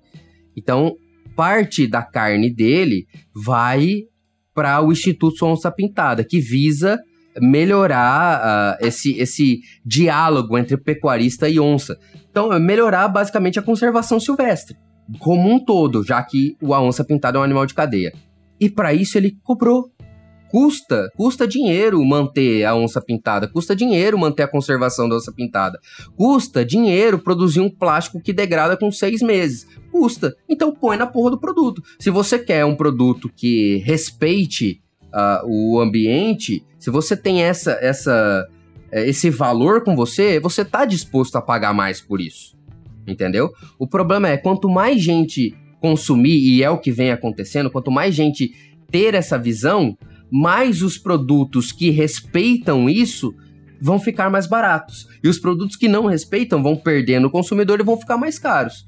Então, 0.56 0.96
parte 1.34 1.86
da 1.86 2.02
carne 2.02 2.52
dele 2.52 3.06
vai 3.34 4.02
para 4.54 4.80
o 4.82 4.92
Instituto 4.92 5.46
Onça 5.46 5.70
Pintada, 5.70 6.24
que 6.24 6.38
visa 6.38 6.98
melhorar 7.40 8.76
uh, 8.80 8.86
esse, 8.86 9.18
esse 9.18 9.60
diálogo 9.84 10.58
entre 10.58 10.76
pecuarista 10.76 11.48
e 11.48 11.58
onça. 11.58 11.98
Então, 12.30 12.52
é 12.52 12.58
melhorar 12.58 13.08
basicamente 13.08 13.58
a 13.58 13.62
conservação 13.62 14.20
silvestre, 14.20 14.76
como 15.18 15.50
um 15.50 15.58
todo, 15.58 16.04
já 16.04 16.22
que 16.22 16.56
a 16.62 16.80
onça 16.80 17.04
pintada 17.04 17.38
é 17.38 17.40
um 17.40 17.44
animal 17.44 17.66
de 17.66 17.74
cadeia. 17.74 18.12
E 18.60 18.70
para 18.70 18.92
isso 18.92 19.16
ele 19.16 19.36
cobrou. 19.42 19.90
Custa, 20.52 21.10
custa 21.16 21.48
dinheiro 21.48 22.04
manter 22.04 22.62
a 22.64 22.74
onça 22.74 23.00
pintada, 23.00 23.48
custa 23.48 23.74
dinheiro 23.74 24.18
manter 24.18 24.42
a 24.42 24.46
conservação 24.46 25.08
da 25.08 25.16
onça 25.16 25.32
pintada, 25.32 25.80
custa 26.14 26.62
dinheiro 26.62 27.18
produzir 27.18 27.60
um 27.60 27.70
plástico 27.70 28.20
que 28.20 28.34
degrada 28.34 28.76
com 28.76 28.92
seis 28.92 29.22
meses, 29.22 29.66
custa. 29.90 30.36
Então 30.46 30.70
põe 30.70 30.98
na 30.98 31.06
porra 31.06 31.30
do 31.30 31.40
produto. 31.40 31.82
Se 31.98 32.10
você 32.10 32.38
quer 32.38 32.66
um 32.66 32.76
produto 32.76 33.30
que 33.34 33.78
respeite 33.78 34.82
uh, 35.06 35.46
o 35.46 35.80
ambiente, 35.80 36.62
se 36.78 36.90
você 36.90 37.16
tem 37.16 37.42
essa, 37.42 37.78
essa, 37.80 38.46
é, 38.90 39.08
esse 39.08 39.30
valor 39.30 39.82
com 39.82 39.96
você, 39.96 40.38
você 40.38 40.66
tá 40.66 40.84
disposto 40.84 41.36
a 41.36 41.40
pagar 41.40 41.72
mais 41.72 41.98
por 41.98 42.20
isso. 42.20 42.54
Entendeu? 43.06 43.50
O 43.78 43.86
problema 43.86 44.28
é 44.28 44.36
quanto 44.36 44.68
mais 44.68 45.00
gente 45.02 45.56
consumir, 45.80 46.36
e 46.36 46.62
é 46.62 46.68
o 46.68 46.76
que 46.76 46.92
vem 46.92 47.10
acontecendo, 47.10 47.70
quanto 47.70 47.90
mais 47.90 48.14
gente 48.14 48.52
ter 48.90 49.14
essa 49.14 49.38
visão, 49.38 49.96
mais 50.32 50.80
os 50.80 50.96
produtos 50.96 51.70
que 51.70 51.90
respeitam 51.90 52.88
isso 52.88 53.34
vão 53.78 54.00
ficar 54.00 54.30
mais 54.30 54.46
baratos. 54.46 55.06
E 55.22 55.28
os 55.28 55.38
produtos 55.38 55.76
que 55.76 55.88
não 55.88 56.06
respeitam 56.06 56.62
vão 56.62 56.74
perdendo 56.74 57.26
o 57.26 57.30
consumidor 57.30 57.80
e 57.80 57.84
vão 57.84 57.98
ficar 57.98 58.16
mais 58.16 58.38
caros. 58.38 58.86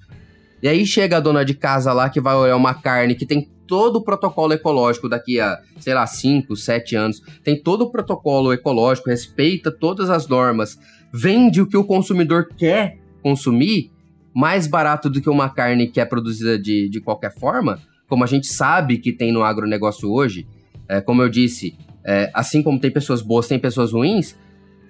E 0.63 0.69
aí 0.69 0.87
chega 0.87 1.19
a 1.19 1.21
dona 1.21 1.45
de 1.45 1.53
casa 1.53 1.93
lá 1.93 2.09
que 2.09 2.19
vai 2.19 2.35
olhar 2.35 2.57
uma 2.57 2.73
carne 2.73 3.15
que 3.15 3.27
tem 3.27 3.47
todo 3.67 3.97
o 3.97 4.03
protocolo 4.03 4.55
ecológico 4.55 5.07
daqui 5.07 5.39
a, 5.39 5.61
sei 5.79 5.93
lá, 5.93 6.07
5, 6.07 6.57
7 6.57 6.97
anos, 6.97 7.21
tem 7.43 7.63
todo 7.63 7.83
o 7.83 7.91
protocolo 7.91 8.51
ecológico, 8.51 9.11
respeita 9.11 9.71
todas 9.71 10.09
as 10.09 10.27
normas, 10.27 10.79
vende 11.13 11.61
o 11.61 11.67
que 11.67 11.77
o 11.77 11.85
consumidor 11.85 12.49
quer 12.57 12.99
consumir, 13.23 13.91
mais 14.35 14.67
barato 14.67 15.11
do 15.11 15.21
que 15.21 15.29
uma 15.29 15.51
carne 15.51 15.89
que 15.89 16.01
é 16.01 16.05
produzida 16.05 16.59
de, 16.59 16.89
de 16.89 17.01
qualquer 17.01 17.35
forma, 17.35 17.79
como 18.09 18.25
a 18.25 18.27
gente 18.27 18.47
sabe 18.47 18.99
que 18.99 19.13
tem 19.13 19.33
no 19.33 19.43
agronegócio 19.43 20.11
hoje, 20.11 20.47
é, 20.89 21.01
como 21.01 21.23
eu 21.23 21.29
disse, 21.29 21.77
é, 22.05 22.31
assim 22.35 22.63
como 22.63 22.79
tem 22.79 22.91
pessoas 22.91 23.23
boas, 23.23 23.49
tem 23.49 23.59
pessoas 23.59 23.93
ruins, 23.93 24.37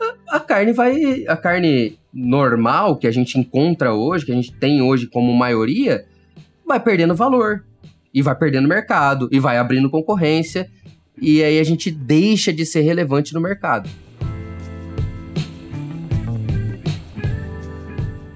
a, 0.01 0.37
a 0.37 0.41
carne 0.41 0.73
vai. 0.73 1.25
A 1.27 1.37
carne 1.37 1.99
normal 2.13 2.97
que 2.97 3.07
a 3.07 3.11
gente 3.11 3.39
encontra 3.39 3.93
hoje, 3.93 4.25
que 4.25 4.33
a 4.33 4.35
gente 4.35 4.53
tem 4.53 4.81
hoje 4.81 5.07
como 5.07 5.33
maioria, 5.33 6.05
vai 6.67 6.81
perdendo 6.81 7.15
valor. 7.15 7.65
E 8.13 8.23
vai 8.23 8.37
perdendo 8.37 8.69
mercado, 8.69 9.29
e 9.33 9.41
vai 9.41 9.59
abrindo 9.59 9.91
concorrência, 9.91 10.71
e 11.21 11.43
aí 11.43 11.59
a 11.59 11.65
gente 11.65 11.91
deixa 11.91 12.53
de 12.53 12.65
ser 12.65 12.83
relevante 12.83 13.35
no 13.35 13.41
mercado. 13.41 13.91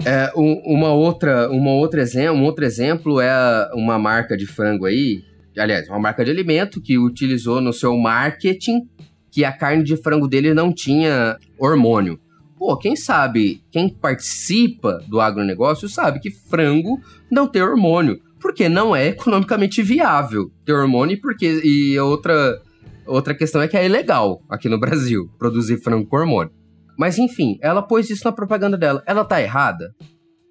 É, 0.04 0.32
um, 0.36 0.60
uma 0.64 0.92
outra, 0.92 1.50
uma 1.50 1.70
outra 1.70 2.00
exemplo, 2.00 2.40
um 2.40 2.44
outro 2.44 2.64
exemplo 2.64 3.20
é 3.20 3.70
uma 3.74 3.98
marca 3.98 4.36
de 4.36 4.46
frango 4.46 4.86
aí, 4.86 5.22
aliás, 5.58 5.88
uma 5.88 5.98
marca 5.98 6.24
de 6.24 6.30
alimento 6.30 6.80
que 6.80 6.98
utilizou 6.98 7.60
no 7.60 7.72
seu 7.72 7.96
marketing 7.96 8.88
que 9.30 9.44
a 9.44 9.52
carne 9.52 9.84
de 9.84 9.96
frango 9.96 10.26
dele 10.26 10.54
não 10.54 10.72
tinha 10.72 11.36
hormônio. 11.58 12.18
Pô, 12.56 12.76
quem 12.76 12.96
sabe, 12.96 13.62
quem 13.70 13.88
participa 13.88 15.00
do 15.06 15.20
agronegócio 15.20 15.88
sabe 15.88 16.18
que 16.18 16.30
frango 16.30 17.00
não 17.30 17.46
tem 17.46 17.62
hormônio, 17.62 18.20
porque 18.40 18.68
não 18.68 18.96
é 18.96 19.08
economicamente 19.08 19.82
viável 19.82 20.50
ter 20.64 20.72
hormônio, 20.72 21.20
porque 21.20 21.60
e 21.62 21.98
outra 22.00 22.60
outra 23.06 23.34
questão 23.34 23.62
é 23.62 23.68
que 23.68 23.76
é 23.76 23.86
ilegal 23.86 24.42
aqui 24.50 24.68
no 24.68 24.78
Brasil 24.78 25.30
produzir 25.38 25.78
frango 25.78 26.06
com 26.06 26.16
hormônio. 26.16 26.52
Mas 26.98 27.16
enfim, 27.16 27.58
ela 27.62 27.80
pôs 27.80 28.10
isso 28.10 28.24
na 28.24 28.32
propaganda 28.32 28.76
dela. 28.76 29.02
Ela 29.06 29.24
tá 29.24 29.40
errada? 29.40 29.94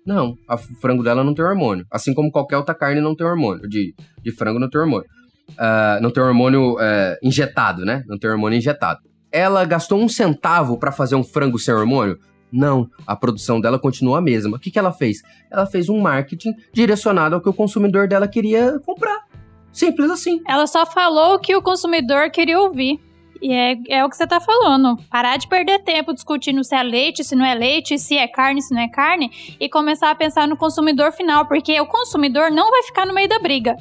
Não, 0.07 0.35
a 0.47 0.57
frango 0.57 1.03
dela 1.03 1.23
não 1.23 1.35
tem 1.35 1.45
hormônio. 1.45 1.85
Assim 1.91 2.13
como 2.13 2.31
qualquer 2.31 2.57
outra 2.57 2.73
carne 2.73 3.01
não 3.01 3.15
tem 3.15 3.27
hormônio. 3.27 3.67
De, 3.67 3.93
de 4.23 4.31
frango 4.31 4.59
não 4.59 4.69
tem 4.69 4.81
hormônio. 4.81 5.05
Uh, 5.51 6.01
não 6.01 6.09
tem 6.09 6.23
hormônio 6.23 6.75
uh, 6.75 7.17
injetado, 7.21 7.85
né? 7.85 8.03
Não 8.07 8.17
tem 8.17 8.29
hormônio 8.29 8.57
injetado 8.57 9.01
ela 9.31 9.63
gastou 9.65 9.99
um 9.99 10.07
centavo 10.07 10.77
para 10.77 10.91
fazer 10.91 11.15
um 11.15 11.23
frango 11.23 11.59
sem 11.59 11.73
hormônio? 11.73 12.17
Não, 12.51 12.87
a 13.05 13.15
produção 13.15 13.59
dela 13.59 13.77
continua 13.77 14.19
a 14.19 14.21
mesma. 14.21 14.55
O 14.55 14.59
que, 14.59 14.71
que 14.71 14.79
ela 14.79 14.91
fez? 14.91 15.21
Ela 15.51 15.65
fez 15.65 15.89
um 15.89 15.99
marketing 15.99 16.53
direcionado 16.73 17.35
ao 17.35 17.41
que 17.41 17.49
o 17.49 17.53
consumidor 17.53 18.07
dela 18.07 18.27
queria 18.27 18.79
comprar. 18.85 19.27
Simples 19.71 20.09
assim. 20.09 20.41
Ela 20.47 20.65
só 20.65 20.85
falou 20.85 21.35
o 21.35 21.39
que 21.39 21.55
o 21.55 21.61
consumidor 21.61 22.31
queria 22.31 22.59
ouvir. 22.59 22.99
E 23.41 23.51
é, 23.53 23.77
é 23.89 24.05
o 24.05 24.09
que 24.09 24.17
você 24.17 24.27
tá 24.27 24.39
falando. 24.39 24.97
Parar 25.09 25.37
de 25.37 25.47
perder 25.47 25.79
tempo 25.79 26.13
discutindo 26.13 26.63
se 26.63 26.75
é 26.75 26.83
leite, 26.83 27.23
se 27.23 27.35
não 27.35 27.45
é 27.45 27.53
leite, 27.53 27.97
se 27.97 28.17
é 28.17 28.27
carne, 28.27 28.61
se 28.61 28.73
não 28.73 28.81
é 28.81 28.87
carne, 28.87 29.31
e 29.59 29.69
começar 29.69 30.11
a 30.11 30.15
pensar 30.15 30.47
no 30.47 30.57
consumidor 30.57 31.11
final, 31.11 31.45
porque 31.45 31.79
o 31.79 31.85
consumidor 31.85 32.51
não 32.51 32.69
vai 32.71 32.83
ficar 32.83 33.05
no 33.05 33.13
meio 33.13 33.27
da 33.27 33.39
briga. 33.39 33.75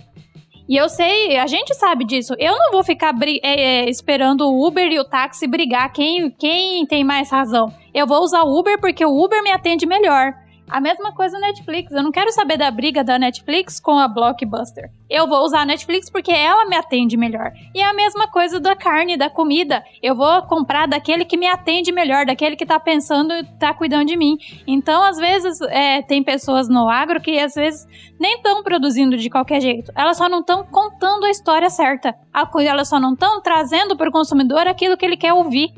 E 0.69 0.77
eu 0.77 0.89
sei, 0.89 1.37
a 1.37 1.47
gente 1.47 1.75
sabe 1.75 2.05
disso. 2.05 2.35
Eu 2.39 2.59
não 2.59 2.73
vou 2.73 2.83
ficar 2.83 3.15
é, 3.23 3.39
é, 3.43 3.89
esperando 3.89 4.49
o 4.49 4.67
Uber 4.67 4.91
e 4.91 4.99
o 4.99 5.05
táxi 5.05 5.47
brigar 5.47 5.93
quem, 5.93 6.29
quem 6.31 6.85
tem 6.87 7.05
mais 7.05 7.31
razão. 7.31 7.73
Eu 7.95 8.07
vou 8.07 8.21
usar 8.23 8.43
o 8.43 8.59
Uber 8.59 8.81
porque 8.81 9.05
o 9.05 9.25
Uber 9.25 9.43
me 9.45 9.53
atende 9.53 9.87
melhor. 9.87 10.35
A 10.69 10.81
mesma 10.81 11.13
coisa 11.13 11.39
na 11.39 11.47
Netflix. 11.47 11.93
Eu 11.93 12.03
não 12.03 12.11
quero 12.11 12.33
saber 12.33 12.57
da 12.57 12.71
briga 12.71 13.05
da 13.05 13.19
Netflix 13.19 13.79
com 13.79 13.99
a 13.99 14.09
Blockbuster. 14.09 14.91
Eu 15.09 15.29
vou 15.29 15.45
usar 15.45 15.61
a 15.61 15.65
Netflix 15.65 16.11
porque 16.11 16.33
ela 16.33 16.67
me 16.67 16.77
atende 16.77 17.17
melhor. 17.17 17.53
E 17.73 17.81
a 17.81 17.95
mesma 17.95 18.27
coisa 18.27 18.59
da 18.59 18.75
carne, 18.75 19.17
da 19.17 19.31
comida. 19.31 19.85
Eu 20.03 20.17
vou 20.17 20.43
comprar 20.43 20.89
daquele 20.89 21.25
que 21.25 21.37
me 21.37 21.47
atende 21.47 21.93
melhor, 21.93 22.27
daquele 22.27 22.57
que 22.57 22.67
tá 22.67 22.81
pensando 22.81 23.33
e 23.33 23.45
tá 23.59 23.73
cuidando 23.73 24.07
de 24.07 24.17
mim. 24.17 24.37
Então, 24.67 25.05
às 25.05 25.17
vezes, 25.19 25.61
é, 25.61 26.03
tem 26.03 26.23
pessoas 26.23 26.69
no 26.69 26.89
agro 26.89 27.21
que 27.21 27.39
às 27.39 27.55
vezes 27.55 27.87
nem 28.19 28.35
estão 28.35 28.65
produzindo 28.65 29.17
de 29.17 29.31
qualquer 29.31 29.61
jeito. 29.61 29.93
Elas 29.95 30.17
só 30.17 30.29
não 30.29 30.41
estão 30.41 30.65
contando 30.65 31.27
a 31.27 31.31
história 31.31 31.71
certa. 31.71 32.15
Elas 32.59 32.89
só 32.89 32.99
não 32.99 33.13
estão 33.13 33.41
trazendo 33.41 33.97
para 33.97 34.09
o 34.09 34.13
consumidor 34.13 34.67
aquilo 34.67 34.97
que 34.97 35.05
ele 35.05 35.17
quer 35.17 35.33
ouvir. 35.33 35.73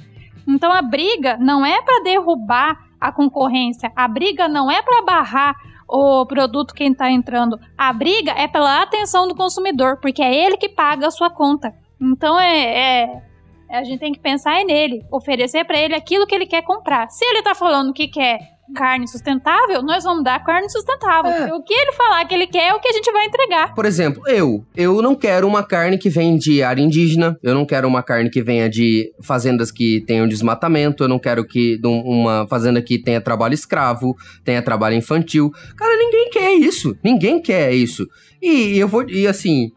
Então 0.46 0.72
a 0.72 0.80
briga 0.80 1.36
não 1.36 1.64
é 1.64 1.82
para 1.82 2.02
derrubar 2.02 2.87
a 3.00 3.12
concorrência. 3.12 3.92
A 3.94 4.08
briga 4.08 4.48
não 4.48 4.70
é 4.70 4.82
para 4.82 5.02
barrar 5.02 5.56
o 5.88 6.26
produto 6.26 6.74
quem 6.74 6.92
está 6.92 7.10
entrando. 7.10 7.58
A 7.76 7.92
briga 7.92 8.32
é 8.32 8.46
pela 8.46 8.82
atenção 8.82 9.26
do 9.26 9.34
consumidor, 9.34 9.98
porque 10.00 10.22
é 10.22 10.34
ele 10.34 10.56
que 10.56 10.68
paga 10.68 11.06
a 11.06 11.10
sua 11.10 11.30
conta. 11.30 11.74
Então 12.00 12.38
é, 12.38 13.02
é 13.04 13.22
a 13.70 13.84
gente 13.84 13.98
tem 14.00 14.12
que 14.12 14.20
pensar 14.20 14.64
nele, 14.64 15.04
oferecer 15.10 15.64
para 15.64 15.78
ele 15.78 15.94
aquilo 15.94 16.26
que 16.26 16.34
ele 16.34 16.46
quer 16.46 16.62
comprar. 16.62 17.08
Se 17.10 17.24
ele 17.24 17.40
está 17.40 17.54
falando 17.54 17.92
que 17.92 18.08
quer 18.08 18.57
carne 18.74 19.08
sustentável, 19.08 19.82
nós 19.82 20.04
vamos 20.04 20.24
dar 20.24 20.42
carne 20.44 20.68
sustentável. 20.70 21.30
É. 21.30 21.52
O 21.52 21.62
que 21.62 21.74
ele 21.74 21.92
falar 21.92 22.24
que 22.24 22.34
ele 22.34 22.46
quer 22.46 22.68
é 22.68 22.74
o 22.74 22.80
que 22.80 22.88
a 22.88 22.92
gente 22.92 23.10
vai 23.10 23.26
entregar. 23.26 23.74
Por 23.74 23.86
exemplo, 23.86 24.22
eu. 24.26 24.64
Eu 24.76 25.00
não 25.02 25.14
quero 25.14 25.46
uma 25.46 25.62
carne 25.62 25.98
que 25.98 26.10
vem 26.10 26.36
de 26.36 26.62
área 26.62 26.82
indígena. 26.82 27.38
Eu 27.42 27.54
não 27.54 27.64
quero 27.64 27.88
uma 27.88 28.02
carne 28.02 28.30
que 28.30 28.42
venha 28.42 28.68
de 28.68 29.12
fazendas 29.22 29.70
que 29.70 30.02
tenham 30.06 30.28
desmatamento. 30.28 31.04
Eu 31.04 31.08
não 31.08 31.18
quero 31.18 31.44
que 31.46 31.80
uma 31.84 32.46
fazenda 32.48 32.80
que 32.82 32.98
tenha 32.98 33.20
trabalho 33.20 33.54
escravo, 33.54 34.16
tenha 34.44 34.62
trabalho 34.62 34.96
infantil. 34.96 35.50
Cara, 35.76 35.96
ninguém 35.96 36.30
quer 36.30 36.52
isso. 36.52 36.96
Ninguém 37.02 37.40
quer 37.40 37.72
isso. 37.72 38.06
E 38.40 38.78
eu 38.78 38.88
vou. 38.88 39.08
E 39.08 39.26
assim. 39.26 39.72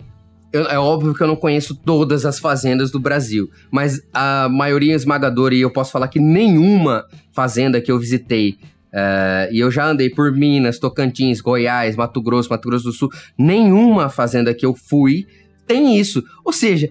Eu, 0.53 0.65
é 0.65 0.77
óbvio 0.77 1.13
que 1.13 1.23
eu 1.23 1.27
não 1.27 1.35
conheço 1.37 1.73
todas 1.73 2.25
as 2.25 2.37
fazendas 2.37 2.91
do 2.91 2.99
Brasil, 2.99 3.49
mas 3.71 4.01
a 4.13 4.49
maioria 4.49 4.93
esmagadora, 4.93 5.55
e 5.55 5.61
eu 5.61 5.71
posso 5.71 5.93
falar 5.93 6.09
que 6.09 6.19
nenhuma 6.19 7.05
fazenda 7.31 7.79
que 7.79 7.89
eu 7.89 7.97
visitei 7.97 8.57
Uh, 8.93 9.47
e 9.51 9.59
eu 9.59 9.71
já 9.71 9.85
andei 9.85 10.09
por 10.09 10.31
Minas, 10.31 10.77
Tocantins, 10.77 11.39
Goiás, 11.39 11.95
Mato 11.95 12.21
Grosso, 12.21 12.49
Mato 12.49 12.67
Grosso 12.67 12.85
do 12.85 12.91
Sul. 12.91 13.09
Nenhuma 13.37 14.09
fazenda 14.09 14.53
que 14.53 14.65
eu 14.65 14.75
fui 14.75 15.25
tem 15.65 15.97
isso. 15.97 16.21
Ou 16.43 16.51
seja, 16.51 16.89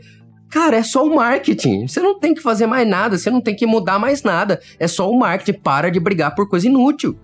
cara, 0.50 0.76
é 0.76 0.82
só 0.82 1.06
o 1.06 1.14
marketing. 1.14 1.86
Você 1.86 2.00
não 2.00 2.18
tem 2.18 2.34
que 2.34 2.40
fazer 2.40 2.66
mais 2.66 2.88
nada, 2.88 3.18
você 3.18 3.30
não 3.30 3.40
tem 3.40 3.54
que 3.54 3.66
mudar 3.66 3.98
mais 3.98 4.22
nada. 4.22 4.60
É 4.78 4.88
só 4.88 5.10
o 5.10 5.18
marketing. 5.18 5.58
Para 5.60 5.90
de 5.90 6.00
brigar 6.00 6.34
por 6.34 6.48
coisa 6.48 6.66
inútil. 6.66 7.18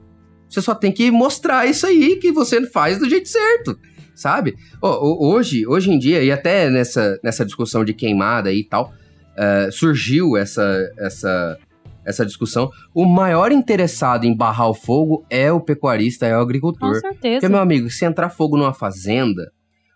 Você 0.49 0.61
só 0.61 0.75
tem 0.75 0.93
que 0.93 1.11
mostrar 1.11 1.67
isso 1.67 1.87
aí 1.87 2.17
que 2.17 2.31
você 2.31 2.65
faz 2.67 2.99
do 2.99 3.09
jeito 3.09 3.29
certo, 3.29 3.79
sabe? 4.15 4.55
Hoje, 4.81 5.67
hoje 5.67 5.91
em 5.91 5.99
dia, 5.99 6.23
e 6.23 6.31
até 6.31 6.71
nessa, 6.71 7.19
nessa 7.23 7.45
discussão 7.45 7.85
de 7.85 7.93
queimada 7.93 8.53
e 8.53 8.63
tal, 8.63 8.93
uh, 9.37 9.73
surgiu 9.73 10.37
essa, 10.37 10.89
essa 10.99 11.59
essa 12.07 12.25
discussão. 12.25 12.71
O 12.95 13.05
maior 13.05 13.51
interessado 13.51 14.25
em 14.25 14.35
barrar 14.35 14.69
o 14.69 14.75
fogo 14.75 15.27
é 15.29 15.51
o 15.51 15.61
pecuarista, 15.61 16.27
é 16.27 16.37
o 16.37 16.41
agricultor. 16.41 16.95
Com 16.95 17.01
certeza. 17.01 17.41
Porque, 17.41 17.49
meu 17.49 17.61
amigo, 17.61 17.91
se 17.91 18.05
entrar 18.05 18.31
fogo 18.31 18.57
numa 18.57 18.73
fazenda, 18.73 19.51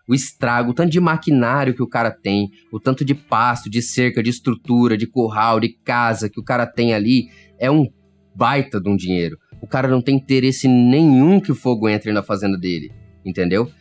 o 0.07 0.13
estrago, 0.13 0.71
o 0.71 0.73
tanto 0.73 0.91
de 0.91 0.99
maquinário 0.99 1.73
que 1.73 1.81
o 1.81 1.87
cara 1.87 2.11
tem, 2.11 2.49
o 2.71 2.79
tanto 2.79 3.05
de 3.05 3.15
pasto, 3.15 3.69
de 3.69 3.81
cerca, 3.81 4.21
de 4.21 4.29
estrutura, 4.29 4.97
de 4.97 5.07
curral, 5.07 5.59
de 5.59 5.69
casa 5.69 6.29
que 6.29 6.39
o 6.39 6.43
cara 6.43 6.67
tem 6.67 6.93
ali, 6.93 7.29
é 7.57 7.71
um 7.71 7.87
baita 8.35 8.79
de 8.79 8.89
um 8.89 8.95
dinheiro. 8.95 9.37
O 9.61 9.67
cara 9.67 9.87
não 9.87 10.01
tem 10.01 10.15
interesse 10.15 10.67
nenhum 10.67 11.39
que 11.39 11.51
o 11.51 11.55
fogo 11.55 11.87
entre 11.87 12.11
na 12.11 12.23
fazenda 12.23 12.57
dele, 12.57 12.91
entendeu? 13.23 13.71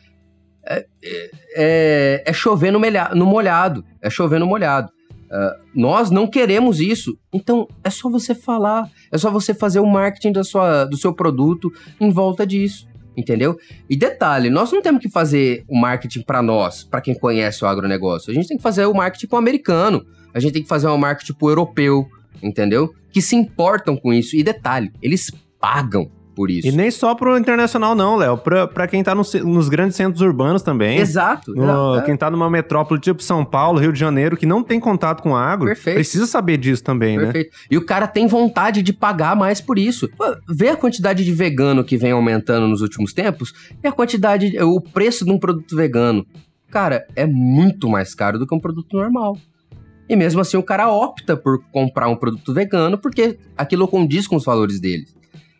É, 0.64 0.86
é, 1.02 1.30
é, 1.56 2.22
é 2.26 2.32
chover 2.32 2.70
no, 2.70 2.78
melha, 2.78 3.10
no, 3.14 3.26
molhado, 3.26 3.84
é 4.00 4.10
chover 4.10 4.38
no 4.38 4.46
molhado. 4.46 4.92
Uh, 5.30 5.62
nós 5.74 6.10
não 6.10 6.26
queremos 6.26 6.80
isso, 6.80 7.16
então 7.32 7.68
é 7.84 7.90
só 7.90 8.10
você 8.10 8.34
falar, 8.34 8.90
é 9.12 9.16
só 9.16 9.30
você 9.30 9.54
fazer 9.54 9.78
o 9.78 9.86
marketing 9.86 10.32
da 10.32 10.42
sua, 10.42 10.84
do 10.84 10.96
seu 10.96 11.14
produto 11.14 11.72
em 12.00 12.10
volta 12.10 12.44
disso 12.44 12.90
entendeu? 13.16 13.58
E 13.88 13.96
detalhe, 13.96 14.48
nós 14.48 14.72
não 14.72 14.80
temos 14.80 15.02
que 15.02 15.08
fazer 15.08 15.64
o 15.68 15.78
marketing 15.78 16.22
para 16.22 16.40
nós, 16.40 16.84
para 16.84 17.00
quem 17.00 17.14
conhece 17.14 17.64
o 17.64 17.68
agronegócio. 17.68 18.30
A 18.30 18.34
gente 18.34 18.48
tem 18.48 18.56
que 18.56 18.62
fazer 18.62 18.86
o 18.86 18.94
marketing 18.94 19.26
para 19.26 19.38
americano, 19.38 20.06
a 20.32 20.40
gente 20.40 20.52
tem 20.52 20.62
que 20.62 20.68
fazer 20.68 20.86
o 20.86 20.96
marketing 20.96 21.34
para 21.34 21.48
europeu, 21.48 22.08
entendeu? 22.42 22.94
Que 23.12 23.20
se 23.20 23.36
importam 23.36 23.96
com 23.96 24.12
isso. 24.12 24.36
E 24.36 24.42
detalhe, 24.42 24.90
eles 25.02 25.30
pagam 25.60 26.10
por 26.40 26.50
isso. 26.50 26.66
E 26.66 26.72
nem 26.72 26.90
só 26.90 27.14
pro 27.14 27.36
internacional, 27.36 27.94
não, 27.94 28.16
Léo. 28.16 28.38
Pra, 28.38 28.66
pra 28.66 28.88
quem 28.88 29.04
tá 29.04 29.14
no, 29.14 29.20
nos 29.44 29.68
grandes 29.68 29.94
centros 29.94 30.22
urbanos 30.22 30.62
também. 30.62 30.96
Exato. 30.96 31.52
No, 31.54 31.98
é. 31.98 32.02
Quem 32.02 32.16
tá 32.16 32.30
numa 32.30 32.48
metrópole 32.48 32.98
tipo 32.98 33.22
São 33.22 33.44
Paulo, 33.44 33.78
Rio 33.78 33.92
de 33.92 34.00
Janeiro, 34.00 34.38
que 34.38 34.46
não 34.46 34.62
tem 34.62 34.80
contato 34.80 35.22
com 35.22 35.36
agro, 35.36 35.66
Perfeito. 35.66 35.96
precisa 35.96 36.26
saber 36.26 36.56
disso 36.56 36.82
também, 36.82 37.18
né? 37.18 37.24
Perfeito. 37.24 37.50
né? 37.52 37.66
E 37.70 37.76
o 37.76 37.84
cara 37.84 38.06
tem 38.06 38.26
vontade 38.26 38.80
de 38.82 38.90
pagar 38.90 39.36
mais 39.36 39.60
por 39.60 39.78
isso. 39.78 40.08
Pô, 40.16 40.34
vê 40.48 40.70
a 40.70 40.76
quantidade 40.78 41.26
de 41.26 41.32
vegano 41.32 41.84
que 41.84 41.98
vem 41.98 42.12
aumentando 42.12 42.66
nos 42.66 42.80
últimos 42.80 43.12
tempos 43.12 43.52
e 43.84 43.86
a 43.86 43.92
quantidade, 43.92 44.58
o 44.62 44.80
preço 44.80 45.26
de 45.26 45.30
um 45.30 45.38
produto 45.38 45.76
vegano. 45.76 46.24
Cara, 46.70 47.06
é 47.14 47.26
muito 47.26 47.86
mais 47.86 48.14
caro 48.14 48.38
do 48.38 48.46
que 48.46 48.54
um 48.54 48.60
produto 48.60 48.96
normal. 48.96 49.36
E 50.08 50.16
mesmo 50.16 50.40
assim 50.40 50.56
o 50.56 50.62
cara 50.62 50.90
opta 50.90 51.36
por 51.36 51.62
comprar 51.70 52.08
um 52.08 52.16
produto 52.16 52.54
vegano 52.54 52.96
porque 52.96 53.38
aquilo 53.58 53.86
condiz 53.86 54.26
com 54.26 54.36
os 54.36 54.44
valores 54.46 54.80
dele. 54.80 55.04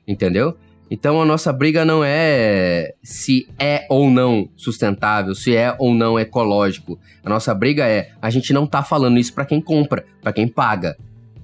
Entendeu? 0.08 0.56
Então 0.90 1.22
a 1.22 1.24
nossa 1.24 1.52
briga 1.52 1.84
não 1.84 2.02
é 2.02 2.94
se 3.00 3.48
é 3.58 3.86
ou 3.88 4.10
não 4.10 4.48
sustentável, 4.56 5.34
se 5.34 5.54
é 5.54 5.74
ou 5.78 5.94
não 5.94 6.18
ecológico. 6.18 6.98
A 7.24 7.28
nossa 7.28 7.54
briga 7.54 7.86
é 7.86 8.10
a 8.20 8.28
gente 8.28 8.52
não 8.52 8.66
tá 8.66 8.82
falando 8.82 9.18
isso 9.18 9.32
para 9.32 9.44
quem 9.44 9.60
compra, 9.60 10.04
para 10.20 10.32
quem 10.32 10.48
paga. 10.48 10.96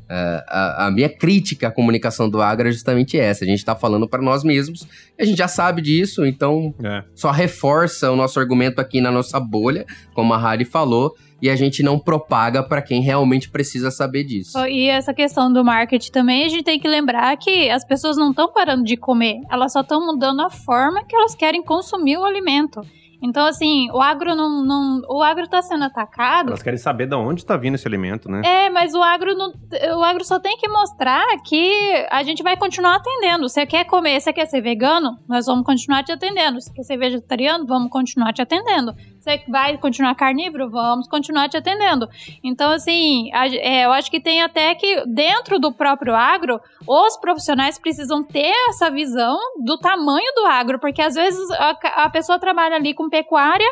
Uh, 0.06 0.38
a, 0.46 0.86
a, 0.86 0.90
minha 0.92 1.08
crítica 1.08 1.66
à 1.66 1.70
comunicação 1.70 2.30
do 2.30 2.40
agro 2.40 2.68
é 2.68 2.72
justamente 2.72 3.18
essa. 3.18 3.44
A 3.44 3.46
gente 3.46 3.58
está 3.58 3.74
falando 3.74 4.08
para 4.08 4.22
nós 4.22 4.44
mesmos, 4.44 4.86
a 5.18 5.24
gente 5.24 5.36
já 5.36 5.48
sabe 5.48 5.82
disso, 5.82 6.24
então 6.24 6.72
é. 6.82 7.02
só 7.12 7.32
reforça 7.32 8.12
o 8.12 8.14
nosso 8.14 8.38
argumento 8.38 8.80
aqui 8.80 9.00
na 9.00 9.10
nossa 9.10 9.40
bolha, 9.40 9.84
como 10.14 10.32
a 10.32 10.38
Harry 10.38 10.64
falou, 10.64 11.16
e 11.42 11.50
a 11.50 11.56
gente 11.56 11.82
não 11.82 11.98
propaga 11.98 12.62
para 12.62 12.80
quem 12.80 13.02
realmente 13.02 13.50
precisa 13.50 13.90
saber 13.90 14.22
disso. 14.22 14.56
E 14.66 14.86
essa 14.88 15.12
questão 15.12 15.52
do 15.52 15.64
marketing 15.64 16.12
também, 16.12 16.44
a 16.44 16.48
gente 16.48 16.62
tem 16.62 16.78
que 16.78 16.86
lembrar 16.86 17.36
que 17.36 17.68
as 17.68 17.84
pessoas 17.84 18.16
não 18.16 18.30
estão 18.30 18.52
parando 18.52 18.84
de 18.84 18.96
comer, 18.96 19.40
elas 19.50 19.72
só 19.72 19.80
estão 19.80 20.06
mudando 20.06 20.40
a 20.40 20.50
forma 20.50 21.04
que 21.04 21.16
elas 21.16 21.34
querem 21.34 21.64
consumir 21.64 22.16
o 22.16 22.24
alimento. 22.24 22.80
Então, 23.22 23.46
assim, 23.46 23.90
o 23.90 24.00
agro 24.00 24.34
não. 24.34 24.64
não 24.64 25.02
o 25.08 25.22
agro 25.22 25.48
tá 25.48 25.62
sendo 25.62 25.84
atacado. 25.84 26.48
Elas 26.48 26.62
querem 26.62 26.78
saber 26.78 27.06
de 27.06 27.14
onde 27.14 27.40
está 27.40 27.56
vindo 27.56 27.74
esse 27.74 27.86
alimento, 27.86 28.30
né? 28.30 28.42
É, 28.44 28.70
mas 28.70 28.94
o 28.94 29.02
agro, 29.02 29.34
não, 29.34 29.52
o 29.98 30.02
agro 30.02 30.24
só 30.24 30.38
tem 30.38 30.56
que 30.56 30.68
mostrar 30.68 31.24
que 31.44 32.06
a 32.10 32.22
gente 32.22 32.42
vai 32.42 32.56
continuar 32.56 32.96
atendendo. 32.96 33.48
Você 33.48 33.66
quer 33.66 33.84
comer, 33.84 34.20
você 34.20 34.32
quer 34.32 34.46
ser 34.46 34.60
vegano? 34.60 35.18
Nós 35.28 35.46
vamos 35.46 35.64
continuar 35.64 36.02
te 36.02 36.12
atendendo. 36.12 36.60
Você 36.60 36.72
quer 36.72 36.82
ser 36.82 36.96
vegetariano? 36.96 37.66
Vamos 37.66 37.90
continuar 37.90 38.32
te 38.32 38.42
atendendo. 38.42 38.94
Você 39.26 39.42
vai 39.48 39.76
continuar 39.76 40.14
carnívoro? 40.14 40.70
Vamos 40.70 41.08
continuar 41.08 41.48
te 41.48 41.56
atendendo. 41.56 42.08
Então, 42.44 42.70
assim, 42.70 43.28
a, 43.34 43.48
é, 43.48 43.84
eu 43.84 43.90
acho 43.90 44.08
que 44.08 44.20
tem 44.20 44.40
até 44.40 44.72
que, 44.76 45.04
dentro 45.04 45.58
do 45.58 45.72
próprio 45.72 46.14
agro, 46.14 46.60
os 46.86 47.16
profissionais 47.16 47.76
precisam 47.76 48.22
ter 48.22 48.54
essa 48.68 48.88
visão 48.88 49.36
do 49.64 49.76
tamanho 49.78 50.32
do 50.36 50.46
agro, 50.46 50.78
porque 50.78 51.02
às 51.02 51.16
vezes 51.16 51.50
a, 51.50 52.04
a 52.04 52.08
pessoa 52.08 52.38
trabalha 52.38 52.76
ali 52.76 52.94
com 52.94 53.10
pecuária 53.10 53.66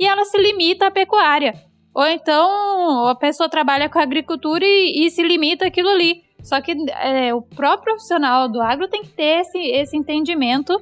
e 0.00 0.04
ela 0.04 0.24
se 0.24 0.36
limita 0.36 0.88
à 0.88 0.90
pecuária. 0.90 1.54
Ou 1.94 2.06
então 2.08 3.06
a 3.06 3.14
pessoa 3.14 3.48
trabalha 3.48 3.88
com 3.88 4.00
agricultura 4.00 4.64
e, 4.66 5.06
e 5.06 5.10
se 5.10 5.22
limita 5.22 5.68
àquilo 5.68 5.90
ali. 5.90 6.22
Só 6.42 6.60
que 6.60 6.74
é, 6.90 7.32
o 7.32 7.40
próprio 7.40 7.94
profissional 7.94 8.48
do 8.48 8.60
agro 8.60 8.88
tem 8.88 9.02
que 9.02 9.10
ter 9.10 9.42
esse, 9.42 9.58
esse 9.58 9.96
entendimento 9.96 10.74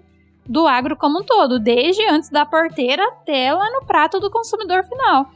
do 0.49 0.66
agro 0.66 0.97
como 0.97 1.20
um 1.20 1.24
todo, 1.24 1.59
desde 1.59 2.07
antes 2.09 2.30
da 2.30 2.47
porteira 2.47 3.03
até 3.09 3.53
lá 3.53 3.70
no 3.72 3.86
prato 3.86 4.20
do 4.20 4.30
consumidor 4.30 4.84
final. 4.84 5.26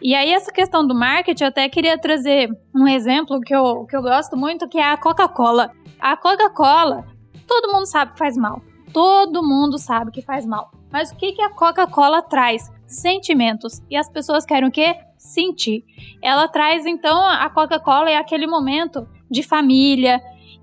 E 0.00 0.14
aí, 0.14 0.32
essa 0.32 0.50
questão 0.50 0.84
do 0.84 0.94
marketing, 0.94 1.44
eu 1.44 1.48
até 1.48 1.68
queria 1.68 1.96
trazer 1.96 2.50
um 2.74 2.88
exemplo 2.88 3.40
que 3.40 3.54
eu, 3.54 3.86
que 3.86 3.96
eu 3.96 4.02
gosto 4.02 4.36
muito, 4.36 4.68
que 4.68 4.78
é 4.78 4.90
a 4.90 4.96
Coca-Cola. 4.96 5.70
A 6.00 6.16
Coca-Cola, 6.16 7.06
todo 7.46 7.72
mundo 7.72 7.86
sabe 7.86 8.12
que 8.12 8.18
faz 8.18 8.36
mal. 8.36 8.60
Todo 8.92 9.42
mundo 9.42 9.78
sabe 9.78 10.10
que 10.10 10.20
faz 10.20 10.44
mal. 10.44 10.72
Mas 10.90 11.12
o 11.12 11.16
que, 11.16 11.32
que 11.32 11.42
a 11.42 11.50
Coca-Cola 11.50 12.20
traz? 12.20 12.68
Sentimentos. 12.84 13.80
E 13.88 13.96
as 13.96 14.10
pessoas 14.10 14.44
querem 14.44 14.68
o 14.68 14.72
quê? 14.72 14.96
Sentir. 15.16 15.84
Ela 16.20 16.48
traz, 16.48 16.84
então, 16.84 17.24
a 17.24 17.48
Coca-Cola 17.48 18.10
é 18.10 18.16
aquele 18.16 18.48
momento 18.48 19.08
de 19.30 19.42
família, 19.42 20.20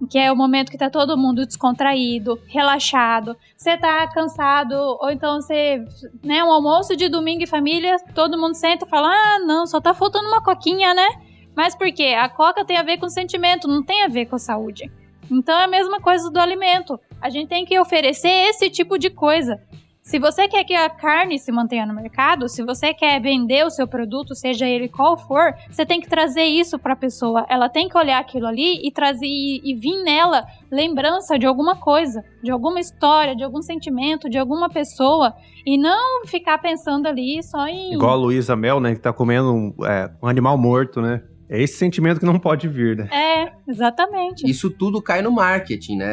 que 0.07 0.17
é 0.17 0.31
o 0.31 0.35
momento 0.35 0.71
que 0.71 0.77
tá 0.77 0.89
todo 0.89 1.17
mundo 1.17 1.45
descontraído, 1.45 2.39
relaxado. 2.47 3.35
Você 3.57 3.77
tá 3.77 4.07
cansado, 4.07 4.73
ou 4.73 5.09
então 5.09 5.41
você, 5.41 5.83
né, 6.23 6.43
um 6.43 6.51
almoço 6.51 6.95
de 6.95 7.09
domingo 7.09 7.43
em 7.43 7.47
família, 7.47 7.97
todo 8.13 8.37
mundo 8.37 8.55
senta 8.55 8.85
e 8.85 8.89
fala: 8.89 9.07
"Ah, 9.07 9.39
não, 9.39 9.65
só 9.65 9.81
tá 9.81 9.93
faltando 9.93 10.27
uma 10.27 10.43
coquinha, 10.43 10.93
né?" 10.93 11.07
Mas 11.55 11.75
por 11.75 11.91
quê? 11.91 12.15
A 12.17 12.29
coca 12.29 12.63
tem 12.63 12.77
a 12.77 12.83
ver 12.83 12.97
com 12.97 13.09
sentimento, 13.09 13.67
não 13.67 13.83
tem 13.83 14.03
a 14.03 14.07
ver 14.07 14.27
com 14.27 14.37
saúde. 14.37 14.89
Então 15.29 15.59
é 15.59 15.65
a 15.65 15.67
mesma 15.67 15.99
coisa 15.99 16.29
do 16.31 16.39
alimento. 16.39 16.99
A 17.21 17.29
gente 17.29 17.49
tem 17.49 17.65
que 17.65 17.79
oferecer 17.79 18.49
esse 18.49 18.69
tipo 18.69 18.97
de 18.97 19.09
coisa. 19.09 19.61
Se 20.09 20.17
você 20.17 20.47
quer 20.47 20.63
que 20.63 20.73
a 20.73 20.89
carne 20.89 21.37
se 21.37 21.51
mantenha 21.51 21.85
no 21.85 21.93
mercado, 21.93 22.49
se 22.49 22.63
você 22.63 22.95
quer 22.95 23.21
vender 23.21 23.63
o 23.63 23.69
seu 23.69 23.87
produto, 23.87 24.33
seja 24.33 24.65
ele 24.65 24.89
qual 24.89 25.15
for, 25.15 25.53
você 25.69 25.85
tem 25.85 26.01
que 26.01 26.09
trazer 26.09 26.45
isso 26.45 26.79
para 26.79 26.93
a 26.93 26.95
pessoa. 26.95 27.45
Ela 27.47 27.69
tem 27.69 27.87
que 27.87 27.95
olhar 27.95 28.19
aquilo 28.19 28.47
ali 28.47 28.79
e 28.83 28.91
trazer 28.91 29.27
e, 29.27 29.61
e 29.63 29.75
vir 29.75 30.01
nela 30.03 30.47
lembrança 30.71 31.37
de 31.37 31.45
alguma 31.45 31.75
coisa, 31.75 32.23
de 32.41 32.49
alguma 32.49 32.79
história, 32.79 33.35
de 33.35 33.43
algum 33.43 33.61
sentimento, 33.61 34.27
de 34.27 34.39
alguma 34.39 34.67
pessoa 34.67 35.31
e 35.63 35.77
não 35.77 36.25
ficar 36.25 36.57
pensando 36.57 37.05
ali 37.05 37.43
só 37.43 37.67
em 37.67 37.93
igual 37.93 38.13
a 38.13 38.15
Luísa 38.15 38.55
Mel, 38.55 38.79
né, 38.79 38.95
que 38.95 39.01
tá 39.01 39.13
comendo 39.13 39.53
um, 39.53 39.75
é, 39.85 40.09
um 40.23 40.27
animal 40.27 40.57
morto, 40.57 41.03
né? 41.03 41.21
É 41.47 41.61
esse 41.61 41.77
sentimento 41.77 42.19
que 42.19 42.25
não 42.25 42.39
pode 42.39 42.67
vir, 42.67 42.97
né? 42.97 43.09
É, 43.11 43.51
exatamente. 43.67 44.49
Isso 44.49 44.71
tudo 44.71 45.03
cai 45.03 45.21
no 45.21 45.31
marketing, 45.31 45.97
né? 45.97 46.07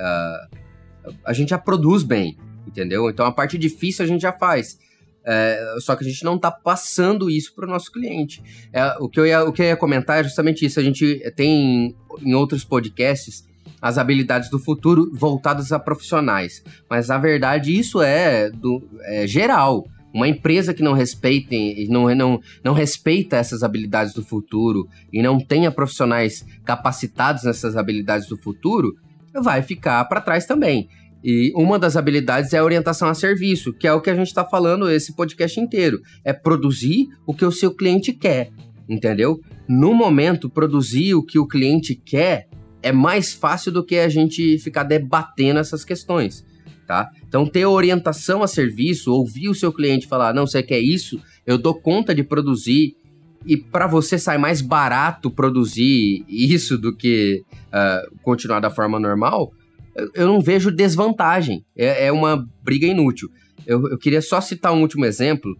A, 0.00 0.48
a 1.26 1.32
gente 1.34 1.50
já 1.50 1.58
produz 1.58 2.02
bem 2.02 2.34
entendeu? 2.72 3.08
Então 3.08 3.24
a 3.24 3.32
parte 3.32 3.56
difícil 3.56 4.04
a 4.04 4.08
gente 4.08 4.22
já 4.22 4.32
faz. 4.32 4.78
É, 5.24 5.76
só 5.78 5.94
que 5.94 6.04
a 6.04 6.08
gente 6.08 6.24
não 6.24 6.34
está 6.34 6.50
passando 6.50 7.30
isso 7.30 7.54
para 7.54 7.66
o 7.66 7.70
nosso 7.70 7.92
cliente. 7.92 8.42
É, 8.72 8.96
o, 8.98 9.08
que 9.08 9.20
eu 9.20 9.26
ia, 9.26 9.44
o 9.44 9.52
que 9.52 9.62
eu 9.62 9.66
ia 9.66 9.76
comentar 9.76 10.18
é 10.18 10.24
justamente 10.24 10.64
isso. 10.64 10.80
A 10.80 10.82
gente 10.82 11.22
tem 11.36 11.94
em 12.20 12.34
outros 12.34 12.64
podcasts 12.64 13.46
as 13.80 13.98
habilidades 13.98 14.48
do 14.50 14.58
futuro 14.58 15.10
voltadas 15.12 15.72
a 15.72 15.78
profissionais. 15.78 16.64
Mas 16.88 17.08
na 17.08 17.18
verdade 17.18 17.76
isso 17.76 18.02
é, 18.02 18.50
do, 18.50 18.82
é 19.02 19.26
geral. 19.26 19.86
Uma 20.12 20.28
empresa 20.28 20.74
que 20.74 20.82
não 20.82 20.92
respeita, 20.92 21.56
não, 21.88 22.14
não, 22.14 22.40
não 22.62 22.74
respeita 22.74 23.36
essas 23.36 23.62
habilidades 23.62 24.12
do 24.12 24.22
futuro 24.22 24.86
e 25.10 25.22
não 25.22 25.40
tenha 25.40 25.70
profissionais 25.70 26.44
capacitados 26.64 27.44
nessas 27.44 27.76
habilidades 27.76 28.28
do 28.28 28.36
futuro, 28.36 28.94
vai 29.40 29.62
ficar 29.62 30.04
para 30.04 30.20
trás 30.20 30.44
também. 30.44 30.88
E 31.24 31.52
uma 31.54 31.78
das 31.78 31.96
habilidades 31.96 32.52
é 32.52 32.58
a 32.58 32.64
orientação 32.64 33.08
a 33.08 33.14
serviço, 33.14 33.72
que 33.72 33.86
é 33.86 33.92
o 33.92 34.00
que 34.00 34.10
a 34.10 34.14
gente 34.14 34.26
está 34.26 34.44
falando 34.44 34.90
esse 34.90 35.14
podcast 35.14 35.60
inteiro. 35.60 36.00
É 36.24 36.32
produzir 36.32 37.08
o 37.26 37.32
que 37.32 37.44
o 37.44 37.52
seu 37.52 37.72
cliente 37.72 38.12
quer, 38.12 38.50
entendeu? 38.88 39.40
No 39.68 39.94
momento, 39.94 40.50
produzir 40.50 41.14
o 41.14 41.22
que 41.22 41.38
o 41.38 41.46
cliente 41.46 41.94
quer 41.94 42.48
é 42.82 42.90
mais 42.90 43.32
fácil 43.32 43.70
do 43.70 43.84
que 43.84 43.96
a 43.96 44.08
gente 44.08 44.58
ficar 44.58 44.82
debatendo 44.82 45.60
essas 45.60 45.84
questões, 45.84 46.44
tá? 46.86 47.08
Então, 47.26 47.46
ter 47.46 47.64
orientação 47.64 48.42
a 48.42 48.48
serviço, 48.48 49.12
ouvir 49.12 49.48
o 49.48 49.54
seu 49.54 49.72
cliente 49.72 50.08
falar, 50.08 50.34
não, 50.34 50.46
você 50.46 50.62
quer 50.62 50.80
isso, 50.80 51.20
eu 51.46 51.56
dou 51.56 51.74
conta 51.74 52.12
de 52.12 52.24
produzir, 52.24 52.96
e 53.46 53.56
para 53.56 53.86
você 53.86 54.18
sai 54.18 54.38
mais 54.38 54.60
barato 54.60 55.30
produzir 55.30 56.24
isso 56.28 56.78
do 56.78 56.94
que 56.94 57.42
uh, 57.68 58.16
continuar 58.22 58.60
da 58.60 58.70
forma 58.70 58.98
normal, 59.00 59.52
eu 60.14 60.26
não 60.26 60.40
vejo 60.40 60.70
desvantagem. 60.70 61.64
É, 61.76 62.06
é 62.06 62.12
uma 62.12 62.46
briga 62.62 62.86
inútil. 62.86 63.28
Eu, 63.66 63.88
eu, 63.88 63.98
queria 63.98 64.20
só 64.20 64.40
citar 64.40 64.72
um 64.72 64.80
último 64.80 65.04
exemplo. 65.04 65.56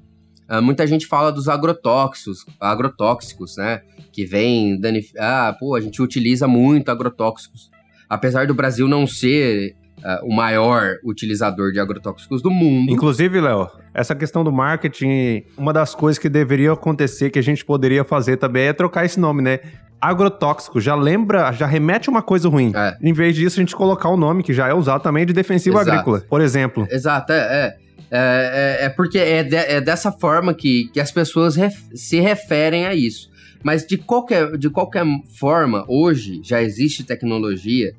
Uh, 0.50 0.60
muita 0.60 0.86
gente 0.86 1.06
fala 1.06 1.30
dos 1.30 1.48
agrotóxicos, 1.48 2.44
agrotóxicos, 2.60 3.56
né? 3.56 3.82
Que 4.12 4.24
vem 4.24 4.78
danificar. 4.78 5.48
Ah, 5.48 5.56
pô, 5.58 5.74
a 5.74 5.80
gente 5.80 6.02
utiliza 6.02 6.48
muito 6.48 6.90
agrotóxicos. 6.90 7.70
Apesar 8.08 8.46
do 8.46 8.54
Brasil 8.54 8.88
não 8.88 9.06
ser 9.06 9.76
uh, 9.98 10.26
o 10.26 10.34
maior 10.34 10.96
utilizador 11.04 11.72
de 11.72 11.80
agrotóxicos 11.80 12.42
do 12.42 12.50
mundo. 12.50 12.90
Inclusive, 12.90 13.40
Léo, 13.40 13.70
essa 13.94 14.14
questão 14.14 14.42
do 14.44 14.52
marketing, 14.52 15.44
uma 15.56 15.72
das 15.72 15.94
coisas 15.94 16.18
que 16.18 16.28
deveria 16.28 16.72
acontecer, 16.72 17.30
que 17.30 17.38
a 17.38 17.42
gente 17.42 17.64
poderia 17.64 18.04
fazer 18.04 18.36
também, 18.36 18.64
é 18.64 18.72
trocar 18.72 19.04
esse 19.04 19.18
nome, 19.18 19.42
né? 19.42 19.60
Agrotóxico, 20.02 20.80
já 20.80 20.96
lembra, 20.96 21.52
já 21.52 21.64
remete 21.64 22.10
uma 22.10 22.22
coisa 22.22 22.48
ruim. 22.48 22.72
É. 22.74 22.98
Em 23.00 23.12
vez 23.12 23.36
disso, 23.36 23.60
a 23.60 23.62
gente 23.62 23.76
colocar 23.76 24.08
o 24.08 24.16
nome, 24.16 24.42
que 24.42 24.52
já 24.52 24.66
é 24.66 24.74
usado 24.74 25.00
também, 25.00 25.24
de 25.24 25.32
defensivo 25.32 25.76
Exato. 25.76 25.90
agrícola, 25.90 26.24
por 26.28 26.40
exemplo. 26.40 26.88
Exato, 26.90 27.32
é. 27.32 27.38
é. 27.38 27.82
É, 28.14 28.80
é, 28.82 28.84
é, 28.84 28.88
porque 28.90 29.16
é, 29.16 29.42
de, 29.42 29.56
é, 29.56 29.80
dessa 29.80 30.12
forma 30.12 30.52
que, 30.52 30.90
que 30.92 31.00
as 31.00 31.10
pessoas 31.10 31.56
ref, 31.56 31.74
se 31.94 32.20
referem 32.20 32.84
a 32.84 32.94
isso. 32.94 33.30
Mas 33.62 33.86
de 33.86 33.96
qualquer, 33.96 34.58
de 34.58 34.68
qualquer 34.68 35.06
forma, 35.38 35.86
hoje 35.88 36.42
já 36.44 36.60
existe 36.60 37.04
tecnologia 37.04 37.94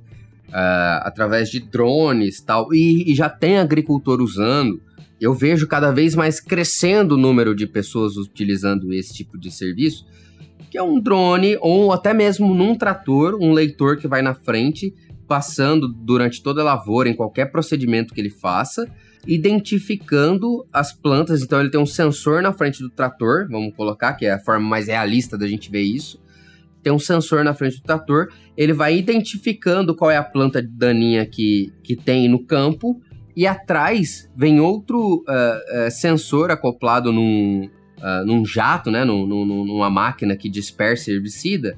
uh, 0.50 1.02
através 1.02 1.50
de 1.50 1.60
drones 1.60 2.42
tal, 2.42 2.72
e, 2.72 3.12
e 3.12 3.16
já 3.16 3.28
tem 3.28 3.58
agricultor 3.58 4.22
usando. 4.22 4.80
Eu 5.20 5.34
vejo 5.34 5.66
cada 5.66 5.92
vez 5.92 6.14
mais 6.14 6.40
crescendo 6.40 7.16
o 7.16 7.18
número 7.18 7.56
de 7.56 7.66
pessoas 7.66 8.16
utilizando 8.16 8.94
esse 8.94 9.14
tipo 9.14 9.36
de 9.36 9.50
serviço, 9.50 10.06
que 10.70 10.78
é 10.78 10.84
um 10.84 11.00
drone 11.00 11.58
ou 11.62 11.92
até 11.92 12.14
mesmo 12.14 12.54
num 12.54 12.76
trator, 12.76 13.36
um 13.40 13.52
leitor 13.52 13.98
que 13.98 14.08
vai 14.08 14.22
na 14.22 14.34
frente, 14.34 14.94
passando 15.28 15.88
durante 15.88 16.42
toda 16.42 16.62
a 16.62 16.64
lavoura, 16.64 17.10
em 17.10 17.16
qualquer 17.16 17.52
procedimento 17.52 18.14
que 18.14 18.22
ele 18.22 18.30
faça, 18.30 18.88
identificando 19.26 20.66
as 20.72 20.94
plantas. 20.94 21.42
Então 21.42 21.60
ele 21.60 21.70
tem 21.70 21.80
um 21.80 21.86
sensor 21.86 22.42
na 22.42 22.52
frente 22.52 22.82
do 22.82 22.90
trator, 22.90 23.48
vamos 23.50 23.74
colocar, 23.76 24.14
que 24.14 24.26
é 24.26 24.34
a 24.34 24.40
forma 24.40 24.68
mais 24.68 24.88
realista 24.88 25.38
da 25.38 25.48
gente 25.48 25.72
ver 25.72 25.82
isso. 25.82 26.22
Tem 26.82 26.92
um 26.92 27.00
sensor 27.00 27.44
na 27.44 27.54
frente 27.54 27.78
do 27.78 27.84
trator, 27.84 28.28
ele 28.58 28.74
vai 28.74 28.98
identificando 28.98 29.96
qual 29.96 30.12
é 30.12 30.18
a 30.18 30.24
planta 30.24 30.62
daninha 30.62 31.26
que, 31.26 31.72
que 31.82 31.96
tem 31.96 32.28
no 32.28 32.44
campo, 32.44 33.02
e 33.36 33.48
atrás 33.48 34.30
vem 34.36 34.60
outro 34.60 35.24
uh, 35.28 35.88
uh, 35.88 35.92
sensor 35.92 36.52
acoplado 36.52 37.12
num, 37.12 37.70
uh, 38.04 38.26
num 38.26 38.46
jato, 38.46 38.92
né, 38.92 39.06
num, 39.06 39.26
num, 39.26 39.46
numa 39.46 39.90
máquina 39.90 40.36
que 40.36 40.50
dispersa 40.50 41.10
herbicida, 41.10 41.78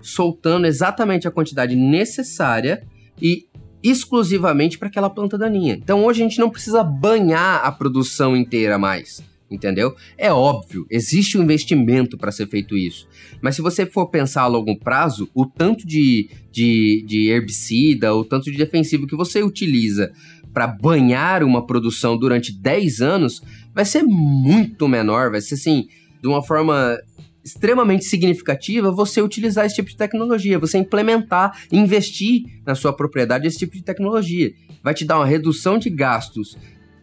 soltando 0.00 0.66
exatamente 0.66 1.26
a 1.26 1.30
quantidade 1.30 1.74
necessária 1.74 2.86
e 3.20 3.46
exclusivamente 3.82 4.78
para 4.78 4.88
aquela 4.88 5.10
planta 5.10 5.36
daninha. 5.36 5.74
Então 5.74 6.04
hoje 6.04 6.22
a 6.22 6.24
gente 6.24 6.38
não 6.38 6.48
precisa 6.48 6.82
banhar 6.82 7.60
a 7.64 7.72
produção 7.72 8.36
inteira 8.36 8.78
mais. 8.78 9.22
Entendeu? 9.50 9.94
É 10.16 10.32
óbvio, 10.32 10.86
existe 10.90 11.38
um 11.38 11.42
investimento 11.42 12.16
para 12.16 12.32
ser 12.32 12.48
feito 12.48 12.76
isso. 12.76 13.06
Mas 13.42 13.54
se 13.54 13.62
você 13.62 13.84
for 13.84 14.06
pensar 14.08 14.42
a 14.42 14.46
longo 14.46 14.76
prazo, 14.76 15.28
o 15.34 15.44
tanto 15.46 15.86
de, 15.86 16.30
de, 16.50 17.04
de 17.06 17.28
herbicida, 17.28 18.14
o 18.14 18.24
tanto 18.24 18.50
de 18.50 18.56
defensivo 18.56 19.06
que 19.06 19.14
você 19.14 19.42
utiliza 19.42 20.10
para 20.52 20.66
banhar 20.66 21.44
uma 21.44 21.66
produção 21.66 22.16
durante 22.16 22.52
10 22.52 23.02
anos 23.02 23.42
vai 23.74 23.84
ser 23.84 24.02
muito 24.02 24.86
menor, 24.88 25.30
vai 25.30 25.40
ser 25.40 25.54
assim, 25.54 25.86
de 26.22 26.28
uma 26.28 26.42
forma 26.42 26.96
extremamente 27.44 28.04
significativa 28.04 28.90
você 28.90 29.20
utilizar 29.20 29.66
esse 29.66 29.74
tipo 29.74 29.90
de 29.90 29.96
tecnologia, 29.96 30.58
você 30.58 30.78
implementar, 30.78 31.52
investir 31.70 32.44
na 32.64 32.74
sua 32.74 32.92
propriedade 32.92 33.46
esse 33.46 33.58
tipo 33.58 33.74
de 33.74 33.82
tecnologia. 33.82 34.50
Vai 34.82 34.94
te 34.94 35.04
dar 35.04 35.18
uma 35.18 35.26
redução 35.26 35.78
de 35.78 35.90
gastos 35.90 36.56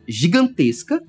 gigantesca, 0.07 1.01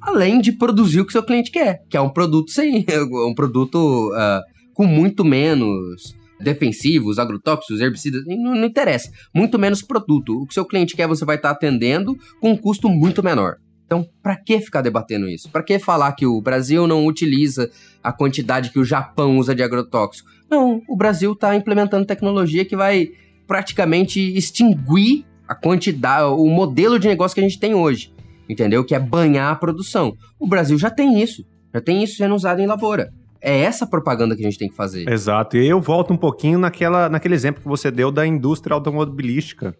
além 0.00 0.40
de 0.40 0.52
produzir 0.52 1.00
o 1.00 1.06
que 1.06 1.12
seu 1.12 1.22
cliente 1.22 1.50
quer, 1.50 1.82
que 1.88 1.96
é 1.96 2.00
um 2.00 2.10
produto 2.10 2.50
sem 2.50 2.84
um 3.26 3.34
produto 3.34 4.12
uh, 4.12 4.42
com 4.74 4.84
muito 4.84 5.24
menos 5.24 6.14
defensivos, 6.40 7.18
agrotóxicos, 7.18 7.80
herbicidas, 7.80 8.24
não, 8.26 8.54
não, 8.54 8.64
interessa. 8.64 9.10
Muito 9.34 9.58
menos 9.58 9.82
produto. 9.82 10.42
O 10.42 10.46
que 10.46 10.54
seu 10.54 10.64
cliente 10.64 10.94
quer, 10.94 11.08
você 11.08 11.24
vai 11.24 11.36
estar 11.36 11.50
atendendo 11.50 12.16
com 12.40 12.52
um 12.52 12.56
custo 12.56 12.88
muito 12.88 13.22
menor. 13.22 13.56
Então, 13.88 14.06
para 14.22 14.36
que 14.36 14.60
ficar 14.60 14.82
debatendo 14.82 15.26
isso? 15.26 15.50
Para 15.50 15.62
que 15.62 15.78
falar 15.78 16.12
que 16.12 16.26
o 16.26 16.42
Brasil 16.42 16.86
não 16.86 17.06
utiliza 17.06 17.70
a 18.04 18.12
quantidade 18.12 18.70
que 18.70 18.78
o 18.78 18.84
Japão 18.84 19.38
usa 19.38 19.54
de 19.54 19.62
agrotóxico? 19.62 20.28
Não, 20.50 20.82
o 20.86 20.94
Brasil 20.94 21.32
está 21.32 21.56
implementando 21.56 22.04
tecnologia 22.04 22.66
que 22.66 22.76
vai 22.76 23.08
praticamente 23.46 24.20
extinguir 24.36 25.24
a 25.48 25.54
quantidade, 25.54 26.24
o 26.24 26.46
modelo 26.48 26.98
de 26.98 27.08
negócio 27.08 27.34
que 27.34 27.40
a 27.40 27.48
gente 27.48 27.58
tem 27.58 27.74
hoje, 27.74 28.12
entendeu? 28.46 28.84
Que 28.84 28.94
é 28.94 29.00
banhar 29.00 29.52
a 29.52 29.56
produção. 29.56 30.14
O 30.38 30.46
Brasil 30.46 30.76
já 30.76 30.90
tem 30.90 31.22
isso, 31.22 31.42
já 31.72 31.80
tem 31.80 32.04
isso 32.04 32.18
sendo 32.18 32.34
usado 32.34 32.60
em 32.60 32.66
lavoura. 32.66 33.10
É 33.40 33.58
essa 33.60 33.86
propaganda 33.86 34.36
que 34.36 34.42
a 34.42 34.44
gente 34.44 34.58
tem 34.58 34.68
que 34.68 34.76
fazer. 34.76 35.08
Exato. 35.08 35.56
E 35.56 35.66
eu 35.66 35.80
volto 35.80 36.12
um 36.12 36.16
pouquinho 36.16 36.58
naquela, 36.58 37.08
naquele 37.08 37.34
exemplo 37.34 37.62
que 37.62 37.68
você 37.68 37.90
deu 37.90 38.12
da 38.12 38.26
indústria 38.26 38.74
automobilística 38.74 39.74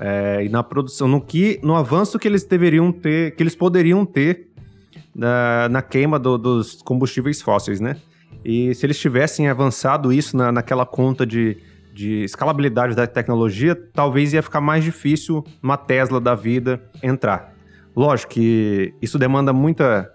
é, 0.00 0.44
e 0.44 0.48
na 0.48 0.62
produção, 0.62 1.06
no 1.06 1.20
que, 1.20 1.60
no 1.62 1.76
avanço 1.76 2.18
que 2.18 2.26
eles 2.26 2.42
deveriam 2.44 2.90
ter, 2.90 3.36
que 3.36 3.42
eles 3.42 3.54
poderiam 3.54 4.06
ter 4.06 4.48
na, 5.14 5.68
na 5.68 5.82
queima 5.82 6.18
do, 6.18 6.38
dos 6.38 6.80
combustíveis 6.80 7.42
fósseis, 7.42 7.80
né? 7.80 7.96
E 8.42 8.74
se 8.74 8.86
eles 8.86 8.98
tivessem 8.98 9.48
avançado 9.48 10.10
isso 10.10 10.34
na, 10.38 10.50
naquela 10.50 10.86
conta 10.86 11.26
de, 11.26 11.58
de 11.92 12.24
escalabilidade 12.24 12.96
da 12.96 13.06
tecnologia, 13.06 13.74
talvez 13.74 14.32
ia 14.32 14.42
ficar 14.42 14.62
mais 14.62 14.82
difícil 14.82 15.44
uma 15.62 15.76
Tesla 15.76 16.18
da 16.18 16.34
vida 16.34 16.82
entrar. 17.02 17.52
Lógico 17.94 18.32
que 18.32 18.94
isso 19.02 19.18
demanda 19.18 19.52
muita, 19.52 20.10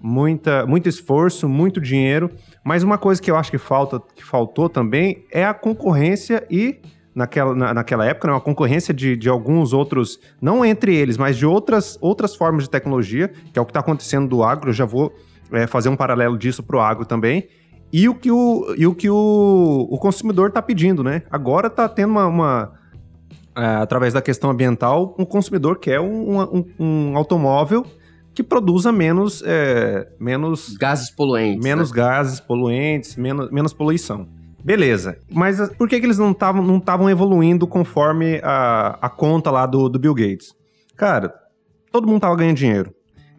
muita, 0.00 0.66
muito 0.66 0.88
esforço, 0.88 1.48
muito 1.48 1.80
dinheiro, 1.80 2.28
mas 2.64 2.82
uma 2.82 2.98
coisa 2.98 3.22
que 3.22 3.30
eu 3.30 3.36
acho 3.36 3.52
que 3.52 3.58
falta, 3.58 4.02
que 4.16 4.24
faltou 4.24 4.68
também 4.68 5.24
é 5.30 5.44
a 5.44 5.54
concorrência 5.54 6.44
e 6.50 6.80
naquela, 7.18 7.52
na, 7.52 7.74
naquela 7.74 8.06
época, 8.06 8.28
né, 8.28 8.34
uma 8.34 8.40
concorrência 8.40 8.94
de, 8.94 9.16
de 9.16 9.28
alguns 9.28 9.72
outros, 9.72 10.20
não 10.40 10.64
entre 10.64 10.94
eles, 10.94 11.16
mas 11.16 11.36
de 11.36 11.44
outras, 11.44 11.98
outras 12.00 12.36
formas 12.36 12.64
de 12.64 12.70
tecnologia, 12.70 13.28
que 13.52 13.58
é 13.58 13.62
o 13.62 13.64
que 13.64 13.70
está 13.70 13.80
acontecendo 13.80 14.28
do 14.28 14.44
agro. 14.44 14.70
Eu 14.70 14.74
já 14.74 14.84
vou 14.84 15.12
é, 15.50 15.66
fazer 15.66 15.88
um 15.88 15.96
paralelo 15.96 16.38
disso 16.38 16.62
para 16.62 16.76
o 16.76 16.80
agro 16.80 17.04
também. 17.04 17.48
E 17.92 18.08
o 18.08 18.14
que 18.14 18.30
o, 18.30 18.74
e 18.76 18.86
o, 18.86 18.94
que 18.94 19.10
o, 19.10 19.88
o 19.90 19.98
consumidor 19.98 20.48
está 20.48 20.62
pedindo, 20.62 21.02
né? 21.02 21.22
Agora 21.30 21.66
está 21.66 21.88
tendo 21.88 22.10
uma, 22.10 22.26
uma 22.26 22.72
é, 23.56 23.64
através 23.82 24.14
da 24.14 24.22
questão 24.22 24.50
ambiental, 24.50 25.16
um 25.18 25.24
consumidor 25.24 25.78
quer 25.78 25.98
um, 25.98 26.40
um, 26.40 26.64
um 26.78 27.16
automóvel 27.16 27.84
que 28.32 28.44
produza 28.44 28.92
menos, 28.92 29.42
é, 29.44 30.06
menos 30.20 30.76
gases 30.76 31.10
poluentes, 31.10 31.64
menos 31.64 31.90
né? 31.90 31.96
gases 31.96 32.38
poluentes, 32.38 33.16
menos, 33.16 33.50
menos 33.50 33.72
poluição. 33.72 34.28
Beleza. 34.68 35.16
Mas 35.32 35.58
ah, 35.62 35.70
por 35.78 35.88
que, 35.88 35.98
que 35.98 36.04
eles 36.04 36.18
não 36.18 36.32
estavam 36.32 36.62
não 36.62 37.08
evoluindo 37.08 37.66
conforme 37.66 38.38
a, 38.44 38.98
a 39.00 39.08
conta 39.08 39.50
lá 39.50 39.64
do, 39.64 39.88
do 39.88 39.98
Bill 39.98 40.12
Gates? 40.12 40.54
Cara, 40.94 41.32
todo 41.90 42.06
mundo 42.06 42.20
tava 42.20 42.36
ganhando 42.36 42.58
dinheiro. 42.58 42.92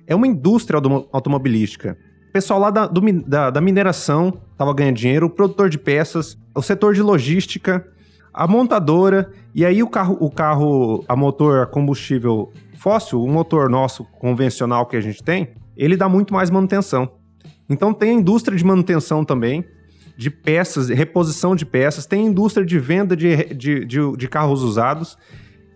É 0.08 0.16
uma 0.16 0.26
indústria 0.26 0.82
automobilística. 1.12 1.96
O 2.30 2.32
pessoal 2.32 2.60
lá 2.60 2.72
da, 2.72 2.88
do, 2.88 3.00
da, 3.28 3.52
da 3.52 3.62
mineração 3.62 4.42
tava 4.58 4.74
ganhando 4.74 4.96
dinheiro, 4.96 5.28
o 5.28 5.30
produtor 5.30 5.70
de 5.70 5.78
peças, 5.78 6.36
o 6.56 6.64
setor 6.64 6.96
de 6.96 7.02
logística, 7.04 7.86
a 8.34 8.48
montadora, 8.48 9.32
e 9.54 9.64
aí 9.64 9.84
o 9.84 9.88
carro, 9.88 10.18
o 10.20 10.32
carro 10.32 11.06
a 11.08 11.16
motor 11.16 11.62
a 11.62 11.66
combustível 11.68 12.52
fóssil, 12.76 13.22
o 13.22 13.30
motor 13.30 13.70
nosso 13.70 14.04
convencional 14.20 14.88
que 14.88 14.98
a 14.98 15.02
gente 15.02 15.22
tem, 15.22 15.50
ele 15.78 15.96
dá 15.96 16.10
muito 16.10 16.34
mais 16.34 16.50
manutenção. 16.50 17.08
Então 17.70 17.94
tem 17.94 18.10
a 18.10 18.14
indústria 18.14 18.58
de 18.58 18.66
manutenção 18.66 19.24
também, 19.24 19.64
de 20.20 20.30
peças, 20.30 20.90
reposição 20.90 21.56
de 21.56 21.66
peças, 21.66 22.06
tem 22.06 22.26
indústria 22.26 22.66
de 22.66 22.78
venda 22.78 23.16
de, 23.16 23.54
de, 23.54 23.86
de, 23.86 24.18
de 24.18 24.28
carros 24.28 24.64
usados. 24.64 25.18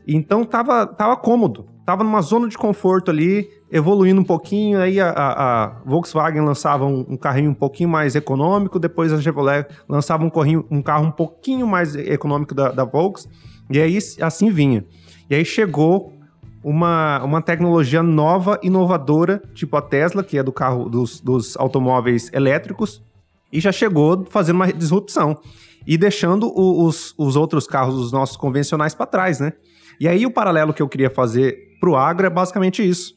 Então 0.05 0.43
tava, 0.43 0.85
tava 0.85 1.15
cômodo, 1.15 1.65
tava 1.85 2.03
numa 2.03 2.21
zona 2.21 2.49
de 2.49 2.57
conforto 2.57 3.09
ali, 3.09 3.47
evoluindo 3.71 4.19
um 4.19 4.23
pouquinho. 4.25 4.81
Aí 4.81 4.99
a, 4.99 5.11
a, 5.11 5.63
a 5.63 5.67
Volkswagen 5.85 6.41
lançava 6.41 6.83
um, 6.85 7.05
um, 7.07 7.15
carrinho 7.15 7.51
um 7.51 7.53
pouquinho 7.53 7.87
mais 7.87 8.17
econômico, 8.17 8.79
depois 8.79 9.13
a 9.13 9.21
Chevrolet 9.21 9.65
lançava 9.87 10.25
um, 10.25 10.29
corrinho, 10.29 10.65
um 10.69 10.81
carro 10.81 11.05
um 11.05 11.11
pouquinho 11.11 11.65
mais 11.65 11.95
econômico 11.95 12.53
da, 12.53 12.69
da 12.69 12.83
Volks, 12.83 13.29
e 13.69 13.79
aí 13.79 13.97
assim 14.19 14.49
vinha. 14.49 14.83
E 15.29 15.35
aí 15.35 15.45
chegou 15.45 16.11
uma, 16.61 17.23
uma 17.23 17.41
tecnologia 17.41 18.03
nova, 18.03 18.59
inovadora, 18.61 19.41
tipo 19.53 19.77
a 19.77 19.81
Tesla, 19.81 20.21
que 20.21 20.37
é 20.37 20.43
do 20.43 20.51
carro 20.51 20.89
dos, 20.89 21.21
dos 21.21 21.55
automóveis 21.55 22.29
elétricos, 22.33 23.01
e 23.53 23.59
já 23.59 23.71
chegou 23.71 24.25
fazendo 24.29 24.55
uma 24.55 24.73
disrupção 24.73 25.39
e 25.85 25.95
deixando 25.95 26.47
o, 26.47 26.85
os, 26.85 27.13
os 27.17 27.35
outros 27.35 27.67
carros, 27.67 27.95
os 27.95 28.11
nossos 28.11 28.35
convencionais, 28.35 28.95
para 28.95 29.05
trás, 29.05 29.39
né? 29.39 29.53
E 29.99 30.07
aí 30.07 30.25
o 30.25 30.31
paralelo 30.31 30.73
que 30.73 30.81
eu 30.81 30.89
queria 30.89 31.09
fazer 31.09 31.77
para 31.79 31.89
o 31.89 31.95
agro 31.95 32.25
é 32.25 32.29
basicamente 32.29 32.87
isso. 32.87 33.13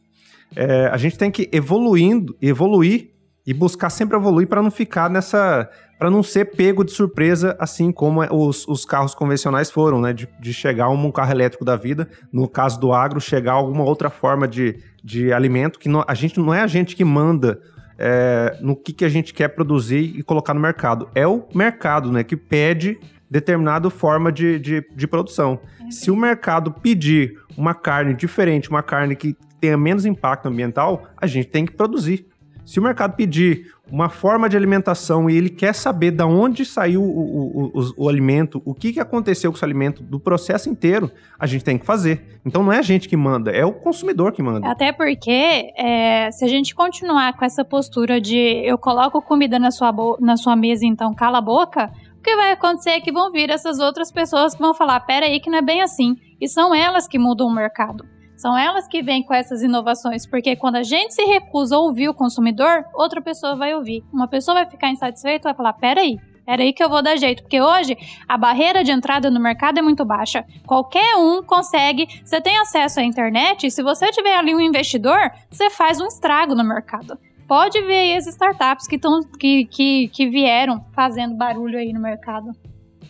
É, 0.55 0.87
a 0.87 0.97
gente 0.99 1.17
tem 1.17 1.31
que 1.31 1.49
evoluindo, 1.53 2.37
evoluir 2.41 3.11
e 3.47 3.55
buscar 3.55 3.89
sempre 3.89 4.17
evoluir 4.17 4.47
para 4.47 4.63
não 4.63 4.71
ficar 4.71 5.09
nessa. 5.09 5.71
para 5.99 6.11
não 6.11 6.23
ser 6.23 6.57
pego 6.57 6.85
de 6.85 6.93
surpresa, 6.93 7.57
assim 7.59 7.91
como 7.91 8.21
os, 8.23 8.69
os 8.69 8.85
carros 8.85 9.15
convencionais 9.15 9.71
foram, 9.71 10.01
né? 10.01 10.13
De, 10.13 10.29
de 10.39 10.53
chegar 10.53 10.91
um 10.91 11.11
carro 11.11 11.31
elétrico 11.31 11.65
da 11.65 11.77
vida, 11.77 12.09
no 12.31 12.47
caso 12.47 12.79
do 12.79 12.93
agro, 12.93 13.21
chegar 13.21 13.53
alguma 13.53 13.85
outra 13.85 14.11
forma 14.11 14.47
de, 14.47 14.77
de 15.03 15.33
alimento, 15.33 15.79
que 15.79 15.89
não, 15.89 16.05
a 16.07 16.15
gente 16.15 16.39
não 16.39 16.53
é 16.53 16.61
a 16.61 16.67
gente 16.67 16.95
que 16.95 17.05
manda 17.05 17.59
é, 17.99 18.57
no 18.61 18.77
que, 18.77 18.93
que 18.93 19.05
a 19.05 19.09
gente 19.09 19.33
quer 19.33 19.49
produzir 19.49 20.15
e 20.17 20.23
colocar 20.23 20.55
no 20.55 20.61
mercado. 20.61 21.09
É 21.15 21.27
o 21.27 21.47
mercado, 21.55 22.13
né, 22.13 22.23
que 22.23 22.37
pede 22.37 22.99
determinada 23.29 23.91
forma 23.91 24.31
de, 24.31 24.59
de, 24.59 24.87
de 24.95 25.07
produção. 25.07 25.61
Se 25.91 26.11
o 26.11 26.17
mercado 26.17 26.73
pedir 26.73 27.39
uma 27.57 27.75
carne 27.75 28.15
diferente, 28.15 28.71
uma 28.71 28.83
carne 28.83 29.17
que 29.17 29.37
tenha 29.61 29.77
menos 29.77 30.05
impacto 30.05 30.47
ambiental, 30.47 31.09
a 31.17 31.27
gente 31.27 31.49
tem 31.49 31.65
que 31.65 31.73
produzir. 31.73 32.27
Se 32.65 32.81
o 32.81 32.83
mercado 32.83 33.15
pedir 33.15 33.73
uma 33.91 34.09
forma 34.09 34.49
de 34.49 34.57
alimentação 34.57 35.31
e 35.31 35.37
ele 35.37 35.49
quer 35.49 35.73
saber 35.73 36.11
de 36.11 36.25
onde 36.25 36.65
saiu 36.65 37.03
o, 37.03 37.07
o, 37.07 37.67
o, 37.75 38.05
o, 38.05 38.09
alimento, 38.09 38.61
o 38.65 38.75
que, 38.75 38.93
que 38.93 39.01
aconteceu 39.01 39.51
com 39.51 39.57
esse 39.57 39.65
alimento, 39.65 40.03
do 40.03 40.19
processo 40.19 40.69
inteiro, 40.69 41.11
a 41.39 41.47
gente 41.47 41.65
tem 41.65 41.79
que 41.79 41.87
fazer. 41.87 42.41
Então 42.45 42.63
não 42.63 42.73
é 42.73 42.79
a 42.79 42.83
gente 42.83 43.09
que 43.09 43.17
manda, 43.17 43.51
é 43.51 43.65
o 43.65 43.73
consumidor 43.73 44.33
que 44.33 44.43
manda. 44.43 44.69
Até 44.69 44.93
porque, 44.93 45.73
é, 45.77 46.31
se 46.33 46.45
a 46.45 46.49
gente 46.49 46.75
continuar 46.75 47.37
com 47.37 47.45
essa 47.45 47.65
postura 47.65 48.21
de 48.21 48.37
eu 48.37 48.77
coloco 48.77 49.23
comida 49.23 49.59
na 49.59 49.71
sua, 49.71 49.95
na 50.21 50.37
sua 50.37 50.57
mesa, 50.57 50.85
então 50.85 51.15
cala 51.15 51.39
a 51.39 51.43
boca, 51.43 51.91
o 52.19 52.23
que 52.23 52.35
vai 52.35 52.53
acontecer 52.53 52.91
é 52.91 53.01
que 53.01 53.13
vão 53.13 53.31
vir 53.31 53.51
essas 53.51 53.79
outras 53.79 54.11
pessoas 54.11 54.55
que 54.55 54.61
vão 54.61 54.75
falar: 54.75 54.99
peraí, 55.01 55.39
que 55.39 55.49
não 55.49 55.59
é 55.59 55.63
bem 55.63 55.81
assim. 55.81 56.17
E 56.41 56.49
são 56.49 56.75
elas 56.75 57.07
que 57.07 57.19
mudam 57.19 57.47
o 57.47 57.55
mercado. 57.55 58.05
São 58.37 58.57
elas 58.57 58.87
que 58.87 59.03
vêm 59.03 59.23
com 59.23 59.33
essas 59.33 59.63
inovações, 59.63 60.27
porque 60.27 60.57
quando 60.57 60.77
a 60.77 60.83
gente 60.83 61.15
se 61.15 61.23
recusa 61.25 61.77
a 61.77 61.81
ouvir 61.81 62.09
o 62.09 62.15
consumidor, 62.15 62.85
outra 62.95 63.21
pessoa 63.23 63.57
vai 63.57 63.75
ouvir. 63.75 64.05
Uma 64.13 64.29
pessoa 64.29 64.55
vai 64.57 64.67
ficar 64.71 64.91
insatisfeita 64.91 65.49
e 65.49 65.51
vai 65.51 65.55
falar: 65.55 65.73
peraí, 65.73 66.19
era 66.47 66.63
aí 66.63 66.73
que 66.73 66.83
eu 66.83 66.89
vou 66.89 67.03
dar 67.03 67.17
jeito, 67.17 67.43
porque 67.43 67.61
hoje 67.61 67.97
a 68.29 68.39
barreira 68.39 68.85
de 68.85 68.93
entrada 68.93 69.31
no 69.31 69.41
mercado 69.41 69.79
é 69.79 69.83
muito 69.83 70.05
baixa. 70.05 70.45
Qualquer 70.65 71.17
um 71.17 71.43
consegue, 71.43 72.07
você 72.25 72.41
tem 72.41 72.57
acesso 72.59 73.01
à 73.01 73.03
internet, 73.03 73.69
se 73.71 73.83
você 73.83 74.11
tiver 74.13 74.37
ali 74.37 74.55
um 74.55 74.61
investidor, 74.61 75.19
você 75.51 75.69
faz 75.71 76.01
um 76.01 76.07
estrago 76.07 76.55
no 76.55 76.63
mercado. 76.63 77.19
Pode 77.49 77.81
ver 77.83 77.99
aí 77.99 78.17
as 78.17 78.27
startups 78.27 78.87
que, 78.87 78.99
tão, 78.99 79.21
que, 79.39 79.67
que, 79.67 80.09
que 80.09 80.29
vieram 80.29 80.85
fazendo 80.93 81.37
barulho 81.37 81.79
aí 81.79 81.93
no 81.93 82.01
mercado. 82.01 82.51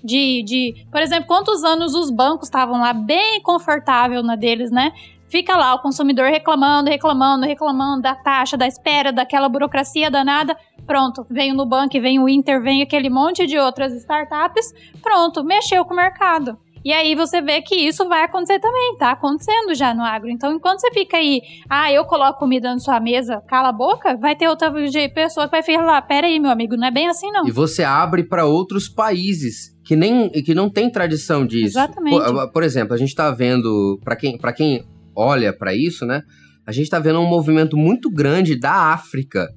De, 0.04 0.42
de, 0.42 0.86
por 0.90 1.00
exemplo, 1.00 1.26
quantos 1.26 1.64
anos 1.64 1.94
os 1.94 2.10
bancos 2.10 2.46
estavam 2.46 2.80
lá 2.80 2.92
bem 2.92 3.40
confortável 3.42 4.22
na 4.22 4.36
deles, 4.36 4.70
né? 4.70 4.92
Fica 5.28 5.56
lá 5.56 5.74
o 5.74 5.80
consumidor 5.80 6.30
reclamando, 6.30 6.88
reclamando, 6.88 7.46
reclamando 7.46 8.02
da 8.02 8.14
taxa, 8.14 8.56
da 8.56 8.66
espera, 8.66 9.12
daquela 9.12 9.48
burocracia 9.48 10.10
danada. 10.10 10.56
Pronto, 10.86 11.26
vem 11.28 11.52
o 11.52 11.54
Nubank, 11.56 11.98
vem 11.98 12.18
o 12.20 12.28
Inter, 12.28 12.62
vem 12.62 12.82
aquele 12.82 13.10
monte 13.10 13.46
de 13.46 13.58
outras 13.58 13.92
startups. 13.92 14.72
Pronto, 15.02 15.42
mexeu 15.42 15.84
com 15.84 15.94
o 15.94 15.96
mercado. 15.96 16.56
E 16.86 16.92
aí 16.92 17.16
você 17.16 17.42
vê 17.42 17.60
que 17.62 17.74
isso 17.74 18.08
vai 18.08 18.22
acontecer 18.22 18.60
também, 18.60 18.96
tá 18.96 19.10
acontecendo 19.10 19.74
já 19.74 19.92
no 19.92 20.04
agro. 20.04 20.30
Então, 20.30 20.54
enquanto 20.54 20.78
você 20.78 20.92
fica 20.92 21.16
aí, 21.16 21.42
ah, 21.68 21.90
eu 21.90 22.04
coloco 22.04 22.38
comida 22.38 22.72
na 22.72 22.78
sua 22.78 23.00
mesa, 23.00 23.42
cala 23.48 23.70
a 23.70 23.72
boca, 23.72 24.16
vai 24.16 24.36
ter 24.36 24.46
outra 24.46 24.72
pessoa 25.12 25.48
que 25.48 25.50
vai 25.50 25.64
falar, 25.64 26.00
pera 26.02 26.28
aí, 26.28 26.38
meu 26.38 26.48
amigo, 26.52 26.76
não 26.76 26.86
é 26.86 26.90
bem 26.92 27.08
assim 27.08 27.28
não. 27.32 27.44
E 27.44 27.50
você 27.50 27.82
abre 27.82 28.22
para 28.22 28.44
outros 28.44 28.88
países 28.88 29.76
que 29.84 29.96
nem 29.96 30.28
que 30.28 30.54
não 30.54 30.70
tem 30.70 30.88
tradição 30.88 31.44
disso. 31.44 31.76
Exatamente. 31.76 32.16
Por, 32.16 32.52
por 32.52 32.62
exemplo, 32.62 32.94
a 32.94 32.96
gente 32.96 33.16
tá 33.16 33.32
vendo, 33.32 33.98
para 34.04 34.14
quem, 34.14 34.38
pra 34.38 34.52
quem 34.52 34.84
olha 35.16 35.52
para 35.52 35.74
isso, 35.74 36.04
né? 36.04 36.22
A 36.66 36.72
gente 36.72 36.84
está 36.84 36.98
vendo 36.98 37.20
um 37.20 37.28
movimento 37.28 37.76
muito 37.76 38.10
grande 38.10 38.58
da 38.58 38.92
África, 38.92 39.48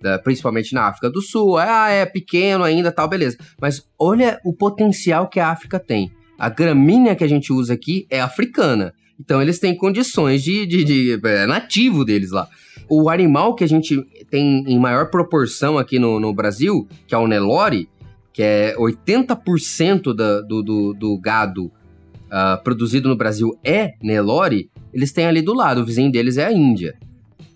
da, 0.00 0.18
principalmente 0.18 0.74
na 0.74 0.88
África 0.88 1.10
do 1.10 1.20
Sul. 1.20 1.58
Ah, 1.58 1.90
é 1.90 2.06
pequeno 2.06 2.64
ainda, 2.64 2.90
tal, 2.90 3.08
beleza. 3.08 3.36
Mas 3.60 3.82
olha 3.98 4.40
o 4.44 4.52
potencial 4.52 5.28
que 5.28 5.38
a 5.38 5.50
África 5.50 5.78
tem. 5.78 6.10
A 6.38 6.48
gramínea 6.48 7.14
que 7.14 7.22
a 7.22 7.28
gente 7.28 7.52
usa 7.52 7.74
aqui 7.74 8.06
é 8.10 8.20
africana. 8.20 8.92
Então 9.20 9.40
eles 9.40 9.58
têm 9.58 9.76
condições 9.76 10.42
de, 10.42 10.66
de, 10.66 10.84
de, 10.84 11.16
de 11.16 11.28
é 11.28 11.46
nativo 11.46 12.04
deles 12.04 12.30
lá. 12.30 12.48
O 12.88 13.08
animal 13.08 13.54
que 13.54 13.64
a 13.64 13.68
gente 13.68 14.02
tem 14.30 14.64
em 14.66 14.78
maior 14.78 15.10
proporção 15.10 15.78
aqui 15.78 15.98
no, 15.98 16.18
no 16.18 16.34
Brasil, 16.34 16.86
que 17.06 17.14
é 17.14 17.18
o 17.18 17.26
Nelore, 17.26 17.88
que 18.32 18.42
é 18.42 18.74
80% 18.76 20.14
da, 20.14 20.40
do, 20.40 20.62
do, 20.62 20.92
do 20.92 21.18
gado 21.18 21.66
uh, 21.66 22.62
produzido 22.62 23.08
no 23.08 23.16
Brasil 23.16 23.56
é 23.62 23.92
Nelore, 24.02 24.70
eles 24.94 25.12
têm 25.12 25.26
ali 25.26 25.42
do 25.42 25.52
lado, 25.52 25.82
o 25.82 25.84
vizinho 25.84 26.10
deles 26.10 26.38
é 26.38 26.46
a 26.46 26.52
Índia. 26.52 26.94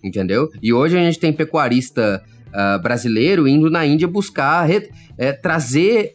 Entendeu? 0.03 0.49
E 0.61 0.71
hoje 0.71 0.97
a 0.97 1.01
gente 1.01 1.19
tem 1.19 1.33
pecuarista 1.33 2.23
uh, 2.47 2.81
brasileiro 2.81 3.47
indo 3.47 3.69
na 3.69 3.85
Índia 3.85 4.07
buscar 4.07 4.69
é, 5.17 5.31
trazer 5.33 6.13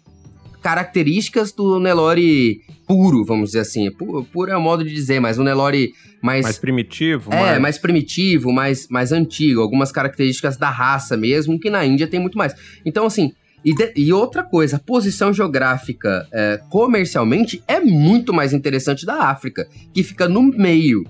características 0.62 1.52
do 1.52 1.78
Nelore 1.78 2.62
puro, 2.86 3.24
vamos 3.24 3.50
dizer 3.50 3.60
assim. 3.60 3.90
Puro, 3.90 4.24
puro 4.24 4.50
é 4.50 4.56
o 4.56 4.60
modo 4.60 4.82
de 4.82 4.94
dizer, 4.94 5.20
mas 5.20 5.38
um 5.38 5.44
Nelore 5.44 5.92
mais... 6.22 6.42
Mais 6.42 6.58
primitivo? 6.58 7.30
É, 7.32 7.40
mais, 7.40 7.60
mais 7.60 7.78
primitivo, 7.78 8.50
mais, 8.50 8.88
mais 8.88 9.12
antigo. 9.12 9.60
Algumas 9.60 9.92
características 9.92 10.56
da 10.56 10.70
raça 10.70 11.16
mesmo, 11.16 11.60
que 11.60 11.68
na 11.68 11.84
Índia 11.84 12.06
tem 12.06 12.18
muito 12.18 12.38
mais. 12.38 12.54
Então, 12.86 13.04
assim, 13.04 13.32
e, 13.64 13.74
de, 13.74 13.92
e, 13.96 14.12
outra 14.12 14.42
coisa, 14.42 14.76
a 14.76 14.78
posição 14.78 15.32
geográfica 15.32 16.28
é, 16.32 16.60
comercialmente 16.68 17.62
é 17.66 17.80
muito 17.80 18.32
mais 18.32 18.52
interessante 18.52 19.06
da 19.06 19.30
África, 19.30 19.66
que 19.92 20.02
fica 20.02 20.28
no 20.28 20.42
meio 20.42 21.04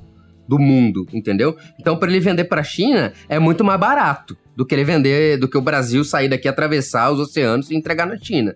do 0.46 0.58
mundo, 0.58 1.06
entendeu? 1.12 1.56
Então, 1.80 1.96
para 1.96 2.10
ele 2.10 2.20
vender 2.20 2.44
para 2.44 2.60
a 2.60 2.64
China 2.64 3.12
é 3.28 3.38
muito 3.38 3.64
mais 3.64 3.80
barato 3.80 4.36
do 4.54 4.64
que 4.64 4.74
ele 4.74 4.84
vender, 4.84 5.38
do 5.38 5.48
que 5.48 5.58
o 5.58 5.62
Brasil 5.62 6.04
sair 6.04 6.28
daqui, 6.28 6.46
atravessar 6.46 7.10
os 7.10 7.18
oceanos 7.18 7.70
e 7.70 7.74
entregar 7.74 8.06
na 8.06 8.16
China. 8.16 8.54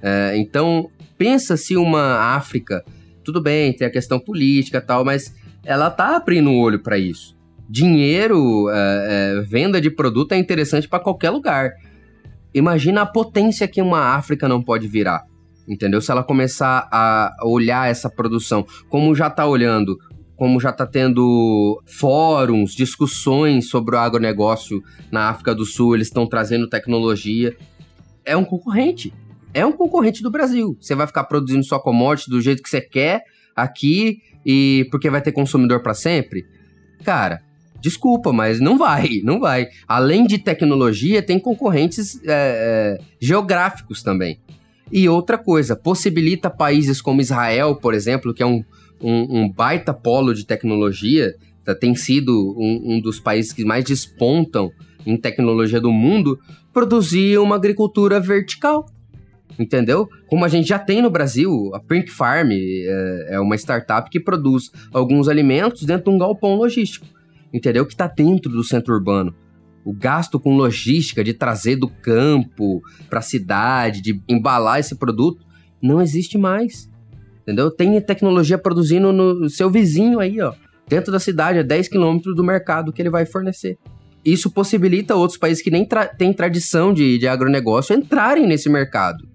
É, 0.00 0.34
então, 0.36 0.88
pensa 1.18 1.56
se 1.56 1.76
uma 1.76 2.34
África, 2.34 2.84
tudo 3.22 3.42
bem, 3.42 3.72
tem 3.72 3.86
a 3.86 3.90
questão 3.90 4.18
política 4.18 4.80
tal, 4.80 5.04
mas 5.04 5.34
ela 5.64 5.90
tá 5.90 6.16
abrindo 6.16 6.50
o 6.50 6.58
olho 6.58 6.78
para 6.78 6.98
isso. 6.98 7.36
Dinheiro, 7.68 8.68
é, 8.70 9.36
é, 9.38 9.42
venda 9.42 9.80
de 9.80 9.90
produto 9.90 10.32
é 10.32 10.38
interessante 10.38 10.88
para 10.88 11.00
qualquer 11.00 11.30
lugar. 11.30 11.72
Imagina 12.54 13.02
a 13.02 13.06
potência 13.06 13.66
que 13.66 13.82
uma 13.82 14.14
África 14.14 14.48
não 14.48 14.62
pode 14.62 14.86
virar. 14.86 15.24
Entendeu? 15.66 16.00
Se 16.00 16.10
ela 16.10 16.22
começar 16.22 16.88
a 16.92 17.34
olhar 17.42 17.90
essa 17.90 18.10
produção 18.10 18.66
como 18.88 19.14
já 19.14 19.28
está 19.28 19.46
olhando, 19.46 19.98
como 20.36 20.60
já 20.60 20.70
está 20.70 20.86
tendo 20.86 21.82
fóruns, 21.86 22.74
discussões 22.74 23.68
sobre 23.68 23.96
o 23.96 23.98
agronegócio 23.98 24.82
na 25.10 25.30
África 25.30 25.54
do 25.54 25.64
Sul, 25.64 25.94
eles 25.94 26.08
estão 26.08 26.26
trazendo 26.26 26.68
tecnologia. 26.68 27.56
É 28.24 28.36
um 28.36 28.44
concorrente. 28.44 29.12
É 29.52 29.64
um 29.64 29.72
concorrente 29.72 30.22
do 30.22 30.30
Brasil. 30.30 30.76
Você 30.80 30.94
vai 30.94 31.06
ficar 31.06 31.24
produzindo 31.24 31.64
sua 31.64 31.80
commodity 31.80 32.28
do 32.28 32.40
jeito 32.40 32.62
que 32.62 32.68
você 32.68 32.80
quer 32.80 33.22
aqui 33.54 34.18
e 34.44 34.86
porque 34.90 35.08
vai 35.08 35.22
ter 35.22 35.32
consumidor 35.32 35.80
para 35.80 35.94
sempre? 35.94 36.44
Cara, 37.04 37.40
Desculpa, 37.84 38.32
mas 38.32 38.60
não 38.60 38.78
vai, 38.78 39.20
não 39.22 39.38
vai. 39.38 39.68
Além 39.86 40.26
de 40.26 40.38
tecnologia, 40.38 41.20
tem 41.22 41.38
concorrentes 41.38 42.18
é, 42.24 42.98
é, 42.98 42.98
geográficos 43.20 44.02
também. 44.02 44.38
E 44.90 45.06
outra 45.06 45.36
coisa, 45.36 45.76
possibilita 45.76 46.48
países 46.48 47.02
como 47.02 47.20
Israel, 47.20 47.76
por 47.76 47.92
exemplo, 47.92 48.32
que 48.32 48.42
é 48.42 48.46
um, 48.46 48.64
um, 49.02 49.42
um 49.42 49.52
baita 49.52 49.92
polo 49.92 50.32
de 50.32 50.46
tecnologia, 50.46 51.34
tá, 51.62 51.74
tem 51.74 51.94
sido 51.94 52.54
um, 52.56 52.94
um 52.94 53.00
dos 53.02 53.20
países 53.20 53.52
que 53.52 53.66
mais 53.66 53.84
despontam 53.84 54.72
em 55.04 55.18
tecnologia 55.18 55.78
do 55.78 55.92
mundo, 55.92 56.38
produzir 56.72 57.38
uma 57.38 57.56
agricultura 57.56 58.18
vertical 58.18 58.86
entendeu? 59.56 60.08
Como 60.26 60.44
a 60.44 60.48
gente 60.48 60.66
já 60.66 60.80
tem 60.80 61.00
no 61.00 61.08
Brasil, 61.08 61.70
a 61.72 61.78
Pink 61.78 62.10
Farm 62.10 62.50
é, 62.50 63.26
é, 63.34 63.40
uma 63.40 63.54
startup 63.54 64.10
que 64.10 64.18
produz 64.18 64.72
alguns 64.92 65.28
alimentos 65.28 65.84
dentro 65.84 66.10
de 66.10 66.10
um 66.10 66.18
galpão 66.18 66.56
logístico 66.56 67.06
entendeu? 67.54 67.86
Que 67.86 67.94
está 67.94 68.08
dentro 68.08 68.50
do 68.50 68.64
centro 68.64 68.92
urbano. 68.92 69.32
O 69.84 69.92
gasto 69.92 70.40
com 70.40 70.56
logística 70.56 71.22
de 71.22 71.32
trazer 71.32 71.76
do 71.76 71.88
campo 71.88 72.82
para 73.08 73.20
a 73.20 73.22
cidade, 73.22 74.02
de 74.02 74.20
embalar 74.28 74.80
esse 74.80 74.96
produto, 74.96 75.46
não 75.80 76.02
existe 76.02 76.36
mais. 76.36 76.90
Entendeu? 77.42 77.70
Tem 77.70 78.00
tecnologia 78.00 78.58
produzindo 78.58 79.12
no 79.12 79.48
seu 79.48 79.70
vizinho 79.70 80.18
aí, 80.18 80.40
ó. 80.40 80.52
Dentro 80.88 81.12
da 81.12 81.20
cidade, 81.20 81.58
a 81.58 81.62
10 81.62 81.88
quilômetros 81.88 82.34
do 82.34 82.42
mercado 82.42 82.92
que 82.92 83.00
ele 83.00 83.10
vai 83.10 83.24
fornecer. 83.24 83.78
Isso 84.24 84.50
possibilita 84.50 85.14
outros 85.14 85.38
países 85.38 85.62
que 85.62 85.70
nem 85.70 85.84
tra 85.84 86.06
têm 86.06 86.32
tradição 86.32 86.92
de, 86.92 87.18
de 87.18 87.28
agronegócio 87.28 87.94
entrarem 87.94 88.46
nesse 88.46 88.70
mercado. 88.70 89.28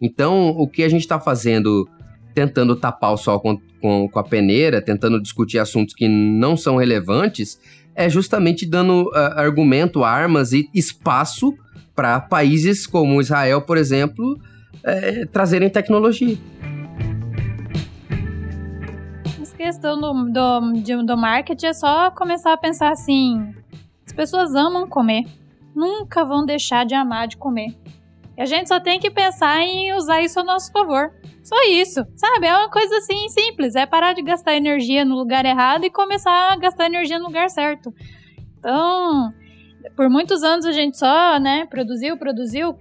Então, 0.00 0.50
o 0.50 0.68
que 0.68 0.84
a 0.84 0.88
gente 0.88 1.00
está 1.00 1.18
fazendo, 1.18 1.88
tentando 2.36 2.76
tapar 2.76 3.14
o 3.14 3.16
sol 3.16 3.40
com, 3.40 3.58
com, 3.80 4.06
com 4.10 4.18
a 4.18 4.22
peneira, 4.22 4.82
tentando 4.82 5.18
discutir 5.22 5.58
assuntos 5.58 5.94
que 5.94 6.06
não 6.06 6.54
são 6.54 6.76
relevantes, 6.76 7.58
é 7.94 8.10
justamente 8.10 8.66
dando 8.66 9.04
uh, 9.04 9.38
argumento, 9.38 10.04
armas 10.04 10.52
e 10.52 10.68
espaço 10.74 11.56
para 11.94 12.20
países 12.20 12.86
como 12.86 13.22
Israel, 13.22 13.62
por 13.62 13.78
exemplo, 13.78 14.38
é, 14.84 15.24
trazerem 15.24 15.70
tecnologia. 15.70 16.36
Essa 19.40 19.56
questão 19.56 19.98
do, 19.98 20.30
do, 20.30 21.02
do 21.06 21.16
marketing 21.16 21.66
é 21.68 21.72
só 21.72 22.10
começar 22.10 22.52
a 22.52 22.58
pensar 22.58 22.90
assim: 22.90 23.54
as 24.06 24.12
pessoas 24.12 24.54
amam 24.54 24.86
comer, 24.86 25.24
nunca 25.74 26.22
vão 26.22 26.44
deixar 26.44 26.84
de 26.84 26.94
amar 26.94 27.28
de 27.28 27.38
comer. 27.38 27.74
E 28.36 28.42
a 28.42 28.44
gente 28.44 28.68
só 28.68 28.78
tem 28.78 29.00
que 29.00 29.10
pensar 29.10 29.62
em 29.62 29.94
usar 29.94 30.20
isso 30.20 30.38
a 30.38 30.44
nosso 30.44 30.70
favor. 30.70 31.10
Só 31.46 31.54
isso, 31.70 32.04
sabe? 32.16 32.48
É 32.48 32.56
uma 32.56 32.68
coisa 32.68 32.96
assim 32.96 33.28
simples. 33.28 33.76
É 33.76 33.86
parar 33.86 34.14
de 34.14 34.22
gastar 34.22 34.56
energia 34.56 35.04
no 35.04 35.14
lugar 35.14 35.44
errado 35.44 35.84
e 35.84 35.90
começar 35.90 36.52
a 36.52 36.56
gastar 36.56 36.86
energia 36.86 37.20
no 37.20 37.26
lugar 37.26 37.48
certo. 37.50 37.94
Então, 38.58 39.32
por 39.94 40.10
muitos 40.10 40.42
anos 40.42 40.66
a 40.66 40.72
gente 40.72 40.98
só, 40.98 41.38
né, 41.38 41.64
produziu, 41.66 42.16
produziu, 42.16 42.76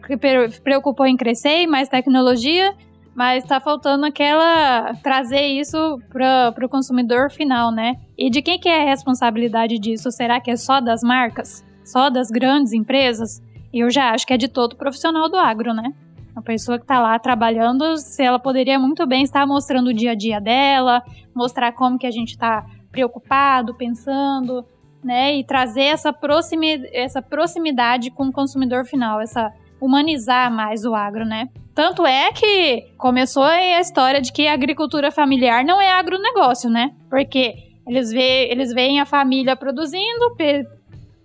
preocupou 0.63 1.05
em 1.05 1.16
crescer 1.16 1.68
mais 1.68 1.88
tecnologia. 1.89 2.74
mas 3.16 3.43
está 3.43 3.61
faltando 3.61 4.05
aquela 4.05 4.93
trazer 5.01 5.47
isso 5.47 5.97
para 6.09 6.53
o 6.66 6.70
consumidor 6.70 7.32
final, 7.32 7.72
né? 7.72 7.95
E 8.18 8.30
de 8.30 8.41
quem 8.41 8.59
que 8.59 8.68
é 8.68 8.84
a 8.84 8.89
responsabilidade 8.89 9.80
disso? 9.80 10.11
Será 10.11 10.41
que 10.41 10.51
é 10.51 10.57
só 10.57 10.82
das 10.82 11.01
marcas? 11.01 11.66
Só 11.86 12.09
das 12.09 12.30
grandes 12.30 12.74
empresas? 12.74 13.41
Eu 13.74 13.89
já 13.89 14.11
acho 14.11 14.28
que 14.28 14.34
é 14.34 14.38
de 14.38 14.49
todo 14.49 14.76
profissional 14.76 15.30
do 15.30 15.38
agro, 15.38 15.74
né? 15.74 15.93
A 16.36 16.42
pessoa 16.42 16.78
que 16.78 16.84
está 16.84 17.00
lá 17.00 17.18
trabalhando, 17.18 17.98
se 17.98 18.22
ela 18.22 18.38
poderia 18.38 18.78
muito 18.78 19.08
bem 19.08 19.24
estar 19.24 19.48
mostrando 19.48 19.88
o 19.88 19.94
dia 19.94 20.12
a 20.12 20.16
dia 20.16 20.42
dela, 20.42 21.02
mostrar 21.34 21.72
como 21.72 21.98
que 21.98 22.06
a 22.06 22.12
gente 22.12 22.32
está 22.32 22.66
preocupado, 22.92 23.74
pensando, 23.76 24.66
né? 25.04 25.38
E 25.38 25.44
trazer 25.46 25.84
essa, 25.84 26.12
proximi 26.12 26.82
essa 26.92 27.22
proximidade 27.22 28.12
com 28.12 28.28
o 28.28 28.32
consumidor 28.32 28.86
final, 28.86 29.22
essa 29.22 29.54
humanizar 29.80 30.52
mais 30.52 30.84
o 30.84 30.94
agro, 30.94 31.26
né? 31.26 31.48
Tanto 31.74 32.06
é 32.06 32.32
que 32.32 32.94
começou 32.98 33.44
a 33.44 33.80
história 33.80 34.22
de 34.22 34.32
que 34.32 34.48
a 34.48 34.54
agricultura 34.54 35.12
familiar 35.12 35.64
não 35.64 35.82
é 35.82 35.92
agronegócio, 35.92 36.70
né? 36.70 36.92
Porque 37.10 37.54
eles, 37.88 38.12
vê, 38.12 38.50
eles 38.50 38.74
veem 38.74 39.00
a 39.00 39.06
família 39.06 39.56
produzindo, 39.56 40.36
pe 40.36 40.66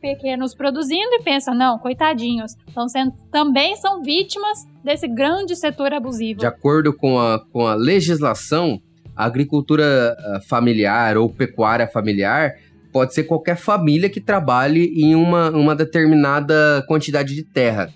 pequenos 0.00 0.54
produzindo 0.54 1.12
e 1.12 1.22
pensam, 1.22 1.54
não, 1.54 1.78
coitadinhos, 1.78 2.56
sendo, 2.88 3.12
também 3.30 3.76
são 3.76 4.00
vítimas 4.00 4.66
desse 4.84 5.06
grande 5.08 5.56
setor 5.56 5.92
abusivo. 5.92 6.40
De 6.40 6.46
acordo 6.46 6.92
com 6.92 7.18
a, 7.18 7.38
com 7.52 7.66
a 7.66 7.74
legislação, 7.74 8.80
a 9.14 9.24
agricultura 9.24 10.16
ah, 10.18 10.40
familiar 10.48 11.16
ou 11.16 11.28
pecuária 11.28 11.86
familiar 11.86 12.54
pode 12.92 13.14
ser 13.14 13.24
qualquer 13.24 13.56
família 13.56 14.08
que 14.08 14.20
trabalhe 14.20 14.92
em 14.96 15.14
uma, 15.14 15.50
uma 15.50 15.76
determinada 15.76 16.84
quantidade 16.88 17.34
de 17.34 17.44
terra. 17.44 17.88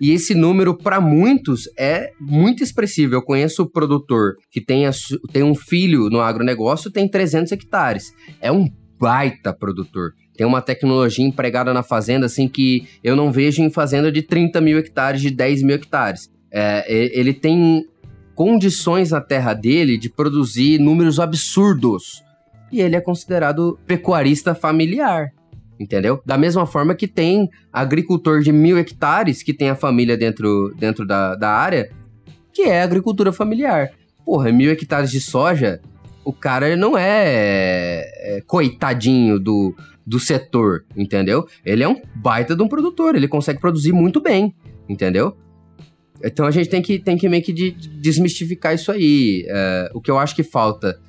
E 0.00 0.12
esse 0.12 0.34
número, 0.34 0.74
para 0.74 0.98
muitos, 0.98 1.68
é 1.78 2.10
muito 2.18 2.62
expressivo. 2.62 3.14
Eu 3.14 3.22
conheço 3.22 3.62
o 3.62 3.70
produtor 3.70 4.36
que 4.50 4.60
tem, 4.60 4.86
a, 4.86 4.90
tem 5.30 5.42
um 5.42 5.54
filho 5.54 6.08
no 6.08 6.20
agronegócio, 6.20 6.90
tem 6.90 7.06
300 7.06 7.52
hectares. 7.52 8.10
É 8.40 8.50
um 8.50 8.66
baita 9.00 9.52
produtor. 9.52 10.12
Tem 10.36 10.46
uma 10.46 10.60
tecnologia 10.60 11.24
empregada 11.24 11.72
na 11.72 11.82
fazenda, 11.82 12.26
assim, 12.26 12.46
que 12.46 12.86
eu 13.02 13.16
não 13.16 13.32
vejo 13.32 13.62
em 13.62 13.70
fazenda 13.70 14.12
de 14.12 14.20
30 14.20 14.60
mil 14.60 14.78
hectares, 14.78 15.22
de 15.22 15.30
10 15.30 15.62
mil 15.62 15.76
hectares. 15.76 16.30
É, 16.52 16.84
ele 16.88 17.32
tem 17.32 17.86
condições 18.34 19.10
na 19.10 19.20
terra 19.20 19.54
dele 19.54 19.96
de 19.96 20.10
produzir 20.10 20.78
números 20.78 21.18
absurdos. 21.18 22.22
E 22.70 22.80
ele 22.80 22.94
é 22.94 23.00
considerado 23.00 23.78
pecuarista 23.86 24.54
familiar 24.54 25.32
entendeu? 25.80 26.20
Da 26.26 26.36
mesma 26.36 26.66
forma 26.66 26.94
que 26.94 27.08
tem 27.08 27.48
agricultor 27.72 28.42
de 28.42 28.52
mil 28.52 28.76
hectares, 28.78 29.42
que 29.42 29.54
tem 29.54 29.70
a 29.70 29.74
família 29.74 30.14
dentro, 30.14 30.74
dentro 30.78 31.06
da, 31.06 31.34
da 31.34 31.48
área, 31.48 31.90
que 32.52 32.64
é 32.64 32.82
agricultura 32.82 33.32
familiar. 33.32 33.90
Porra, 34.22 34.52
mil 34.52 34.70
hectares 34.70 35.10
de 35.10 35.22
soja, 35.22 35.80
o 36.24 36.32
cara 36.32 36.76
não 36.76 36.96
é, 36.96 38.36
é 38.36 38.42
coitadinho 38.46 39.38
do, 39.38 39.74
do 40.06 40.18
setor, 40.18 40.84
entendeu? 40.96 41.46
Ele 41.64 41.82
é 41.82 41.88
um 41.88 42.00
baita 42.14 42.54
de 42.54 42.62
um 42.62 42.68
produtor, 42.68 43.14
ele 43.14 43.28
consegue 43.28 43.60
produzir 43.60 43.92
muito 43.92 44.20
bem, 44.20 44.54
entendeu? 44.88 45.36
Então 46.22 46.46
a 46.46 46.50
gente 46.50 46.68
tem 46.68 46.82
que, 46.82 46.98
tem 46.98 47.16
que 47.16 47.28
meio 47.28 47.42
que 47.42 47.52
de, 47.52 47.70
desmistificar 47.70 48.74
isso 48.74 48.92
aí. 48.92 49.46
Uh, 49.48 49.98
o 49.98 50.00
que 50.00 50.10
eu 50.10 50.18
acho 50.18 50.36
que 50.36 50.42
falta 50.42 51.00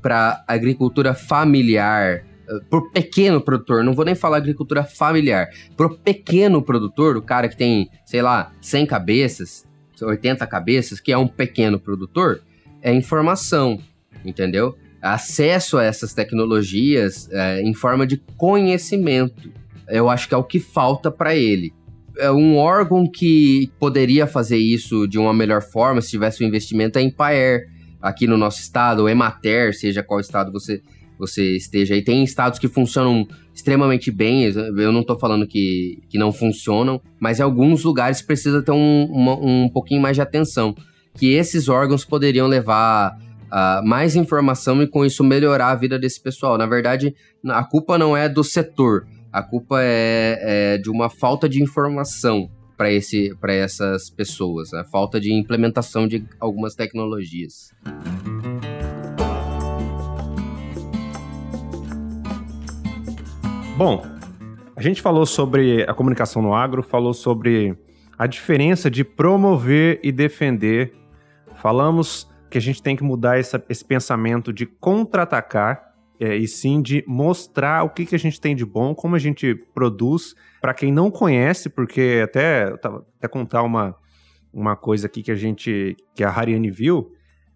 para 0.00 0.44
agricultura 0.46 1.12
familiar 1.12 2.24
pro 2.68 2.90
pequeno 2.90 3.40
produtor, 3.40 3.84
não 3.84 3.94
vou 3.94 4.04
nem 4.04 4.14
falar 4.14 4.38
agricultura 4.38 4.82
familiar, 4.82 5.48
pro 5.76 5.96
pequeno 5.96 6.62
produtor, 6.62 7.16
o 7.16 7.22
cara 7.22 7.48
que 7.48 7.56
tem, 7.56 7.88
sei 8.04 8.22
lá, 8.22 8.52
100 8.60 8.86
cabeças, 8.86 9.66
80 10.00 10.46
cabeças, 10.46 11.00
que 11.00 11.12
é 11.12 11.18
um 11.18 11.28
pequeno 11.28 11.78
produtor, 11.78 12.42
é 12.82 12.92
informação, 12.92 13.78
entendeu? 14.24 14.76
Acesso 15.00 15.78
a 15.78 15.84
essas 15.84 16.12
tecnologias 16.12 17.28
é, 17.30 17.62
em 17.62 17.74
forma 17.74 18.06
de 18.06 18.18
conhecimento. 18.36 19.50
Eu 19.88 20.08
acho 20.08 20.28
que 20.28 20.34
é 20.34 20.36
o 20.36 20.44
que 20.44 20.60
falta 20.60 21.10
para 21.10 21.34
ele. 21.34 21.72
É 22.18 22.30
um 22.30 22.56
órgão 22.56 23.06
que 23.10 23.70
poderia 23.78 24.26
fazer 24.26 24.58
isso 24.58 25.06
de 25.06 25.18
uma 25.18 25.32
melhor 25.32 25.62
forma 25.62 26.00
se 26.00 26.10
tivesse 26.10 26.44
um 26.44 26.46
investimento 26.46 26.98
é 26.98 27.02
a 27.02 27.60
aqui 28.00 28.26
no 28.26 28.36
nosso 28.36 28.60
estado, 28.60 29.00
ou 29.00 29.08
Emater, 29.08 29.74
seja 29.74 30.02
qual 30.02 30.20
estado 30.20 30.50
você 30.52 30.82
você 31.20 31.54
esteja 31.54 31.94
aí. 31.94 32.02
Tem 32.02 32.24
estados 32.24 32.58
que 32.58 32.66
funcionam 32.66 33.28
extremamente 33.54 34.10
bem, 34.10 34.44
eu 34.44 34.90
não 34.90 35.02
estou 35.02 35.18
falando 35.18 35.46
que, 35.46 36.00
que 36.08 36.16
não 36.16 36.32
funcionam, 36.32 37.00
mas 37.20 37.38
em 37.38 37.42
alguns 37.42 37.84
lugares 37.84 38.22
precisa 38.22 38.62
ter 38.62 38.72
um, 38.72 39.04
uma, 39.04 39.34
um 39.34 39.68
pouquinho 39.68 40.00
mais 40.00 40.16
de 40.16 40.22
atenção. 40.22 40.74
Que 41.14 41.32
esses 41.34 41.68
órgãos 41.68 42.04
poderiam 42.04 42.46
levar 42.46 43.18
uh, 43.52 43.86
mais 43.86 44.16
informação 44.16 44.82
e 44.82 44.86
com 44.86 45.04
isso 45.04 45.22
melhorar 45.22 45.68
a 45.68 45.74
vida 45.74 45.98
desse 45.98 46.20
pessoal. 46.20 46.56
Na 46.56 46.66
verdade, 46.66 47.14
a 47.46 47.64
culpa 47.64 47.98
não 47.98 48.16
é 48.16 48.28
do 48.28 48.42
setor, 48.42 49.06
a 49.32 49.42
culpa 49.42 49.80
é, 49.80 50.38
é 50.74 50.78
de 50.78 50.90
uma 50.90 51.10
falta 51.10 51.48
de 51.48 51.62
informação 51.62 52.50
para 52.76 52.90
esse, 52.90 53.36
essas 53.46 54.08
pessoas, 54.08 54.72
a 54.72 54.84
falta 54.84 55.20
de 55.20 55.32
implementação 55.32 56.08
de 56.08 56.24
algumas 56.40 56.74
tecnologias. 56.74 57.74
Bom, 63.76 64.02
a 64.74 64.82
gente 64.82 65.02
falou 65.02 65.26
sobre 65.26 65.82
a 65.82 65.92
comunicação 65.92 66.40
no 66.40 66.54
agro, 66.54 66.82
falou 66.82 67.12
sobre 67.12 67.76
a 68.18 68.26
diferença 68.26 68.90
de 68.90 69.04
promover 69.04 70.00
e 70.02 70.10
defender. 70.10 70.94
Falamos 71.56 72.29
que 72.50 72.58
a 72.58 72.60
gente 72.60 72.82
tem 72.82 72.96
que 72.96 73.02
mudar 73.02 73.38
essa, 73.38 73.62
esse 73.68 73.84
pensamento 73.84 74.52
de 74.52 74.66
contra-atacar 74.66 75.90
é, 76.18 76.36
e 76.36 76.46
sim 76.46 76.82
de 76.82 77.02
mostrar 77.06 77.82
o 77.84 77.88
que, 77.88 78.04
que 78.04 78.14
a 78.14 78.18
gente 78.18 78.40
tem 78.40 78.54
de 78.54 78.66
bom, 78.66 78.94
como 78.94 79.16
a 79.16 79.18
gente 79.18 79.54
produz. 79.74 80.34
Para 80.60 80.74
quem 80.74 80.92
não 80.92 81.10
conhece, 81.10 81.70
porque 81.70 82.20
até, 82.22 82.64
até 82.74 83.28
contar 83.28 83.62
uma, 83.62 83.94
uma 84.52 84.76
coisa 84.76 85.06
aqui 85.06 85.22
que 85.22 85.30
a 85.30 85.36
gente, 85.36 85.96
que 86.14 86.22
a 86.22 86.28
Hariane 86.28 86.70
viu, 86.70 87.12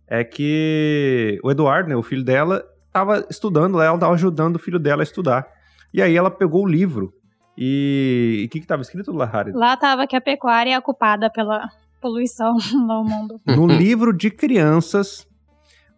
é 0.06 0.24
que 0.24 1.38
o 1.42 1.50
Eduardo, 1.50 1.90
né, 1.90 1.96
o 1.96 2.02
filho 2.02 2.24
dela, 2.24 2.64
estava 2.86 3.26
estudando 3.28 3.80
ela 3.80 3.96
estava 3.96 4.14
ajudando 4.14 4.56
o 4.56 4.58
filho 4.58 4.78
dela 4.78 5.02
a 5.02 5.04
estudar. 5.04 5.46
E 5.92 6.00
aí 6.00 6.16
ela 6.16 6.30
pegou 6.30 6.62
o 6.62 6.68
livro. 6.68 7.12
E 7.56 8.44
o 8.46 8.48
que 8.50 8.58
estava 8.58 8.82
escrito 8.82 9.12
lá, 9.12 9.26
Harry? 9.26 9.52
Lá 9.52 9.74
estava 9.74 10.06
que 10.06 10.16
a 10.16 10.20
pecuária 10.20 10.74
é 10.74 10.80
culpada 10.80 11.30
pela 11.30 11.68
poluição 12.04 12.54
no 12.74 13.02
mundo. 13.02 13.40
No 13.46 13.66
livro 13.66 14.12
de 14.12 14.30
crianças, 14.30 15.26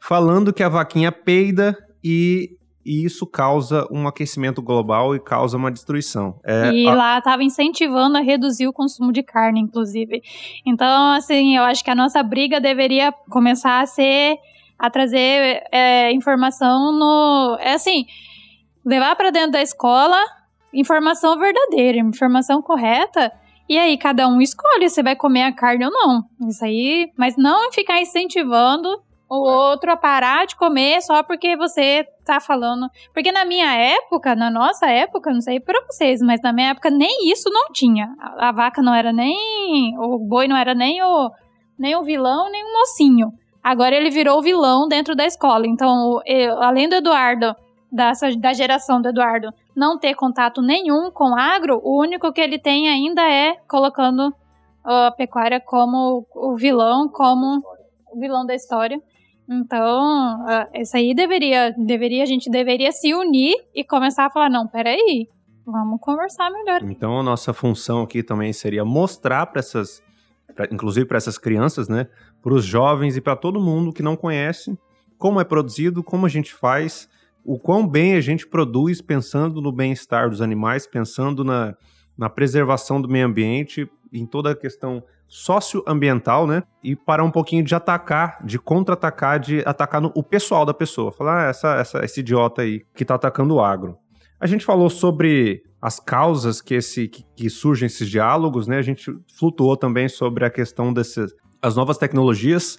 falando 0.01 0.53
que 0.53 0.63
a 0.63 0.69
vaquinha 0.69 1.11
peida 1.11 1.77
e 2.03 2.51
e 2.89 3.05
isso 3.05 3.27
causa 3.27 3.85
um 3.91 4.07
aquecimento 4.07 4.63
global 4.63 5.13
e 5.13 5.19
causa 5.19 5.57
uma 5.57 5.73
destruição. 5.73 6.39
É, 6.45 6.71
e 6.71 6.87
a... 6.87 6.95
lá 6.95 7.19
estava 7.19 7.43
incentivando 7.43 8.17
a 8.17 8.21
reduzir 8.21 8.69
o 8.69 8.73
consumo 8.73 9.11
de 9.11 9.25
carne, 9.25 9.59
inclusive. 9.59 10.23
Então, 10.65 11.11
assim, 11.15 11.57
eu 11.57 11.65
acho 11.65 11.83
que 11.83 11.91
a 11.91 11.97
nossa 11.97 12.23
briga 12.23 12.61
deveria 12.61 13.11
começar 13.29 13.81
a 13.81 13.87
ser 13.87 14.37
a 14.79 14.89
trazer 14.89 15.65
é, 15.73 16.13
informação 16.13 16.93
no. 16.93 17.59
É 17.59 17.75
assim, 17.75 18.07
levar 18.85 19.17
para 19.17 19.31
dentro 19.31 19.51
da 19.51 19.63
escola 19.63 20.23
informação 20.73 21.37
verdadeira, 21.37 21.99
informação 21.99 22.63
correta. 22.63 23.33
E 23.69 23.79
aí 23.79 23.99
cada 23.99 24.29
um 24.29 24.41
escolhe 24.41 24.89
se 24.89 25.03
vai 25.03 25.17
comer 25.17 25.43
a 25.43 25.53
carne 25.53 25.85
ou 25.85 25.91
não. 25.91 26.23
Isso 26.49 26.65
aí, 26.65 27.11
mas 27.17 27.37
não 27.37 27.73
ficar 27.73 28.01
incentivando 28.01 28.89
o 29.29 29.37
outro 29.37 29.91
a 29.91 29.97
parar 29.97 30.47
de 30.47 30.55
comer 30.55 31.03
só 31.03 31.23
porque 31.23 31.57
você 31.57 32.07
tá 32.25 32.41
falando. 32.41 32.89
Porque 33.13 33.33
na 33.33 33.45
minha 33.45 33.75
época, 33.75 34.35
na 34.35 34.51
nossa 34.51 34.87
época, 34.87 35.33
não 35.33 35.41
sei 35.41 35.59
para 35.59 35.85
vocês, 35.87 36.21
mas 36.21 36.41
na 36.41 36.53
minha 36.53 36.71
época 36.71 36.91
nem 36.91 37.31
isso 37.31 37.51
não 37.51 37.73
tinha. 37.73 38.09
A, 38.21 38.49
a, 38.49 38.53
vaca 38.53 38.81
não 38.81 38.95
era 38.95 39.13
nem. 39.13 39.99
O 39.99 40.19
boi 40.19 40.47
não 40.47 40.57
era 40.57 40.75
nem 40.75 41.03
o, 41.03 41.31
nem 41.79 41.97
o 41.97 42.05
vilão, 42.05 42.51
nem 42.51 42.65
o 42.65 42.73
mocinho. 42.73 43.33
Agora 43.63 43.97
ele 43.97 44.11
virou 44.11 44.39
o 44.39 44.43
vilão 44.43 44.87
dentro 44.87 45.17
da 45.17 45.27
escola. 45.27 45.67
Então, 45.67 46.21
eu, 46.25 46.63
além 46.63 46.89
do 46.89 46.95
Eduardo 46.95 47.55
dessa, 47.97 48.31
da 48.37 48.53
geração 48.53 49.01
do 49.01 49.09
Eduardo 49.09 49.49
não 49.75 49.99
ter 49.99 50.15
contato 50.15 50.61
nenhum 50.61 51.11
com 51.11 51.35
agro, 51.35 51.81
o 51.83 52.01
único 52.01 52.33
que 52.33 52.41
ele 52.41 52.59
tem 52.59 52.89
ainda 52.89 53.23
é 53.23 53.57
colocando 53.67 54.33
a 54.85 55.11
pecuária 55.11 55.61
como 55.61 56.27
o 56.35 56.55
vilão, 56.55 57.09
como 57.09 57.63
o 58.13 58.21
vilão 58.21 58.47
da 58.47 58.55
história. 58.55 59.01
Então, 59.49 60.45
isso 60.75 60.97
aí 60.97 61.15
deveria, 61.15 61.73
deveria, 61.77 62.23
a 62.23 62.27
gente 62.27 62.51
deveria 62.51 62.93
se 62.93 63.15
unir 63.15 63.55
e 63.75 63.85
começar 63.85 64.27
a 64.27 64.31
falar, 64.31 64.51
não, 64.51 64.67
peraí, 64.67 65.29
vamos 65.65 66.01
conversar 66.01 66.51
melhor. 66.51 66.83
Então, 66.83 67.19
a 67.19 67.23
nossa 67.23 67.53
função 67.53 68.03
aqui 68.03 68.23
também 68.23 68.53
seria 68.53 68.85
mostrar 68.85 69.47
para 69.47 69.61
essas, 69.61 70.03
pra, 70.55 70.67
inclusive 70.71 71.07
para 71.07 71.17
essas 71.17 71.39
crianças, 71.39 71.89
né, 71.89 72.09
para 72.43 72.55
os 72.55 72.65
jovens 72.65 73.17
e 73.17 73.21
para 73.21 73.37
todo 73.37 73.61
mundo 73.61 73.93
que 73.93 74.03
não 74.03 74.17
conhece 74.17 74.77
como 75.19 75.41
é 75.41 75.45
produzido, 75.45 76.03
como 76.03 76.27
a 76.27 76.29
gente 76.29 76.53
faz 76.53 77.09
o 77.47 77.61
quão 77.61 77.87
bem 77.87 78.15
a 78.15 78.21
gente 78.21 78.47
produz 78.47 79.01
pensando 79.01 79.61
no 79.63 79.71
bem-estar 79.71 80.29
dos 80.29 80.43
animais, 80.43 80.87
pensando 80.87 81.45
na, 81.45 81.77
na 82.19 82.29
preservação 82.29 83.01
do 83.01 83.09
meio 83.09 83.25
ambiente, 83.25 83.89
em 84.13 84.27
toda 84.27 84.51
a 84.51 84.57
questão 84.57 85.03
socioambiental, 85.29 86.47
né? 86.47 86.65
E 86.83 86.97
parar 86.97 87.23
um 87.23 87.31
pouquinho 87.31 87.63
de 87.63 87.75
atacar, 87.75 88.39
de 88.45 88.59
contra-atacar, 88.59 89.39
de 89.39 89.63
atacar 89.65 90.01
no, 90.01 90.11
o 90.15 90.23
pessoal 90.23 90.65
da 90.65 90.75
pessoa. 90.75 91.13
Falar, 91.13 91.47
ah, 91.47 91.51
essa, 91.51 91.75
essa, 91.77 92.05
esse 92.05 92.21
idiota 92.21 92.63
aí 92.63 92.85
que 92.95 93.05
tá 93.05 93.15
atacando 93.15 93.55
o 93.55 93.61
agro. 93.61 93.97
A 94.41 94.47
gente 94.47 94.65
falou 94.65 94.91
sobre 94.91 95.63
as 95.81 96.01
causas 96.01 96.61
que, 96.61 96.75
esse, 96.75 97.07
que, 97.07 97.25
que, 97.37 97.49
surgem 97.49 97.87
esses 97.87 98.09
diálogos, 98.09 98.67
né? 98.67 98.79
A 98.79 98.83
gente 98.83 99.17
flutuou 99.39 99.77
também 99.77 100.09
sobre 100.09 100.45
a 100.45 100.51
questão 100.51 100.93
dessas 100.93 101.33
as 101.63 101.75
novas 101.75 101.97
tecnologias, 101.97 102.79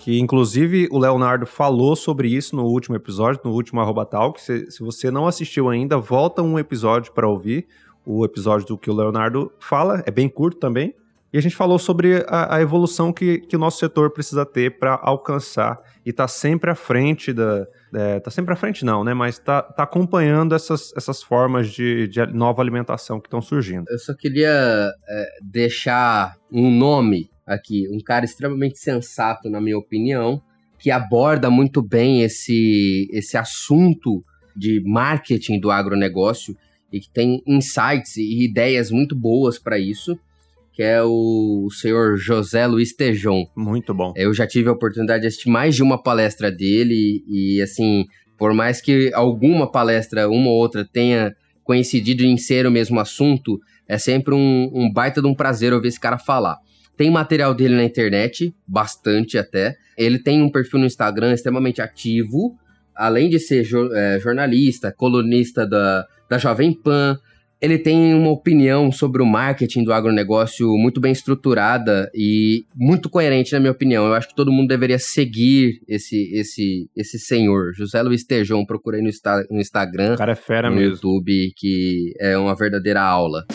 que 0.00 0.18
inclusive 0.18 0.88
o 0.90 0.98
Leonardo 0.98 1.44
falou 1.44 1.94
sobre 1.94 2.28
isso 2.28 2.56
no 2.56 2.64
último 2.64 2.96
episódio, 2.96 3.42
no 3.44 3.52
último 3.52 3.80
Arroba 3.80 4.06
Talk. 4.06 4.40
Se, 4.40 4.70
se 4.70 4.82
você 4.82 5.10
não 5.10 5.26
assistiu 5.26 5.68
ainda, 5.68 5.98
volta 5.98 6.42
um 6.42 6.58
episódio 6.58 7.12
para 7.12 7.28
ouvir 7.28 7.66
o 8.04 8.24
episódio 8.24 8.66
do 8.66 8.78
que 8.78 8.90
o 8.90 8.94
Leonardo 8.94 9.52
fala, 9.60 10.02
é 10.06 10.10
bem 10.10 10.26
curto 10.26 10.58
também. 10.58 10.94
E 11.30 11.36
a 11.36 11.40
gente 11.42 11.54
falou 11.54 11.78
sobre 11.78 12.24
a, 12.26 12.56
a 12.56 12.62
evolução 12.62 13.12
que, 13.12 13.40
que 13.40 13.54
o 13.54 13.58
nosso 13.58 13.78
setor 13.78 14.10
precisa 14.10 14.44
ter 14.46 14.78
para 14.78 14.98
alcançar 15.02 15.78
e 16.04 16.12
tá 16.14 16.26
sempre 16.26 16.70
à 16.70 16.74
frente 16.74 17.30
da. 17.30 17.66
É, 17.92 18.20
tá 18.20 18.30
sempre 18.30 18.54
à 18.54 18.56
frente, 18.56 18.84
não, 18.84 19.04
né? 19.04 19.12
Mas 19.12 19.38
tá, 19.38 19.62
tá 19.62 19.82
acompanhando 19.82 20.54
essas, 20.54 20.92
essas 20.96 21.22
formas 21.22 21.68
de, 21.68 22.08
de 22.08 22.24
nova 22.26 22.62
alimentação 22.62 23.20
que 23.20 23.26
estão 23.26 23.42
surgindo. 23.42 23.84
Eu 23.88 23.98
só 23.98 24.14
queria 24.14 24.90
é, 25.08 25.26
deixar 25.42 26.36
um 26.50 26.70
nome 26.70 27.28
aqui, 27.50 27.88
um 27.90 27.98
cara 27.98 28.24
extremamente 28.24 28.78
sensato, 28.78 29.50
na 29.50 29.60
minha 29.60 29.76
opinião, 29.76 30.40
que 30.78 30.90
aborda 30.90 31.50
muito 31.50 31.82
bem 31.82 32.22
esse, 32.22 33.08
esse 33.12 33.36
assunto 33.36 34.24
de 34.56 34.80
marketing 34.84 35.58
do 35.58 35.70
agronegócio 35.70 36.56
e 36.92 37.00
que 37.00 37.10
tem 37.10 37.42
insights 37.46 38.16
e 38.16 38.44
ideias 38.44 38.90
muito 38.90 39.14
boas 39.14 39.58
para 39.58 39.78
isso, 39.78 40.18
que 40.72 40.82
é 40.82 41.02
o, 41.02 41.68
senhor 41.70 42.16
José 42.16 42.66
Luiz 42.66 42.94
Tejon. 42.94 43.46
Muito 43.56 43.92
bom. 43.92 44.12
Eu 44.16 44.32
já 44.32 44.46
tive 44.46 44.68
a 44.68 44.72
oportunidade 44.72 45.22
de 45.22 45.26
assistir 45.26 45.50
mais 45.50 45.74
de 45.74 45.82
uma 45.82 46.02
palestra 46.02 46.50
dele 46.50 47.22
e, 47.28 47.60
assim, 47.60 48.06
por 48.38 48.54
mais 48.54 48.80
que 48.80 49.12
alguma 49.12 49.70
palestra, 49.70 50.28
uma 50.28 50.48
ou 50.48 50.56
outra, 50.56 50.84
tenha 50.84 51.34
coincidido 51.64 52.24
em 52.24 52.36
ser 52.36 52.66
o 52.66 52.70
mesmo 52.70 52.98
assunto, 52.98 53.60
é 53.86 53.98
sempre 53.98 54.34
um, 54.34 54.70
um 54.72 54.90
baita 54.90 55.20
de 55.20 55.26
um 55.28 55.34
prazer 55.34 55.72
ouvir 55.72 55.88
esse 55.88 56.00
cara 56.00 56.18
falar. 56.18 56.56
Tem 57.00 57.10
material 57.10 57.54
dele 57.54 57.76
na 57.76 57.82
internet, 57.82 58.54
bastante 58.68 59.38
até. 59.38 59.74
Ele 59.96 60.18
tem 60.18 60.42
um 60.42 60.50
perfil 60.50 60.80
no 60.80 60.84
Instagram 60.84 61.32
extremamente 61.32 61.80
ativo, 61.80 62.58
além 62.94 63.30
de 63.30 63.38
ser 63.38 63.66
é, 63.94 64.20
jornalista, 64.20 64.92
colunista 64.92 65.66
da, 65.66 66.06
da 66.28 66.36
Jovem 66.36 66.74
Pan, 66.74 67.18
ele 67.58 67.78
tem 67.78 68.12
uma 68.12 68.30
opinião 68.30 68.92
sobre 68.92 69.22
o 69.22 69.26
marketing 69.26 69.82
do 69.82 69.94
agronegócio 69.94 70.68
muito 70.76 71.00
bem 71.00 71.12
estruturada 71.12 72.10
e 72.14 72.66
muito 72.76 73.08
coerente, 73.08 73.54
na 73.54 73.60
minha 73.60 73.72
opinião. 73.72 74.06
Eu 74.06 74.12
acho 74.12 74.28
que 74.28 74.34
todo 74.34 74.52
mundo 74.52 74.68
deveria 74.68 74.98
seguir 74.98 75.80
esse 75.88 76.30
esse 76.34 76.90
esse 76.94 77.18
senhor, 77.18 77.72
José 77.74 78.02
Luiz 78.02 78.24
Tejon. 78.24 78.66
Procurei 78.66 79.00
no, 79.00 79.08
no 79.50 79.58
Instagram, 79.58 80.12
o 80.12 80.18
cara 80.18 80.32
é 80.32 80.36
fera 80.36 80.68
no 80.68 80.76
mesmo. 80.76 80.96
YouTube, 80.96 81.54
que 81.56 82.12
é 82.20 82.36
uma 82.36 82.54
verdadeira 82.54 83.00
aula. 83.00 83.46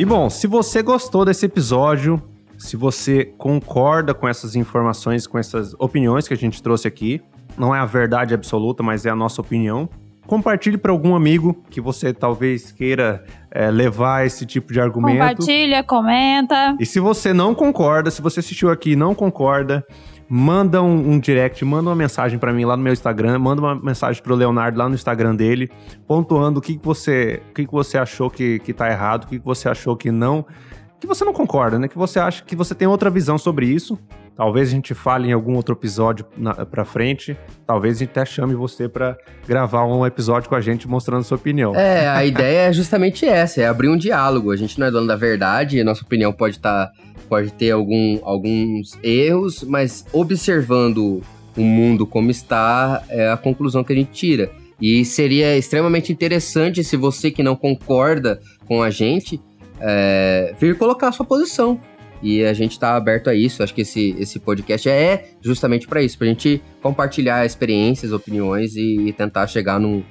E 0.00 0.04
bom, 0.06 0.30
se 0.30 0.46
você 0.46 0.82
gostou 0.82 1.26
desse 1.26 1.44
episódio, 1.44 2.22
se 2.56 2.74
você 2.74 3.22
concorda 3.36 4.14
com 4.14 4.26
essas 4.26 4.56
informações, 4.56 5.26
com 5.26 5.38
essas 5.38 5.74
opiniões 5.78 6.26
que 6.26 6.32
a 6.32 6.36
gente 6.38 6.62
trouxe 6.62 6.88
aqui, 6.88 7.20
não 7.58 7.74
é 7.74 7.80
a 7.80 7.84
verdade 7.84 8.32
absoluta, 8.32 8.82
mas 8.82 9.04
é 9.04 9.10
a 9.10 9.14
nossa 9.14 9.42
opinião. 9.42 9.90
Compartilhe 10.26 10.78
para 10.78 10.90
algum 10.90 11.14
amigo 11.14 11.62
que 11.68 11.82
você 11.82 12.14
talvez 12.14 12.72
queira 12.72 13.22
é, 13.50 13.70
levar 13.70 14.24
esse 14.24 14.46
tipo 14.46 14.72
de 14.72 14.80
argumento. 14.80 15.18
Compartilha, 15.18 15.84
comenta. 15.84 16.74
E 16.80 16.86
se 16.86 16.98
você 16.98 17.34
não 17.34 17.54
concorda, 17.54 18.10
se 18.10 18.22
você 18.22 18.40
assistiu 18.40 18.70
aqui 18.70 18.92
e 18.92 18.96
não 18.96 19.14
concorda, 19.14 19.84
manda 20.32 20.80
um, 20.80 21.14
um 21.14 21.18
direct, 21.18 21.64
manda 21.64 21.90
uma 21.90 21.96
mensagem 21.96 22.38
para 22.38 22.52
mim 22.52 22.64
lá 22.64 22.76
no 22.76 22.82
meu 22.84 22.92
Instagram, 22.92 23.36
manda 23.40 23.60
uma 23.60 23.74
mensagem 23.74 24.22
pro 24.22 24.36
Leonardo 24.36 24.78
lá 24.78 24.88
no 24.88 24.94
Instagram 24.94 25.34
dele, 25.34 25.68
pontuando 26.06 26.60
o 26.60 26.62
que, 26.62 26.78
que 26.78 26.86
você, 26.86 27.42
o 27.50 27.52
que, 27.52 27.66
que 27.66 27.72
você 27.72 27.98
achou 27.98 28.30
que, 28.30 28.60
que 28.60 28.72
tá 28.72 28.88
errado, 28.88 29.24
o 29.24 29.26
que, 29.26 29.40
que 29.40 29.44
você 29.44 29.68
achou 29.68 29.96
que 29.96 30.12
não, 30.12 30.46
que 31.00 31.06
você 31.06 31.24
não 31.24 31.32
concorda, 31.32 31.80
né? 31.80 31.88
Que 31.88 31.98
você 31.98 32.20
acha 32.20 32.44
que 32.44 32.54
você 32.54 32.76
tem 32.76 32.86
outra 32.86 33.10
visão 33.10 33.36
sobre 33.36 33.66
isso. 33.66 33.98
Talvez 34.36 34.68
a 34.68 34.70
gente 34.72 34.94
fale 34.94 35.28
em 35.28 35.32
algum 35.32 35.54
outro 35.54 35.74
episódio 35.74 36.24
na, 36.36 36.54
pra 36.64 36.84
frente. 36.84 37.36
Talvez 37.66 37.96
a 37.96 37.98
gente 38.00 38.10
até 38.10 38.24
chame 38.24 38.54
você 38.54 38.88
para 38.88 39.18
gravar 39.46 39.84
um 39.84 40.06
episódio 40.06 40.48
com 40.48 40.54
a 40.54 40.60
gente 40.60 40.88
mostrando 40.88 41.22
sua 41.24 41.36
opinião. 41.36 41.74
É, 41.74 42.08
a 42.08 42.24
ideia 42.24 42.68
é 42.68 42.72
justamente 42.72 43.26
essa, 43.26 43.60
é 43.60 43.66
abrir 43.66 43.88
um 43.88 43.96
diálogo. 43.96 44.50
A 44.50 44.56
gente 44.56 44.78
não 44.80 44.86
é 44.86 44.90
dono 44.90 45.06
da 45.06 45.16
verdade, 45.16 45.82
nossa 45.84 46.02
opinião 46.02 46.32
pode 46.32 46.56
estar. 46.56 46.86
Tá, 46.86 46.92
pode 47.28 47.52
ter 47.52 47.70
algum, 47.70 48.18
alguns 48.24 48.98
erros, 49.04 49.62
mas 49.62 50.04
observando 50.12 51.22
o 51.56 51.62
mundo 51.62 52.04
como 52.04 52.28
está, 52.28 53.04
é 53.08 53.30
a 53.30 53.36
conclusão 53.36 53.84
que 53.84 53.92
a 53.92 53.96
gente 53.96 54.10
tira. 54.10 54.50
E 54.80 55.04
seria 55.04 55.56
extremamente 55.56 56.12
interessante 56.12 56.82
se 56.82 56.96
você 56.96 57.30
que 57.30 57.42
não 57.42 57.54
concorda 57.54 58.40
com 58.66 58.82
a 58.82 58.90
gente 58.90 59.40
é, 59.80 60.54
vir 60.58 60.76
colocar 60.76 61.08
a 61.08 61.12
sua 61.12 61.24
posição. 61.24 61.80
E 62.22 62.44
a 62.44 62.52
gente 62.52 62.72
está 62.72 62.96
aberto 62.96 63.28
a 63.28 63.34
isso. 63.34 63.62
Acho 63.62 63.74
que 63.74 63.80
esse, 63.80 64.14
esse 64.18 64.38
podcast 64.38 64.88
é 64.88 65.30
justamente 65.40 65.86
para 65.86 66.02
isso, 66.02 66.18
para 66.18 66.26
a 66.26 66.30
gente 66.30 66.62
compartilhar 66.82 67.46
experiências, 67.46 68.12
opiniões 68.12 68.76
e, 68.76 69.08
e 69.08 69.12
tentar 69.12 69.46
chegar 69.46 69.80
num, 69.80 70.02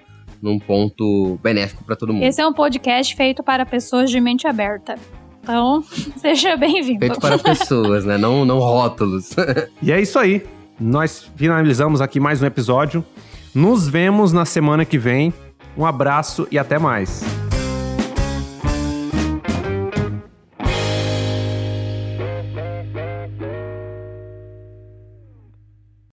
num 0.42 0.58
ponto 0.60 1.40
benéfico 1.44 1.84
para 1.84 1.96
todo 1.96 2.14
mundo. 2.14 2.24
Esse 2.24 2.42
é 2.42 2.48
um 2.48 2.54
podcast 2.54 3.16
feito 3.16 3.44
para 3.44 3.66
pessoas 3.66 4.10
de 4.10 4.20
mente 4.20 4.48
aberta. 4.48 4.96
Então, 5.42 5.84
seja 6.18 6.56
bem-vindo. 6.58 7.00
Feito 7.00 7.20
para 7.20 7.38
pessoas, 7.38 8.06
né? 8.06 8.18
Não, 8.18 8.46
não 8.46 8.60
rótulos. 8.60 9.32
e 9.82 9.92
é 9.92 10.02
isso 10.02 10.18
aí. 10.18 10.44
Nós 10.80 11.30
finalizamos 11.36 12.02
aqui 12.02 12.20
mais 12.20 12.42
um 12.42 12.46
episódio. 12.46 13.04
Nos 13.54 13.88
vemos 13.88 14.32
na 14.32 14.46
semana 14.46 14.86
que 14.86 14.98
vem. 14.98 15.34
Um 15.78 15.86
abraço 15.86 16.48
e 16.52 16.58
até 16.58 16.80
mais. 16.80 17.49